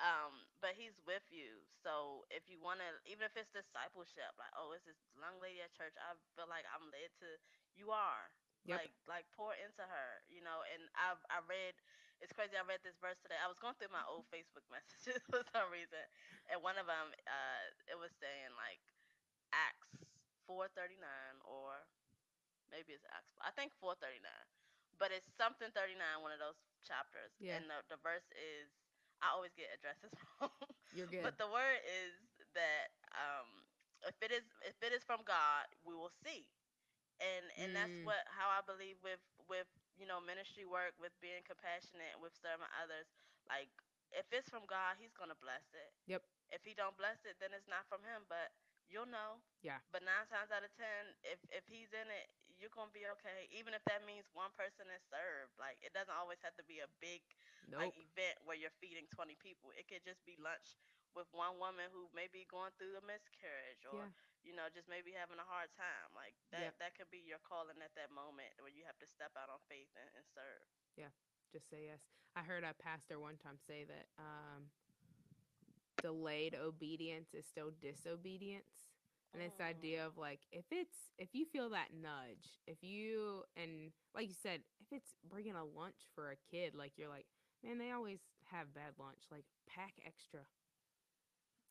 Um, 0.00 0.46
but 0.60 0.74
He's 0.76 0.98
with 1.04 1.30
you. 1.30 1.66
So 1.82 2.24
if 2.30 2.48
you 2.48 2.58
wanna, 2.60 3.00
even 3.04 3.24
if 3.26 3.36
it's 3.36 3.50
discipleship, 3.50 4.32
like, 4.38 4.52
oh, 4.54 4.72
it's 4.72 4.84
this 4.86 4.96
young 5.18 5.38
lady 5.40 5.60
at 5.60 5.72
church. 5.74 5.94
I 5.98 6.14
feel 6.36 6.46
like 6.46 6.64
I'm 6.66 6.88
led 6.90 7.10
to. 7.18 7.38
You 7.74 7.90
are. 7.90 8.30
Yep. 8.68 8.78
Like, 8.84 8.92
like 9.08 9.26
pour 9.32 9.56
into 9.56 9.80
her, 9.80 10.10
you 10.28 10.44
know. 10.44 10.60
And 10.68 10.84
I, 10.94 11.16
I 11.32 11.40
read. 11.48 11.74
It's 12.18 12.34
crazy. 12.34 12.58
I 12.58 12.66
read 12.66 12.82
this 12.82 12.98
verse 12.98 13.16
today. 13.22 13.38
I 13.38 13.46
was 13.46 13.62
going 13.62 13.78
through 13.78 13.94
my 13.94 14.02
old 14.04 14.26
Facebook 14.34 14.66
messages 14.68 15.22
for 15.32 15.40
some 15.54 15.70
reason, 15.72 16.02
and 16.52 16.60
one 16.60 16.76
of 16.76 16.84
them, 16.90 17.14
uh, 17.24 17.64
it 17.88 17.96
was 17.96 18.10
saying 18.18 18.52
like 18.58 18.82
Acts 19.54 20.04
439 20.48 21.00
or 21.44 21.84
maybe 22.72 22.96
it's 22.96 23.04
Acts. 23.12 23.32
I 23.40 23.52
think 23.54 23.72
439, 23.80 24.24
but 24.96 25.12
it's 25.12 25.28
something 25.36 25.68
39, 25.72 26.00
one 26.24 26.32
of 26.32 26.40
those 26.40 26.58
chapters. 26.84 27.32
Yeah. 27.40 27.60
And 27.60 27.68
the, 27.68 27.80
the 27.92 28.00
verse 28.00 28.26
is, 28.34 28.68
I 29.20 29.32
always 29.36 29.52
get 29.56 29.72
addresses 29.72 30.12
wrong, 30.40 30.52
You're 30.96 31.08
good. 31.08 31.24
but 31.24 31.36
the 31.36 31.48
word 31.48 31.80
is 31.84 32.16
that 32.56 32.92
um, 33.12 33.62
if 34.08 34.16
it 34.24 34.30
is 34.32 34.46
if 34.64 34.78
it 34.80 34.94
is 34.94 35.02
from 35.04 35.20
God, 35.26 35.68
we 35.84 35.92
will 35.94 36.12
see. 36.24 36.46
And 37.18 37.44
and 37.62 37.70
that's 37.74 37.92
Mm. 37.92 38.04
what 38.06 38.22
how 38.30 38.48
I 38.50 38.62
believe 38.62 38.98
with 39.02 39.22
with 39.50 39.66
you 39.98 40.06
know 40.06 40.20
ministry 40.20 40.64
work, 40.66 40.94
with 41.00 41.14
being 41.20 41.42
compassionate, 41.46 42.18
with 42.20 42.34
serving 42.38 42.68
others. 42.78 43.06
Like 43.48 43.70
if 44.14 44.26
it's 44.32 44.48
from 44.48 44.66
God, 44.68 44.96
He's 45.00 45.14
gonna 45.14 45.38
bless 45.38 45.66
it. 45.74 45.90
Yep. 46.06 46.22
If 46.50 46.62
He 46.64 46.74
don't 46.74 46.96
bless 46.96 47.18
it, 47.26 47.36
then 47.42 47.50
it's 47.54 47.68
not 47.68 47.86
from 47.90 48.02
Him. 48.06 48.24
But 48.30 48.52
you'll 48.88 49.10
know. 49.10 49.42
Yeah. 49.62 49.80
But 49.92 50.02
nine 50.06 50.26
times 50.30 50.50
out 50.54 50.62
of 50.66 50.72
ten, 50.78 51.14
if 51.26 51.40
if 51.50 51.66
He's 51.66 51.90
in 51.92 52.06
it, 52.08 52.28
you're 52.58 52.72
gonna 52.72 52.94
be 52.94 53.06
okay. 53.18 53.48
Even 53.50 53.74
if 53.74 53.82
that 53.90 54.06
means 54.06 54.26
one 54.32 54.52
person 54.54 54.86
is 54.94 55.02
served. 55.10 55.54
Like 55.58 55.78
it 55.82 55.92
doesn't 55.94 56.14
always 56.14 56.38
have 56.46 56.54
to 56.60 56.64
be 56.66 56.80
a 56.82 56.90
big 57.02 57.22
Nope. 57.68 57.80
like 57.90 57.94
event 57.98 58.38
where 58.46 58.56
you're 58.56 58.74
feeding 58.80 59.06
20 59.10 59.36
people. 59.42 59.70
It 59.76 59.86
could 59.90 60.04
just 60.06 60.22
be 60.24 60.36
lunch 60.38 60.78
with 61.16 61.28
one 61.32 61.56
woman 61.60 61.88
who 61.92 62.08
may 62.16 62.28
be 62.28 62.44
going 62.48 62.72
through 62.76 62.96
a 62.98 63.04
miscarriage 63.04 63.82
or 63.88 64.08
Yeah. 64.08 64.12
you 64.44 64.52
know 64.56 64.68
just 64.72 64.88
maybe 64.88 65.12
having 65.12 65.38
a 65.40 65.46
hard 65.48 65.72
time. 65.76 66.08
Like 66.14 66.34
that 66.50 66.74
Yep. 66.74 66.78
that 66.78 66.92
could 66.96 67.10
be 67.10 67.20
your 67.24 67.40
calling 67.44 67.80
at 67.82 67.94
that 67.96 68.10
moment 68.10 68.52
where 68.60 68.72
you 68.72 68.84
have 68.84 68.98
to 68.98 69.06
step 69.08 69.32
out 69.36 69.48
on 69.50 69.60
faith 69.68 69.90
and, 69.96 70.08
and 70.16 70.26
serve. 70.34 70.64
Just 71.50 71.70
say 71.70 71.88
yes. 71.88 72.00
I 72.36 72.42
heard 72.44 72.62
a 72.62 72.74
pastor 72.76 73.18
one 73.18 73.38
time 73.40 73.56
say 73.66 73.84
that 73.88 74.04
um, 74.20 74.68
delayed 76.02 76.54
obedience 76.54 77.32
is 77.32 77.46
still 77.46 77.72
disobedience. 77.80 78.84
And 79.32 79.42
this 79.42 79.60
idea 79.60 80.06
of 80.06 80.16
like 80.16 80.40
if 80.52 80.64
it's 80.70 81.12
if 81.18 81.28
you 81.34 81.44
feel 81.44 81.68
that 81.70 81.88
nudge, 81.92 82.60
if 82.66 82.82
you 82.82 83.44
and 83.56 83.92
like 84.14 84.28
you 84.28 84.34
said, 84.42 84.60
if 84.80 84.88
it's 84.92 85.14
bringing 85.28 85.54
a 85.54 85.64
lunch 85.64 86.00
for 86.14 86.30
a 86.30 86.36
kid, 86.50 86.74
like 86.74 86.92
you're 86.96 87.10
like, 87.10 87.26
man, 87.62 87.76
they 87.78 87.90
always 87.92 88.20
have 88.50 88.72
bad 88.74 88.96
lunch. 88.98 89.24
Like 89.30 89.44
pack 89.68 89.92
extra. 90.06 90.40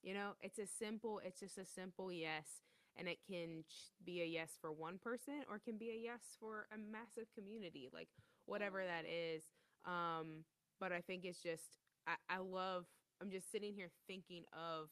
You 0.07 0.13
know, 0.13 0.31
it's 0.41 0.57
a 0.57 0.65
simple. 0.65 1.19
It's 1.25 1.41
just 1.41 1.57
a 1.57 1.65
simple 1.65 2.13
yes, 2.13 2.47
and 2.95 3.09
it 3.09 3.17
can 3.29 3.65
be 4.05 4.21
a 4.21 4.25
yes 4.25 4.51
for 4.61 4.71
one 4.71 4.97
person 5.03 5.43
or 5.49 5.57
it 5.57 5.65
can 5.65 5.77
be 5.77 5.89
a 5.89 5.99
yes 6.01 6.21
for 6.39 6.65
a 6.73 6.77
massive 6.77 7.27
community. 7.35 7.89
Like 7.93 8.07
whatever 8.45 8.85
that 8.85 9.03
is. 9.05 9.43
Um, 9.83 10.45
but 10.79 10.93
I 10.93 11.01
think 11.01 11.25
it's 11.25 11.43
just 11.43 11.75
I, 12.07 12.15
I 12.29 12.37
love. 12.37 12.85
I'm 13.21 13.31
just 13.31 13.51
sitting 13.51 13.73
here 13.73 13.89
thinking 14.07 14.43
of 14.53 14.87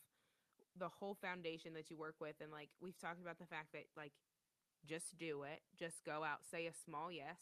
the 0.77 0.89
whole 0.89 1.15
foundation 1.21 1.73
that 1.75 1.89
you 1.89 1.95
work 1.95 2.15
with 2.19 2.35
and 2.41 2.51
like 2.51 2.67
we've 2.81 2.99
talked 2.99 3.21
about 3.21 3.39
the 3.39 3.45
fact 3.45 3.71
that 3.71 3.85
like 3.95 4.11
just 4.85 5.17
do 5.17 5.43
it 5.43 5.61
just 5.79 6.03
go 6.05 6.23
out 6.23 6.39
say 6.51 6.65
a 6.67 6.73
small 6.85 7.11
yes 7.11 7.37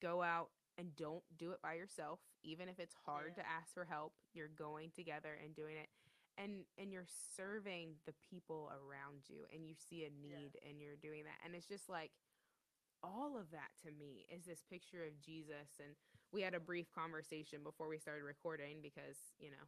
go 0.00 0.22
out 0.22 0.48
and 0.78 0.94
don't 0.96 1.22
do 1.38 1.52
it 1.52 1.60
by 1.62 1.74
yourself 1.74 2.20
even 2.42 2.68
if 2.68 2.78
it's 2.78 2.94
hard 3.04 3.34
Yeah. 3.36 3.42
to 3.42 3.48
ask 3.48 3.74
for 3.74 3.84
help 3.84 4.14
you're 4.32 4.48
going 4.48 4.90
together 4.92 5.34
and 5.42 5.54
doing 5.54 5.76
it 5.76 5.88
and 6.38 6.64
and 6.78 6.92
you're 6.92 7.08
serving 7.36 7.96
the 8.06 8.14
people 8.30 8.70
around 8.72 9.24
you 9.28 9.44
and 9.52 9.66
you 9.66 9.74
see 9.74 10.04
a 10.04 10.10
need 10.10 10.56
and 10.68 10.80
you're 10.80 11.00
doing 11.00 11.24
that 11.24 11.38
and 11.44 11.54
it's 11.54 11.66
just 11.66 11.88
like 11.88 12.10
all 13.02 13.36
of 13.38 13.50
that 13.50 13.70
to 13.82 13.90
me 13.92 14.26
is 14.30 14.44
this 14.44 14.62
picture 14.70 15.04
of 15.04 15.20
Jesus 15.20 15.78
and 15.80 15.94
we 16.32 16.42
had 16.42 16.54
a 16.54 16.60
brief 16.60 16.86
conversation 16.92 17.60
before 17.62 17.88
we 17.88 17.98
started 17.98 18.24
recording 18.24 18.78
because 18.82 19.16
you 19.38 19.50
know 19.50 19.64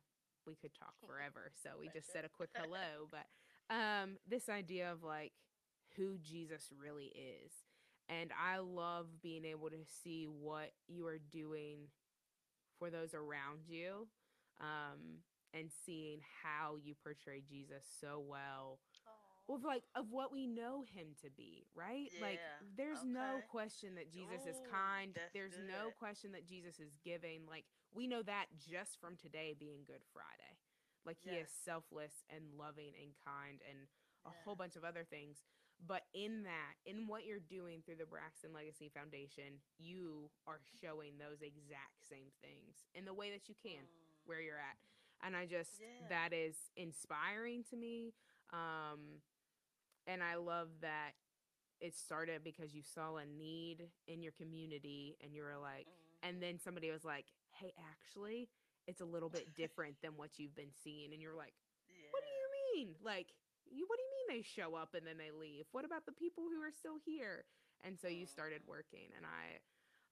we 0.46 0.54
could 0.54 0.74
talk 0.74 0.94
forever 1.06 1.50
so 1.62 1.70
we 1.78 1.88
just 1.88 2.12
said 2.12 2.24
a 2.24 2.28
quick 2.28 2.50
hello 2.54 3.08
but 3.10 3.26
um 3.74 4.16
this 4.28 4.48
idea 4.48 4.90
of 4.90 5.02
like 5.02 5.32
who 5.96 6.18
Jesus 6.18 6.70
really 6.80 7.12
is 7.16 7.52
and 8.08 8.30
I 8.32 8.58
love 8.58 9.06
being 9.22 9.44
able 9.44 9.68
to 9.70 9.84
see 10.02 10.26
what 10.26 10.70
you 10.86 11.06
are 11.06 11.18
doing 11.30 11.88
for 12.78 12.90
those 12.90 13.14
around 13.14 13.68
you 13.68 14.08
um 14.60 15.20
and 15.54 15.70
seeing 15.86 16.20
how 16.42 16.76
you 16.76 16.94
portray 17.02 17.42
Jesus 17.48 17.84
so 18.00 18.20
well 18.24 18.78
of 19.48 19.64
like 19.64 19.84
of 19.96 20.10
what 20.10 20.30
we 20.30 20.46
know 20.46 20.84
him 20.92 21.16
to 21.24 21.30
be, 21.30 21.64
right? 21.74 22.12
Like 22.20 22.36
Yeah, 22.36 22.68
there's 22.76 23.00
no 23.04 23.40
question 23.48 23.94
that 23.96 24.12
Jesus 24.12 24.44
is 24.44 24.60
kind. 24.70 25.16
There's 25.32 25.56
no 25.56 25.88
question 25.98 26.32
that 26.32 26.44
Jesus 26.46 26.78
is 26.78 26.92
giving. 27.02 27.48
Like 27.48 27.64
we 27.94 28.06
know 28.06 28.22
that 28.22 28.46
just 28.60 29.00
from 29.00 29.16
today 29.16 29.56
being 29.58 29.84
Good 29.86 30.04
Friday. 30.12 30.60
Like 31.06 31.16
he 31.24 31.30
is 31.40 31.48
selfless 31.64 32.12
and 32.28 32.44
loving 32.60 32.92
and 33.00 33.16
kind 33.24 33.64
and 33.64 33.88
a 34.26 34.30
whole 34.44 34.54
bunch 34.54 34.76
of 34.76 34.84
other 34.84 35.06
things. 35.08 35.40
But 35.80 36.02
in 36.12 36.42
that, 36.42 36.74
in 36.84 37.06
what 37.06 37.24
you're 37.24 37.40
doing 37.40 37.80
through 37.86 38.02
the 38.02 38.10
Braxton 38.10 38.52
Legacy 38.52 38.90
Foundation, 38.92 39.62
you 39.78 40.28
are 40.44 40.58
showing 40.82 41.16
those 41.16 41.40
exact 41.40 42.02
same 42.04 42.34
things 42.42 42.84
in 42.98 43.06
the 43.06 43.14
way 43.14 43.30
that 43.30 43.48
you 43.48 43.54
can 43.62 43.86
Mm. 43.86 44.26
where 44.26 44.42
you're 44.42 44.58
at. 44.58 44.76
And 45.22 45.36
I 45.36 45.46
just 45.46 45.80
Yeah. 45.80 46.08
that 46.08 46.32
is 46.32 46.56
inspiring 46.76 47.64
to 47.70 47.76
me. 47.76 48.14
Um, 48.52 49.22
and 50.06 50.22
I 50.22 50.36
love 50.36 50.68
that 50.80 51.12
it 51.80 51.94
started 51.94 52.42
because 52.42 52.74
you 52.74 52.82
saw 52.82 53.16
a 53.16 53.26
need 53.26 53.90
in 54.06 54.22
your 54.22 54.32
community 54.32 55.16
and 55.20 55.34
you 55.34 55.42
were 55.42 55.56
like, 55.58 55.86
Mhm. 55.86 55.92
and 56.22 56.42
then 56.42 56.58
somebody 56.58 56.90
was 56.90 57.04
like, 57.04 57.26
hey, 57.50 57.72
actually, 57.78 58.48
it's 58.86 59.00
a 59.00 59.04
little 59.04 59.28
bit 59.28 59.54
different 59.54 60.00
than 60.00 60.16
what 60.16 60.38
you've 60.38 60.54
been 60.54 60.72
seeing. 60.72 61.12
And 61.12 61.20
you're 61.22 61.34
like, 61.34 61.54
Yeah. 61.88 62.10
what 62.10 62.22
do 62.22 62.28
you 62.30 62.50
mean? 62.86 62.96
Like, 63.02 63.34
you, 63.66 63.86
what 63.86 63.96
do 63.98 64.02
you 64.02 64.10
mean 64.10 64.36
they 64.38 64.42
show 64.42 64.74
up 64.74 64.94
and 64.94 65.06
then 65.06 65.18
they 65.18 65.30
leave? 65.30 65.66
What 65.72 65.84
about 65.84 66.06
the 66.06 66.12
people 66.12 66.44
who 66.48 66.60
are 66.62 66.72
still 66.72 66.96
here? 66.96 67.44
And 67.82 67.98
so 68.00 68.08
you 68.08 68.26
started 68.26 68.62
Mhm. 68.62 68.66
working, 68.66 69.12
and 69.16 69.24
I, 69.26 69.60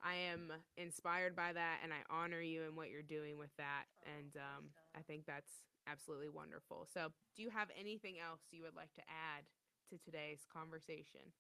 I 0.03 0.15
am 0.31 0.53
inspired 0.77 1.35
by 1.35 1.53
that, 1.53 1.81
and 1.83 1.93
I 1.93 2.03
honor 2.11 2.41
you 2.41 2.65
and 2.65 2.77
what 2.77 2.91
you're 2.91 3.03
doing 3.03 3.39
with 3.39 3.55
that. 3.59 3.85
And 4.19 4.37
um, 4.37 4.65
I 4.97 5.03
think 5.03 5.25
that's 5.27 5.63
absolutely 5.89 6.29
wonderful. 6.29 6.87
So, 6.93 7.11
do 7.37 7.43
you 7.43 7.51
have 7.51 7.69
anything 7.79 8.17
else 8.21 8.41
you 8.51 8.63
would 8.63 8.77
like 8.77 8.93
to 8.95 9.03
add 9.09 9.45
to 9.91 9.99
today's 10.05 10.47
conversation? 10.53 11.33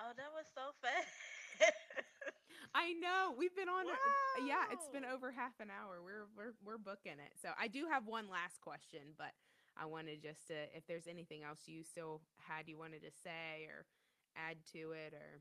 Oh, 0.00 0.10
that 0.16 0.30
was 0.34 0.46
so 0.54 0.74
fast. 0.82 1.14
I 2.74 2.92
know 2.94 3.34
we've 3.38 3.54
been 3.54 3.68
on. 3.68 3.86
uh, 3.86 4.44
Yeah, 4.46 4.64
it's 4.72 4.88
been 4.88 5.04
over 5.04 5.30
half 5.30 5.54
an 5.60 5.68
hour. 5.70 6.02
We're 6.02 6.26
we're 6.36 6.54
we're 6.64 6.78
booking 6.78 7.20
it. 7.22 7.32
So 7.40 7.50
I 7.58 7.68
do 7.68 7.86
have 7.90 8.06
one 8.06 8.28
last 8.28 8.60
question, 8.60 9.14
but 9.16 9.30
I 9.76 9.86
wanted 9.86 10.22
just 10.22 10.46
to 10.48 10.54
if 10.74 10.86
there's 10.86 11.06
anything 11.06 11.42
else 11.44 11.60
you 11.66 11.84
still 11.84 12.20
had 12.48 12.68
you 12.68 12.78
wanted 12.78 13.02
to 13.02 13.10
say 13.22 13.66
or 13.70 13.86
add 14.36 14.56
to 14.72 14.90
it 14.92 15.14
or 15.14 15.40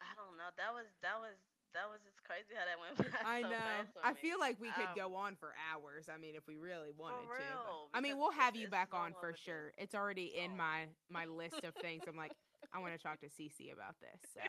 I 0.00 0.14
don't 0.14 0.36
know. 0.36 0.50
That 0.56 0.72
was 0.72 0.86
that 1.02 1.18
was 1.18 1.36
that 1.74 1.86
was 1.88 2.00
just 2.02 2.22
crazy 2.24 2.54
how 2.56 2.64
that 2.64 2.78
went 2.80 2.96
by 3.12 3.22
I 3.24 3.42
so 3.42 3.48
know. 3.48 3.84
I 4.02 4.12
me. 4.14 4.20
feel 4.20 4.38
like 4.38 4.60
we 4.60 4.70
could 4.72 4.88
Um, 4.88 4.94
go 4.96 5.14
on 5.14 5.36
for 5.36 5.54
hours. 5.72 6.06
I 6.12 6.16
mean, 6.18 6.34
if 6.34 6.46
we 6.46 6.56
really 6.56 6.90
wanted 6.96 7.22
to. 7.22 7.28
real, 7.28 7.88
but- 7.92 7.98
I 7.98 8.00
mean, 8.00 8.18
we'll 8.18 8.32
have 8.32 8.56
you 8.56 8.68
back 8.68 8.94
on 8.94 9.14
for 9.20 9.34
sure. 9.44 9.72
It's 9.78 9.94
already 9.94 10.32
in 10.36 10.52
Oh. 10.52 10.56
my 10.56 10.86
my 11.10 11.26
list 11.26 11.62
of 11.64 11.74
things. 11.76 12.02
I'm 12.08 12.16
like, 12.16 12.32
I 12.72 12.78
want 12.78 12.94
to 12.94 12.98
talk 13.02 13.20
to 13.20 13.26
Cece 13.28 13.72
about 13.72 13.96
this. 14.00 14.20
So 14.34 14.40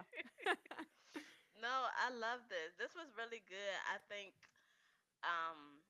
No, 1.60 1.90
I 2.00 2.10
love 2.10 2.48
this. 2.48 2.72
This 2.80 2.96
was 2.96 3.12
really 3.20 3.44
good. 3.48 3.76
I 3.92 4.00
think 4.08 4.34
um 5.24 5.84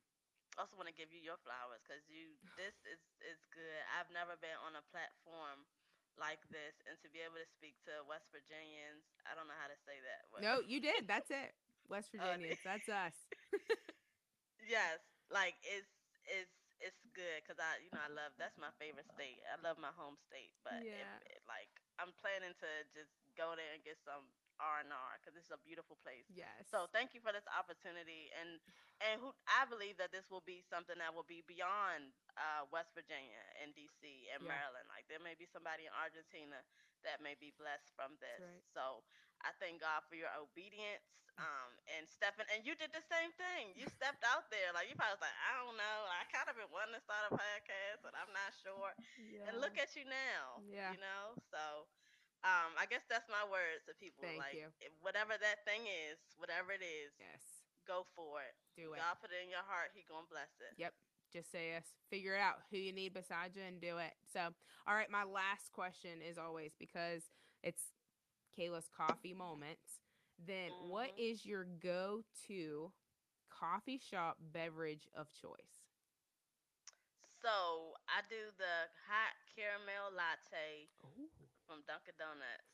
I 0.58 0.62
also 0.66 0.76
want 0.76 0.90
to 0.90 0.96
give 0.98 1.12
you 1.14 1.22
your 1.22 1.38
flowers 1.46 1.82
cuz 1.86 2.02
you 2.10 2.36
this 2.58 2.74
is 2.86 3.00
is 3.22 3.40
good. 3.54 3.82
I've 3.98 4.10
never 4.10 4.36
been 4.38 4.58
on 4.66 4.76
a 4.76 4.84
platform 4.90 5.68
like 6.20 6.44
this 6.52 6.76
and 6.86 7.00
to 7.02 7.08
be 7.10 7.24
able 7.24 7.40
to 7.40 7.50
speak 7.58 7.80
to 7.88 8.04
West 8.06 8.28
Virginians, 8.30 9.08
I 9.26 9.34
don't 9.34 9.48
know 9.48 9.58
how 9.58 9.72
to 9.72 9.80
say 9.88 9.98
that. 10.04 10.28
but- 10.30 10.44
no, 10.44 10.60
you 10.62 10.80
did. 10.84 11.08
That's 11.08 11.32
it. 11.32 11.56
West 11.88 12.12
oh, 12.16 12.20
Virginians. 12.20 12.60
Virginia. 12.62 12.84
That's 12.86 12.88
us. 12.92 13.16
yes, 14.76 15.00
like 15.32 15.56
it's 15.66 15.90
it's 16.28 16.54
it's 16.80 17.00
good 17.16 17.44
because 17.44 17.60
I 17.60 17.80
you 17.84 17.92
know 17.92 18.02
I 18.04 18.12
love 18.12 18.32
that's 18.40 18.56
my 18.60 18.72
favorite 18.80 19.08
state. 19.12 19.40
I 19.48 19.60
love 19.62 19.78
my 19.80 19.92
home 19.96 20.16
state, 20.20 20.56
but 20.64 20.80
Yeah. 20.84 21.20
it, 21.28 21.44
like 21.48 21.70
I'm 22.00 22.16
planning 22.20 22.56
to 22.64 22.70
just 22.96 23.12
go 23.36 23.56
there 23.60 23.72
and 23.76 23.84
get 23.84 24.00
some 24.00 24.24
R 24.60 24.84
and 24.84 24.92
R 24.92 25.20
because 25.20 25.36
it's 25.40 25.52
a 25.52 25.60
beautiful 25.64 25.96
place. 26.04 26.28
Yes. 26.32 26.68
So 26.68 26.88
thank 26.92 27.12
you 27.16 27.20
for 27.24 27.32
this 27.32 27.48
opportunity, 27.52 28.32
and 28.40 28.60
and 29.00 29.20
who 29.24 29.32
I 29.48 29.64
believe 29.68 29.96
that 30.00 30.12
this 30.12 30.28
will 30.28 30.44
be 30.44 30.60
something 30.68 30.96
that 31.00 31.12
will 31.16 31.28
be 31.28 31.44
beyond 31.48 32.12
uh, 32.36 32.68
West 32.72 32.92
Virginia 32.96 33.44
and 33.64 33.72
DC 33.76 34.28
and 34.36 34.44
Yeah. 34.44 34.52
Maryland. 34.52 34.88
Like 34.92 35.08
there 35.08 35.24
may 35.24 35.36
be 35.40 35.48
somebody 35.48 35.88
in 35.88 35.94
Argentina 35.96 36.60
that 37.08 37.24
may 37.24 37.36
be 37.40 37.56
blessed 37.56 37.96
from 37.96 38.20
this. 38.20 38.44
right. 38.44 38.64
So 38.76 39.04
I 39.46 39.56
thank 39.58 39.80
God 39.80 40.04
for 40.08 40.20
your 40.20 40.32
obedience, 40.36 41.06
um, 41.40 41.72
and 41.96 42.04
stepping. 42.06 42.48
And 42.52 42.68
you 42.68 42.76
did 42.76 42.92
the 42.92 43.04
same 43.08 43.32
thing. 43.40 43.72
You 43.80 43.88
stepped 43.88 44.28
out 44.28 44.52
there. 44.52 44.76
Like 44.76 44.92
you 44.92 44.96
probably 45.00 45.16
was 45.16 45.24
like, 45.24 45.40
I 45.48 45.56
don't 45.60 45.80
know. 45.80 45.98
I 46.12 46.28
kind 46.28 46.52
of 46.52 46.60
been 46.60 46.70
wanting 46.70 47.00
to 47.00 47.04
start 47.04 47.28
a 47.28 47.32
podcast, 47.32 48.04
but 48.04 48.12
I'm 48.14 48.32
not 48.36 48.52
sure. 48.60 48.92
yeah. 49.32 49.48
And 49.48 49.64
look 49.64 49.80
at 49.80 49.96
you 49.96 50.04
now. 50.08 50.60
Yeah. 50.68 50.92
You 50.92 51.00
know. 51.00 51.40
So. 51.50 51.88
Um, 52.40 52.72
I 52.80 52.88
guess 52.88 53.04
that's 53.12 53.28
my 53.28 53.44
words 53.52 53.84
to 53.92 53.94
people. 54.00 54.24
Thank 54.24 54.40
like 54.40 54.56
you. 54.56 54.72
whatever 55.04 55.36
that 55.36 55.68
thing 55.68 55.84
is, 55.92 56.16
whatever 56.40 56.72
it 56.72 56.80
is, 56.80 57.12
yes. 57.20 57.44
go 57.84 58.08
for 58.16 58.40
it. 58.40 58.56
Do 58.80 58.96
it. 58.96 59.04
God 59.04 59.20
put 59.20 59.36
it 59.36 59.44
in 59.44 59.52
your 59.52 59.68
heart. 59.68 59.92
He 59.92 60.08
gonna 60.08 60.24
bless 60.32 60.48
it. 60.64 60.72
Yep. 60.80 60.96
Just 61.36 61.52
say 61.52 61.76
yes. 61.76 61.92
Figure 62.08 62.40
out 62.40 62.64
who 62.72 62.80
you 62.80 62.96
need 62.96 63.12
beside 63.12 63.60
you 63.60 63.68
and 63.68 63.84
do 63.84 64.00
it. 64.00 64.16
So, 64.32 64.56
all 64.88 64.96
right. 64.96 65.12
My 65.12 65.28
last 65.28 65.76
question 65.76 66.24
is 66.24 66.40
always 66.40 66.72
because 66.80 67.28
it's 67.60 67.92
Kayla's 68.60 68.90
coffee 68.96 69.34
moments. 69.34 70.00
Then, 70.38 70.72
what 70.90 71.12
Mhm. 71.12 71.18
is 71.18 71.46
your 71.46 71.66
go 71.66 72.24
to 72.48 72.92
coffee 73.50 73.98
shop 74.00 74.38
beverage 74.54 75.08
of 75.16 75.32
choice? 75.34 75.82
So 77.42 77.96
I 78.08 78.22
do 78.30 78.52
the 78.58 78.90
hot 79.08 79.36
caramel 79.56 80.12
latte 80.12 80.90
Oh, 81.04 81.30
from 81.66 81.82
Dunkin' 81.88 82.16
Donuts. 82.18 82.70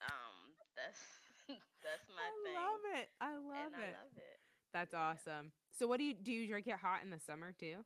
Um, 0.00 0.56
that's 0.76 1.00
that's 1.82 2.08
my 2.08 2.22
I 2.22 2.30
thing. 2.42 2.54
love 2.54 2.82
it. 3.00 3.08
I 3.20 3.32
love 3.36 3.72
and 3.72 3.82
it. 3.82 3.96
I 3.96 4.02
love 4.04 4.16
it. 4.16 4.40
That's 4.72 4.94
yeah. 4.94 4.98
awesome. 4.98 5.52
So, 5.78 5.86
what 5.86 5.98
do 5.98 6.04
you 6.04 6.14
do? 6.14 6.32
You 6.32 6.48
drink 6.48 6.66
it 6.68 6.76
hot 6.76 7.02
in 7.04 7.10
the 7.10 7.20
summer 7.20 7.52
too? 7.58 7.84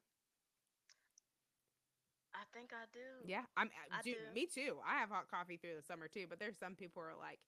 I 2.35 2.45
think 2.51 2.75
I 2.75 2.85
do. 2.91 3.07
Yeah, 3.23 3.47
I'm. 3.57 3.71
uh, 3.71 3.99
I 3.99 4.03
dude, 4.03 4.19
do. 4.19 4.35
Me 4.35 4.45
too. 4.51 4.83
I 4.83 4.99
have 4.99 5.09
hot 5.09 5.31
coffee 5.31 5.57
through 5.57 5.79
the 5.79 5.87
summer 5.87 6.11
too, 6.11 6.27
but 6.27 6.43
there's 6.43 6.59
some 6.59 6.75
people 6.75 7.01
who 7.01 7.15
are 7.15 7.19
like, 7.19 7.39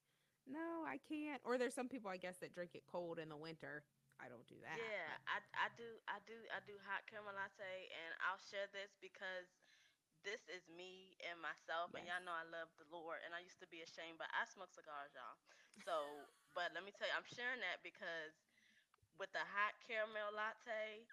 no, 0.47 0.87
I 0.87 0.97
can't. 1.03 1.43
Or 1.43 1.59
there's 1.59 1.75
some 1.75 1.91
people 1.91 2.07
I 2.07 2.15
guess 2.17 2.39
that 2.39 2.55
drink 2.55 2.71
it 2.73 2.87
cold 2.87 3.19
in 3.19 3.27
the 3.27 3.37
winter. 3.39 3.83
I 4.17 4.31
don't 4.31 4.47
do 4.49 4.57
that. 4.65 4.79
Yeah, 4.81 5.13
I, 5.29 5.37
I 5.53 5.67
do 5.77 5.85
I 6.09 6.17
do 6.25 6.37
I 6.49 6.59
do 6.65 6.73
hot 6.87 7.05
caramel 7.05 7.37
latte, 7.37 7.91
and 7.93 8.11
I'll 8.25 8.41
share 8.41 8.65
this 8.73 8.89
because 8.97 9.45
this 10.25 10.41
is 10.49 10.65
me 10.73 11.13
and 11.29 11.37
myself, 11.39 11.93
and 11.93 12.03
y'all 12.03 12.23
know 12.25 12.33
I 12.33 12.47
love 12.49 12.67
the 12.81 12.89
Lord, 12.89 13.21
and 13.23 13.37
I 13.37 13.45
used 13.45 13.61
to 13.61 13.69
be 13.69 13.85
ashamed, 13.85 14.17
but 14.17 14.27
I 14.33 14.43
smoke 14.49 14.73
cigars, 14.73 15.13
y'all. 15.13 15.37
So, 15.85 16.25
but 16.57 16.73
let 16.73 16.81
me 16.81 16.91
tell 16.91 17.05
you, 17.05 17.13
I'm 17.13 17.27
sharing 17.29 17.61
that 17.61 17.85
because 17.85 18.33
with 19.21 19.29
the 19.31 19.45
hot 19.45 19.77
caramel 19.85 20.33
latte 20.33 21.05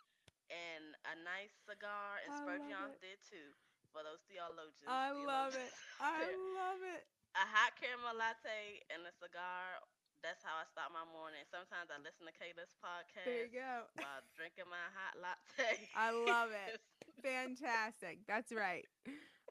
and 0.54 0.94
a 1.10 1.14
nice 1.26 1.50
cigar, 1.66 2.22
and 2.22 2.30
I 2.30 2.38
Spurgeon 2.38 2.94
did 3.02 3.18
too. 3.26 3.50
For 3.90 4.02
those 4.06 4.22
theologians, 4.26 4.86
I 4.90 5.10
love 5.14 5.54
it. 5.54 5.70
I 6.02 6.22
love 6.58 6.82
it. 6.82 7.02
a 7.38 7.46
hot 7.46 7.74
caramel 7.78 8.14
latte 8.18 8.82
and 8.90 9.02
a 9.06 9.14
cigar. 9.18 9.82
That's 10.22 10.42
how 10.42 10.56
I 10.58 10.64
start 10.72 10.90
my 10.90 11.04
morning. 11.12 11.44
Sometimes 11.52 11.92
I 11.92 12.00
listen 12.00 12.24
to 12.26 12.34
Kayla's 12.34 12.72
podcast 12.80 13.28
There 13.28 13.44
you 13.46 13.52
go. 13.52 13.86
while 14.00 14.24
drinking 14.38 14.66
my 14.72 14.82
hot 14.96 15.14
latte. 15.20 15.90
I 15.94 16.10
love 16.10 16.50
it. 16.50 16.80
Fantastic. 17.22 18.24
That's 18.26 18.50
right. 18.50 18.86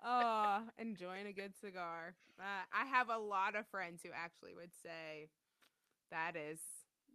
Oh, 0.04 0.64
enjoying 0.80 1.28
a 1.28 1.34
good 1.34 1.54
cigar. 1.56 2.16
Uh, 2.40 2.66
I 2.74 2.86
have 2.90 3.10
a 3.10 3.18
lot 3.18 3.56
of 3.56 3.68
friends 3.68 4.02
who 4.04 4.10
actually 4.12 4.54
would 4.58 4.74
say 4.84 5.30
that 6.12 6.36
is 6.36 6.60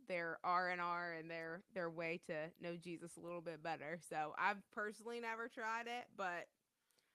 their 0.08 0.38
R 0.42 0.70
and 0.70 0.80
R 0.80 1.14
and 1.18 1.30
their 1.30 1.62
their 1.74 1.90
way 1.90 2.20
to 2.26 2.34
know 2.60 2.76
Jesus 2.76 3.16
a 3.16 3.20
little 3.20 3.40
bit 3.40 3.62
better. 3.62 3.98
So 4.08 4.34
I've 4.38 4.58
personally 4.72 5.20
never 5.20 5.48
tried 5.48 5.86
it, 5.86 6.06
but 6.16 6.48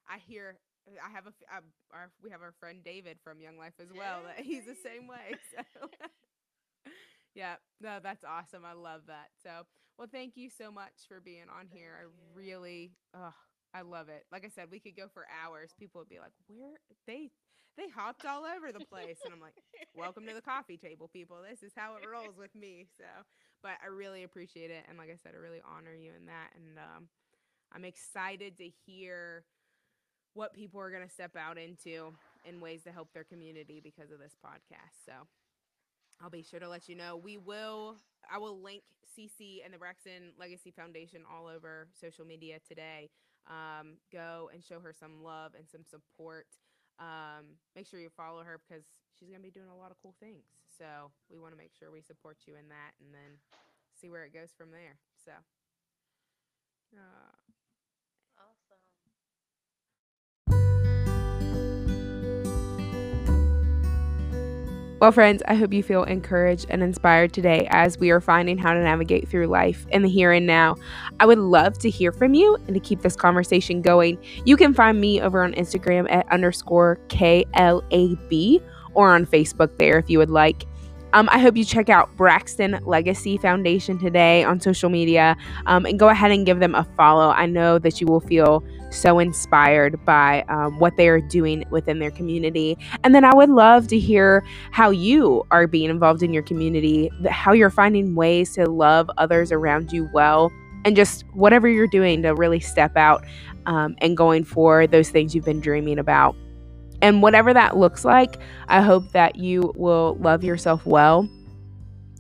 I 0.08 0.20
hear 0.20 0.58
I 0.88 1.12
have 1.12 1.28
a 1.28 1.34
uh, 1.54 1.62
our, 1.92 2.12
we 2.24 2.30
have 2.30 2.42
our 2.42 2.54
friend 2.60 2.84
David 2.84 3.18
from 3.24 3.42
Young 3.42 3.58
Life 3.58 3.74
as 3.82 3.90
well. 3.96 4.22
He's 4.38 4.66
the 4.66 4.76
same 4.76 5.08
way. 5.08 5.36
So 5.56 5.88
yeah, 7.36 7.56
no, 7.82 8.00
that's 8.02 8.24
awesome. 8.24 8.64
I 8.66 8.74
love 8.74 9.02
that. 9.08 9.30
So 9.44 9.66
well, 9.98 10.08
thank 10.12 10.36
you 10.36 10.50
so 10.50 10.72
much 10.72 11.08
for 11.08 11.20
being 11.20 11.46
on 11.56 11.68
here. 11.72 11.96
I 12.02 12.38
really, 12.38 12.94
oh, 13.16 13.34
I 13.74 13.82
love 13.82 14.10
it. 14.10 14.26
Like 14.32 14.46
I 14.46 14.50
said, 14.50 14.68
we 14.72 14.80
could 14.80 14.96
go 14.96 15.08
for 15.14 15.26
hours. 15.44 15.72
People 15.78 16.02
would 16.02 16.10
be 16.10 16.20
like, 16.20 16.34
"Where 16.48 16.78
they 17.08 17.32
they 17.76 17.90
hopped 17.90 18.26
all 18.26 18.46
over 18.46 18.72
the 18.72 18.86
place," 18.86 19.18
and 19.26 19.34
I'm 19.34 19.42
like, 19.42 19.56
"Welcome 19.96 20.26
to 20.28 20.34
the 20.34 20.42
coffee 20.42 20.78
table, 20.78 21.10
people. 21.12 21.38
This 21.48 21.64
is 21.64 21.74
how 21.76 21.96
it 21.96 22.08
rolls 22.10 22.38
with 22.38 22.54
me." 22.56 22.88
So, 22.98 23.06
but 23.62 23.74
I 23.84 23.88
really 23.88 24.24
appreciate 24.24 24.70
it, 24.72 24.86
and 24.88 24.98
like 24.98 25.10
I 25.10 25.18
said, 25.22 25.34
I 25.36 25.40
really 25.40 25.62
honor 25.66 25.94
you 25.94 26.12
in 26.18 26.28
that, 26.28 26.52
and 26.56 26.78
um, 26.78 27.08
I'm 27.74 27.86
excited 27.86 28.58
to 28.58 28.70
hear 28.86 29.44
what 30.34 30.54
people 30.54 30.80
are 30.80 30.90
going 30.92 31.06
to 31.06 31.14
step 31.14 31.36
out 31.36 31.58
into 31.58 32.14
in 32.46 32.60
ways 32.60 32.84
to 32.84 32.92
help 32.92 33.14
their 33.14 33.24
community 33.24 33.80
because 33.84 34.12
of 34.12 34.20
this 34.20 34.36
podcast. 34.44 35.06
So 35.06 35.14
I'll 36.22 36.30
be 36.30 36.44
sure 36.44 36.60
to 36.60 36.70
let 36.70 36.90
you 36.90 36.96
know. 36.96 37.16
We 37.16 37.38
will, 37.38 37.98
I 38.32 38.38
will 38.38 38.62
link 38.62 38.84
CC 39.18 39.64
and 39.64 39.74
the 39.74 39.78
Braxton 39.78 40.34
Legacy 40.40 40.72
Foundation 40.72 41.22
all 41.32 41.48
over 41.48 41.88
social 42.00 42.26
media 42.26 42.58
today. 42.68 43.10
Um, 43.48 43.98
go 44.12 44.50
and 44.54 44.64
show 44.64 44.80
her 44.80 44.94
some 44.94 45.24
love 45.24 45.54
and 45.58 45.68
some 45.68 45.84
support. 45.84 46.48
Um, 47.00 47.60
make 47.76 47.88
sure 47.88 48.00
you 48.00 48.10
follow 48.10 48.44
her 48.44 48.60
because 48.62 48.86
she's 49.18 49.30
going 49.30 49.42
to 49.42 49.48
be 49.48 49.52
doing 49.52 49.70
a 49.70 49.76
lot 49.76 49.92
of 49.92 49.98
cool 50.02 50.16
things. 50.20 50.46
So 50.78 51.12
we 51.30 51.40
want 51.40 51.54
to 51.54 51.58
make 51.58 51.72
sure 51.78 51.92
we 51.92 52.02
support 52.02 52.38
you 52.48 52.56
in 52.56 52.70
that 52.70 52.94
and 53.02 53.14
then 53.14 53.38
see 54.00 54.10
where 54.10 54.24
it 54.26 54.34
goes 54.34 54.52
from 54.58 54.72
there. 54.72 54.98
So, 55.26 55.32
uh, 56.96 57.53
Well, 65.04 65.12
friends, 65.12 65.44
I 65.50 65.56
hope 65.56 65.74
you 65.74 65.84
feel 65.84 66.06
encouraged 66.06 66.68
and 66.70 66.82
inspired 66.82 67.34
today 67.34 67.68
as 67.72 68.00
we 68.00 68.10
are 68.12 68.22
finding 68.22 68.58
how 68.58 68.74
to 68.74 68.82
navigate 68.82 69.28
through 69.28 69.48
life 69.48 69.86
in 69.90 70.02
the 70.02 70.08
here 70.08 70.32
and 70.32 70.48
now. 70.48 70.78
I 71.20 71.26
would 71.26 71.40
love 71.40 71.78
to 71.80 71.90
hear 71.90 72.14
from 72.14 72.34
you 72.34 72.56
and 72.68 72.74
to 72.74 72.80
keep 72.80 73.02
this 73.02 73.18
conversation 73.18 73.82
going. 73.82 74.18
You 74.46 74.56
can 74.56 74.74
find 74.74 75.02
me 75.02 75.20
over 75.20 75.44
on 75.44 75.56
Instagram 75.56 76.10
at 76.10 76.26
underscore 76.32 77.02
KLAB 77.10 78.64
or 78.94 79.14
on 79.14 79.26
Facebook 79.26 79.78
there 79.78 79.98
if 79.98 80.10
you 80.10 80.20
would 80.20 80.32
like. 80.32 80.64
Um, 81.14 81.30
I 81.32 81.38
hope 81.38 81.56
you 81.56 81.64
check 81.64 81.90
out 81.90 82.16
Braxton 82.18 82.80
Legacy 82.86 83.38
Foundation 83.38 84.00
today 84.00 84.44
on 84.44 84.60
social 84.60 84.90
media 84.90 85.38
um, 85.68 85.86
and 85.86 86.00
go 86.00 86.10
ahead 86.10 86.32
and 86.32 86.44
give 86.44 86.60
them 86.60 86.74
a 86.74 86.84
follow. 86.98 87.30
I 87.30 87.46
know 87.46 87.78
that 87.80 88.02
you 88.02 88.08
will 88.08 88.20
feel 88.20 88.64
so 88.90 89.20
inspired 89.20 90.04
by 90.06 90.42
um, 90.50 90.80
what 90.80 90.98
they 90.98 91.08
are 91.08 91.22
doing 91.22 91.66
within 91.70 92.00
their 92.00 92.12
community. 92.12 92.78
And 93.04 93.14
then 93.14 93.24
I 93.24 93.34
would 93.34 93.50
love 93.50 93.88
to 93.90 94.00
hear 94.00 94.44
how 94.72 94.90
you 94.90 95.46
are 95.52 95.68
being 95.68 95.92
involved 95.92 96.24
in 96.24 96.34
your 96.34 96.44
community, 96.44 97.12
how 97.30 97.54
you're 97.54 97.70
finding 97.70 98.16
ways 98.16 98.56
to 98.56 98.68
love 98.68 99.10
others 99.18 99.52
around 99.52 99.92
you 99.92 100.10
well, 100.14 100.52
and 100.84 100.96
just 100.96 101.26
whatever 101.34 101.70
you're 101.70 101.88
doing 101.88 102.24
to 102.24 102.34
really 102.34 102.60
step 102.60 102.98
out 102.98 103.24
um, 103.68 103.96
and 104.00 104.18
going 104.18 104.44
for 104.44 104.88
those 104.88 105.10
things 105.10 105.34
you've 105.36 105.46
been 105.46 105.62
dreaming 105.62 106.00
about. 106.00 106.36
And 107.04 107.22
whatever 107.22 107.54
that 107.54 107.76
looks 107.76 108.06
like, 108.06 108.38
I 108.70 108.82
hope 108.82 109.12
that 109.12 109.36
you 109.36 109.74
will 109.76 110.16
love 110.22 110.44
yourself 110.44 110.86
well, 110.86 111.28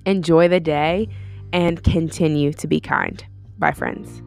enjoy 0.05 0.49
the 0.49 0.59
day, 0.59 1.07
and 1.53 1.81
continue 1.83 2.51
to 2.51 2.67
be 2.67 2.81
kind. 2.81 3.23
Bye, 3.57 3.71
friends. 3.71 4.22